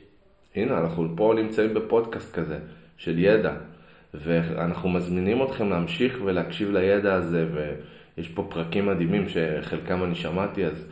הנה, 0.54 0.78
אנחנו 0.78 1.08
פה 1.16 1.34
נמצאים 1.36 1.74
בפודקאסט 1.74 2.34
כזה 2.34 2.58
של 2.96 3.18
ידע, 3.18 3.52
ואנחנו 4.14 4.88
מזמינים 4.88 5.42
אתכם 5.42 5.70
להמשיך 5.70 6.20
ולהקשיב 6.24 6.70
לידע 6.70 7.14
הזה, 7.14 7.46
ויש 7.54 8.28
פה 8.28 8.46
פרקים 8.50 8.86
מדהימים 8.86 9.28
שחלקם 9.28 10.04
אני 10.04 10.14
שמעתי, 10.14 10.64
אז 10.64 10.86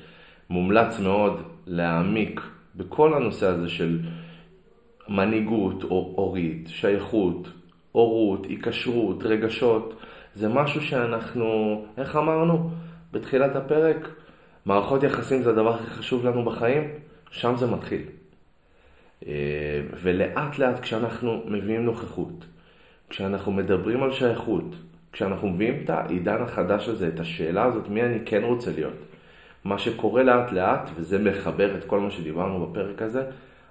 מומלץ 0.51 1.01
מאוד 1.01 1.43
להעמיק 1.67 2.41
בכל 2.77 3.15
הנושא 3.15 3.47
הזה 3.47 3.69
של 3.69 3.99
מנהיגות 5.09 5.83
הורית, 5.83 6.69
שייכות, 6.69 7.49
הורות, 7.93 8.47
היקשרות, 8.47 9.23
רגשות, 9.23 9.95
זה 10.37 10.49
משהו 10.49 10.81
שאנחנו, 10.81 11.85
איך 11.99 12.17
אמרנו 12.17 12.71
בתחילת 13.13 13.57
הפרק? 13.57 14.09
מערכות 14.67 15.03
יחסים 15.03 15.43
זה 15.43 15.51
הדבר 15.51 15.75
הכי 15.75 15.87
חשוב 15.87 16.27
לנו 16.27 16.45
בחיים, 16.45 16.91
שם 17.31 17.57
זה 17.57 17.67
מתחיל. 17.67 18.03
אה, 19.27 19.33
ולאט 20.03 20.59
לאט 20.59 20.81
כשאנחנו 20.81 21.43
מביאים 21.47 21.85
נוכחות, 21.85 22.45
כשאנחנו 23.09 23.53
מדברים 23.53 24.03
על 24.03 24.13
שייכות, 24.13 24.75
כשאנחנו 25.13 25.49
מביאים 25.49 25.81
את 25.85 25.91
העידן 25.91 26.43
החדש 26.43 26.89
הזה, 26.89 27.09
את 27.09 27.21
השאלה 27.21 27.65
הזאת, 27.65 27.89
מי 27.89 28.03
אני 28.03 28.19
כן 28.27 28.43
רוצה 28.45 28.71
להיות, 28.73 28.97
מה 29.65 29.79
שקורה 29.79 30.23
לאט 30.23 30.53
לאט, 30.53 30.91
וזה 30.97 31.19
מחבר 31.19 31.77
את 31.77 31.85
כל 31.85 32.01
מה 32.01 32.11
שדיברנו 32.11 32.67
בפרק 32.67 33.03
הזה, 33.03 33.23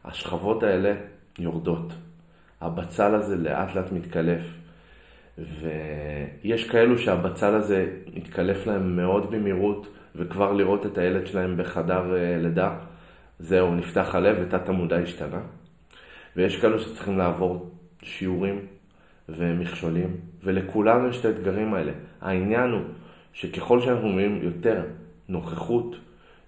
השכבות 0.06 0.64
האלה 0.64 0.94
יורדות. 1.40 1.94
הבצל 2.62 3.16
הזה 3.16 3.36
לאט 3.36 3.76
לאט 3.76 3.92
מתקלף. 3.92 4.65
ויש 5.38 6.70
כאלו 6.70 6.98
שהבצל 6.98 7.56
הזה 7.56 7.88
מתקלף 8.16 8.68
להם 8.68 8.96
מאוד 8.96 9.32
במהירות, 9.32 9.88
וכבר 10.16 10.54
לראות 10.54 10.86
את 10.86 10.98
הילד 10.98 11.28
שלהם 11.28 11.58
בחדר 11.58 12.16
אה, 12.16 12.38
לידה, 12.38 12.76
זהו, 13.40 13.76
נפתח 13.76 14.16
הלב 14.16 14.38
ותת 14.42 14.70
המודע 14.70 14.98
השתנה. 14.98 15.40
ויש 16.36 16.62
כאלו 16.62 16.80
שצריכים 16.80 17.18
לעבור 17.18 17.70
שיעורים 18.04 18.60
ומכשולים, 19.30 20.18
ולכולנו 20.44 21.10
יש 21.10 21.20
את 21.20 21.26
האתגרים 21.26 21.74
האלה. 21.74 21.92
העניין 22.22 22.70
הוא 22.70 22.82
שככל 23.34 23.82
שאנחנו 23.82 24.10
מביאים 24.10 24.40
יותר 24.44 24.84
נוכחות, 25.30 25.96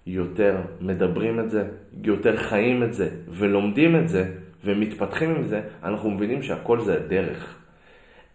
יותר 0.06 0.56
מדברים 0.80 1.40
את 1.40 1.50
זה, 1.50 1.68
יותר 2.04 2.36
חיים 2.36 2.82
את 2.82 2.94
זה 2.94 3.08
ולומדים 3.28 3.96
את 3.96 4.08
זה, 4.08 4.32
ומתפתחים 4.64 5.30
עם 5.30 5.44
זה, 5.44 5.60
אנחנו 5.82 6.10
מבינים 6.10 6.42
שהכל 6.42 6.80
זה 6.80 6.94
הדרך. 6.94 7.58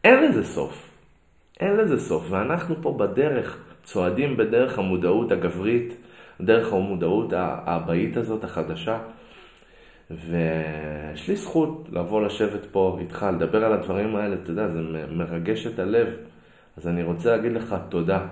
אין 0.03 0.23
לזה 0.23 0.43
סוף. 0.43 0.89
אין 1.59 1.77
לזה 1.77 1.99
סוף. 1.99 2.25
ואנחנו 2.29 2.75
פה 2.81 2.97
בדרך, 2.99 3.57
צועדים 3.83 4.37
בדרך 4.37 4.79
המודעות 4.79 5.31
הגברית, 5.31 5.95
דרך 6.41 6.73
המודעות 6.73 7.33
האבאית 7.33 8.17
הזאת, 8.17 8.43
החדשה. 8.43 8.99
ויש 10.11 11.27
לי 11.27 11.35
זכות 11.35 11.87
לבוא 11.91 12.21
לשבת 12.21 12.65
פה 12.71 12.97
איתך, 13.01 13.25
לדבר 13.33 13.65
על 13.65 13.73
הדברים 13.73 14.15
האלה, 14.15 14.35
אתה 14.43 14.51
יודע, 14.51 14.67
זה 14.67 14.81
מרגש 15.11 15.67
את 15.67 15.79
הלב. 15.79 16.07
אז 16.77 16.87
אני 16.87 17.03
רוצה 17.03 17.35
להגיד 17.35 17.51
לך 17.51 17.75
תודה 17.89 18.27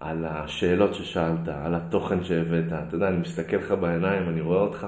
על 0.00 0.24
השאלות 0.28 0.94
ששאלת, 0.94 1.48
על 1.48 1.74
התוכן 1.74 2.24
שהבאת. 2.24 2.66
אתה 2.66 2.96
יודע, 2.96 3.08
אני 3.08 3.16
מסתכל 3.16 3.56
לך 3.56 3.70
בעיניים, 3.72 4.28
אני 4.28 4.40
רואה 4.40 4.60
אותך. 4.60 4.86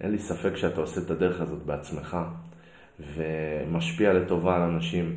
אין 0.00 0.10
לי 0.10 0.18
ספק 0.18 0.56
שאתה 0.56 0.80
עושה 0.80 1.00
את 1.00 1.10
הדרך 1.10 1.40
הזאת 1.40 1.62
בעצמך, 1.62 2.16
ומשפיע 3.00 4.12
לטובה 4.12 4.56
על 4.56 4.62
אנשים. 4.62 5.14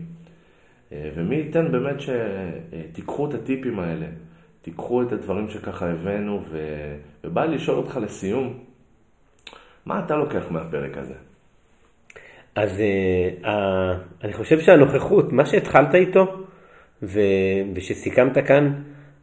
אה, 0.92 1.10
ומי 1.16 1.36
ייתן 1.36 1.72
באמת 1.72 1.96
שתיקחו 2.00 3.30
את 3.30 3.34
הטיפים 3.34 3.80
האלה, 3.80 4.06
תיקחו 4.62 5.04
את 5.04 5.12
הדברים 5.12 5.50
שככה 5.50 5.90
הבאנו, 5.90 6.42
ו... 6.50 6.58
ובא 7.24 7.46
לי 7.46 7.56
לשאול 7.56 7.78
אותך 7.78 8.00
לסיום, 8.02 8.54
מה 9.86 10.02
אתה 10.06 10.16
לוקח 10.16 10.52
מהפרק 10.52 10.98
הזה? 10.98 11.14
אז 12.56 12.70
uh, 12.80 13.46
uh, 13.46 13.48
אני 14.24 14.34
חושב 14.34 14.60
שהנוכחות, 14.60 15.34
מה 15.34 15.46
שהתחלת 15.46 15.96
איתו, 15.96 16.44
ו... 17.04 17.20
ושסיכמת 17.76 18.38
כאן, 18.48 18.74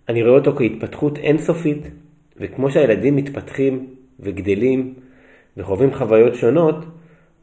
אני 0.08 0.22
רואה 0.22 0.34
אותו 0.34 0.56
כהתפתחות 0.56 1.18
אינסופית, 1.18 1.90
וכמו 2.36 2.70
שהילדים 2.70 3.16
מתפתחים 3.16 3.94
וגדלים, 4.20 4.94
וחווים 5.56 5.94
חוויות 5.94 6.34
שונות, 6.34 6.84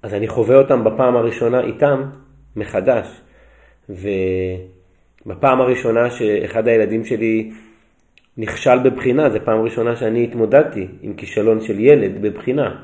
אז 0.04 0.14
אני 0.14 0.28
חווה 0.28 0.56
אותם 0.56 0.84
בפעם 0.84 1.16
הראשונה 1.16 1.62
איתם 1.62 2.04
מחדש. 2.56 3.22
ובפעם 3.89 5.62
הראשונה 5.62 6.12
שאחד 6.12 6.68
הילדים 6.68 7.06
שלי 7.06 7.51
נכשל 8.38 8.80
בבחינה, 8.84 9.30
זו 9.30 9.39
פעם 9.43 9.62
ראשונה 9.62 9.95
שאני 9.95 10.24
התמודדתי 10.24 10.88
עם 11.01 11.14
כישלון 11.14 11.62
של 11.62 11.80
ילד 11.80 12.22
בבחינה. 12.22 12.76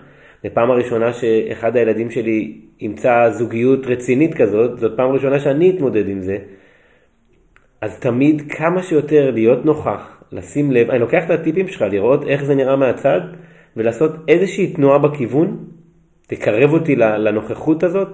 זו 0.43 0.49
פעם 0.53 0.72
הראשונה 0.72 1.13
שאחד 1.13 1.76
הילדים 1.76 2.11
שלי 2.11 2.61
ימצא 2.80 3.30
זוגיות 3.30 3.88
רצינית 3.88 4.34
כזאת, 4.34 4.80
זאת 4.80 4.97
פעם 4.97 5.11
ראשונה 5.11 5.39
שאני 5.39 5.70
אתמודד 5.76 6.09
עם 6.09 6.22
זה. 6.22 6.38
אז 7.82 7.99
תמיד 7.99 8.51
כמה 8.51 8.84
שיותר 8.84 9.32
להיות 9.32 9.65
נוכח, 9.65 10.24
לשים 10.32 10.72
לב, 10.72 10.89
אני 10.89 10.99
לוקח 10.99 11.26
את 11.26 11.30
הטיפים 11.30 11.67
שלך, 11.67 11.82
לראות 11.82 12.24
איך 12.28 12.43
זה 12.43 12.55
נראה 12.55 12.76
מהצד, 12.76 13.22
ולעשות 13.78 14.11
איזושהי 14.28 14.74
תנועה 14.74 14.97
בכיוון, 14.97 15.65
תקרב 16.30 16.73
אותי 16.73 16.95
לנוכחות 16.95 17.84
הזאת, 17.84 18.07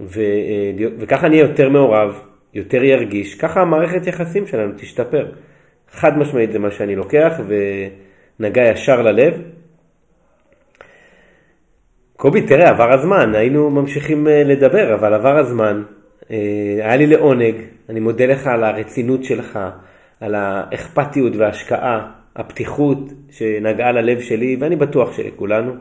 ו, 0.00 0.20
אה, 0.20 0.86
וככה 0.98 1.26
אני 1.26 1.36
אהיה 1.36 1.48
יותר 1.48 1.68
מעורב, 1.68 2.22
יותר 2.54 2.84
ירגיש, 2.84 3.34
ככה 3.34 3.60
המערכת 3.60 4.06
יחסים 4.06 4.46
שלנו 4.46 4.72
תשתפר. 4.76 5.26
חד 5.90 6.18
משמעית 6.18 6.52
זה 6.52 6.58
מה 6.58 6.70
שאני 6.70 6.96
לוקח 6.96 7.40
ונגע 8.38 8.62
ישר 8.62 9.02
ללב. 9.02 9.42
קובי, 12.16 12.42
תראה, 12.42 12.70
עבר 12.70 12.92
הזמן, 12.92 13.34
היינו 13.34 13.70
ממשיכים 13.70 14.28
אה, 14.28 14.44
לדבר, 14.44 14.94
אבל 14.94 15.14
עבר 15.14 15.38
הזמן. 15.38 15.82
אה, 16.30 16.36
היה 16.80 16.96
לי 16.96 17.06
לעונג, 17.06 17.54
אני 17.88 18.00
מודה 18.00 18.26
לך 18.26 18.46
על 18.46 18.64
הרצינות 18.64 19.24
שלך, 19.24 19.58
על 20.20 20.34
האכפתיות 20.34 21.36
וההשקעה. 21.36 22.10
הפתיחות 22.36 22.98
שנגעה 23.30 23.92
ללב 23.92 24.20
שלי, 24.20 24.56
ואני 24.60 24.76
בטוח 24.76 25.16
שלכולנו. 25.16 25.72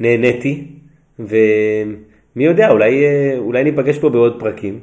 נהניתי, 0.00 0.64
ומי 1.18 2.44
יודע, 2.44 2.70
אולי, 2.70 3.04
אה, 3.04 3.38
אולי 3.38 3.64
ניפגש 3.64 3.98
פה 3.98 4.08
בעוד 4.08 4.40
פרקים. 4.40 4.80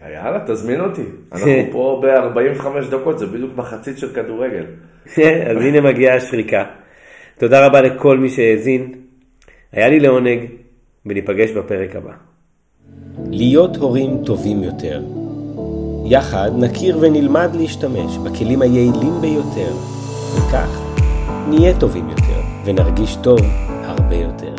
יאללה, 0.00 0.44
תזמין 0.46 0.80
אותי. 0.80 1.02
אנחנו 1.32 1.50
פה 1.72 2.02
ב-45 2.02 2.90
דקות, 2.90 3.18
זה 3.18 3.26
בדיוק 3.26 3.56
מחצית 3.56 3.98
של 3.98 4.14
כדורגל. 4.14 4.64
אז 5.50 5.56
הנה 5.60 5.80
מגיעה 5.80 6.16
השריקה. 6.16 6.64
תודה 7.38 7.66
רבה 7.66 7.80
לכל 7.80 8.18
מי 8.18 8.28
שהאזין. 8.28 8.94
היה 9.72 9.88
לי 9.88 10.00
לעונג, 10.00 10.40
וניפגש 11.06 11.50
בפרק 11.50 11.96
הבא. 11.96 12.12
להיות 13.30 13.76
הורים 13.76 14.10
טובים 14.26 14.62
יותר. 14.62 15.02
יחד 16.06 16.50
נכיר 16.58 16.98
ונלמד 17.00 17.50
להשתמש 17.54 18.18
בכלים 18.18 18.62
היעילים 18.62 19.20
ביותר, 19.20 19.72
וכך 20.36 20.80
נהיה 21.48 21.80
טובים 21.80 22.08
יותר 22.08 22.40
ונרגיש 22.64 23.16
טוב 23.16 23.40
הרבה 23.90 24.16
יותר. 24.16 24.54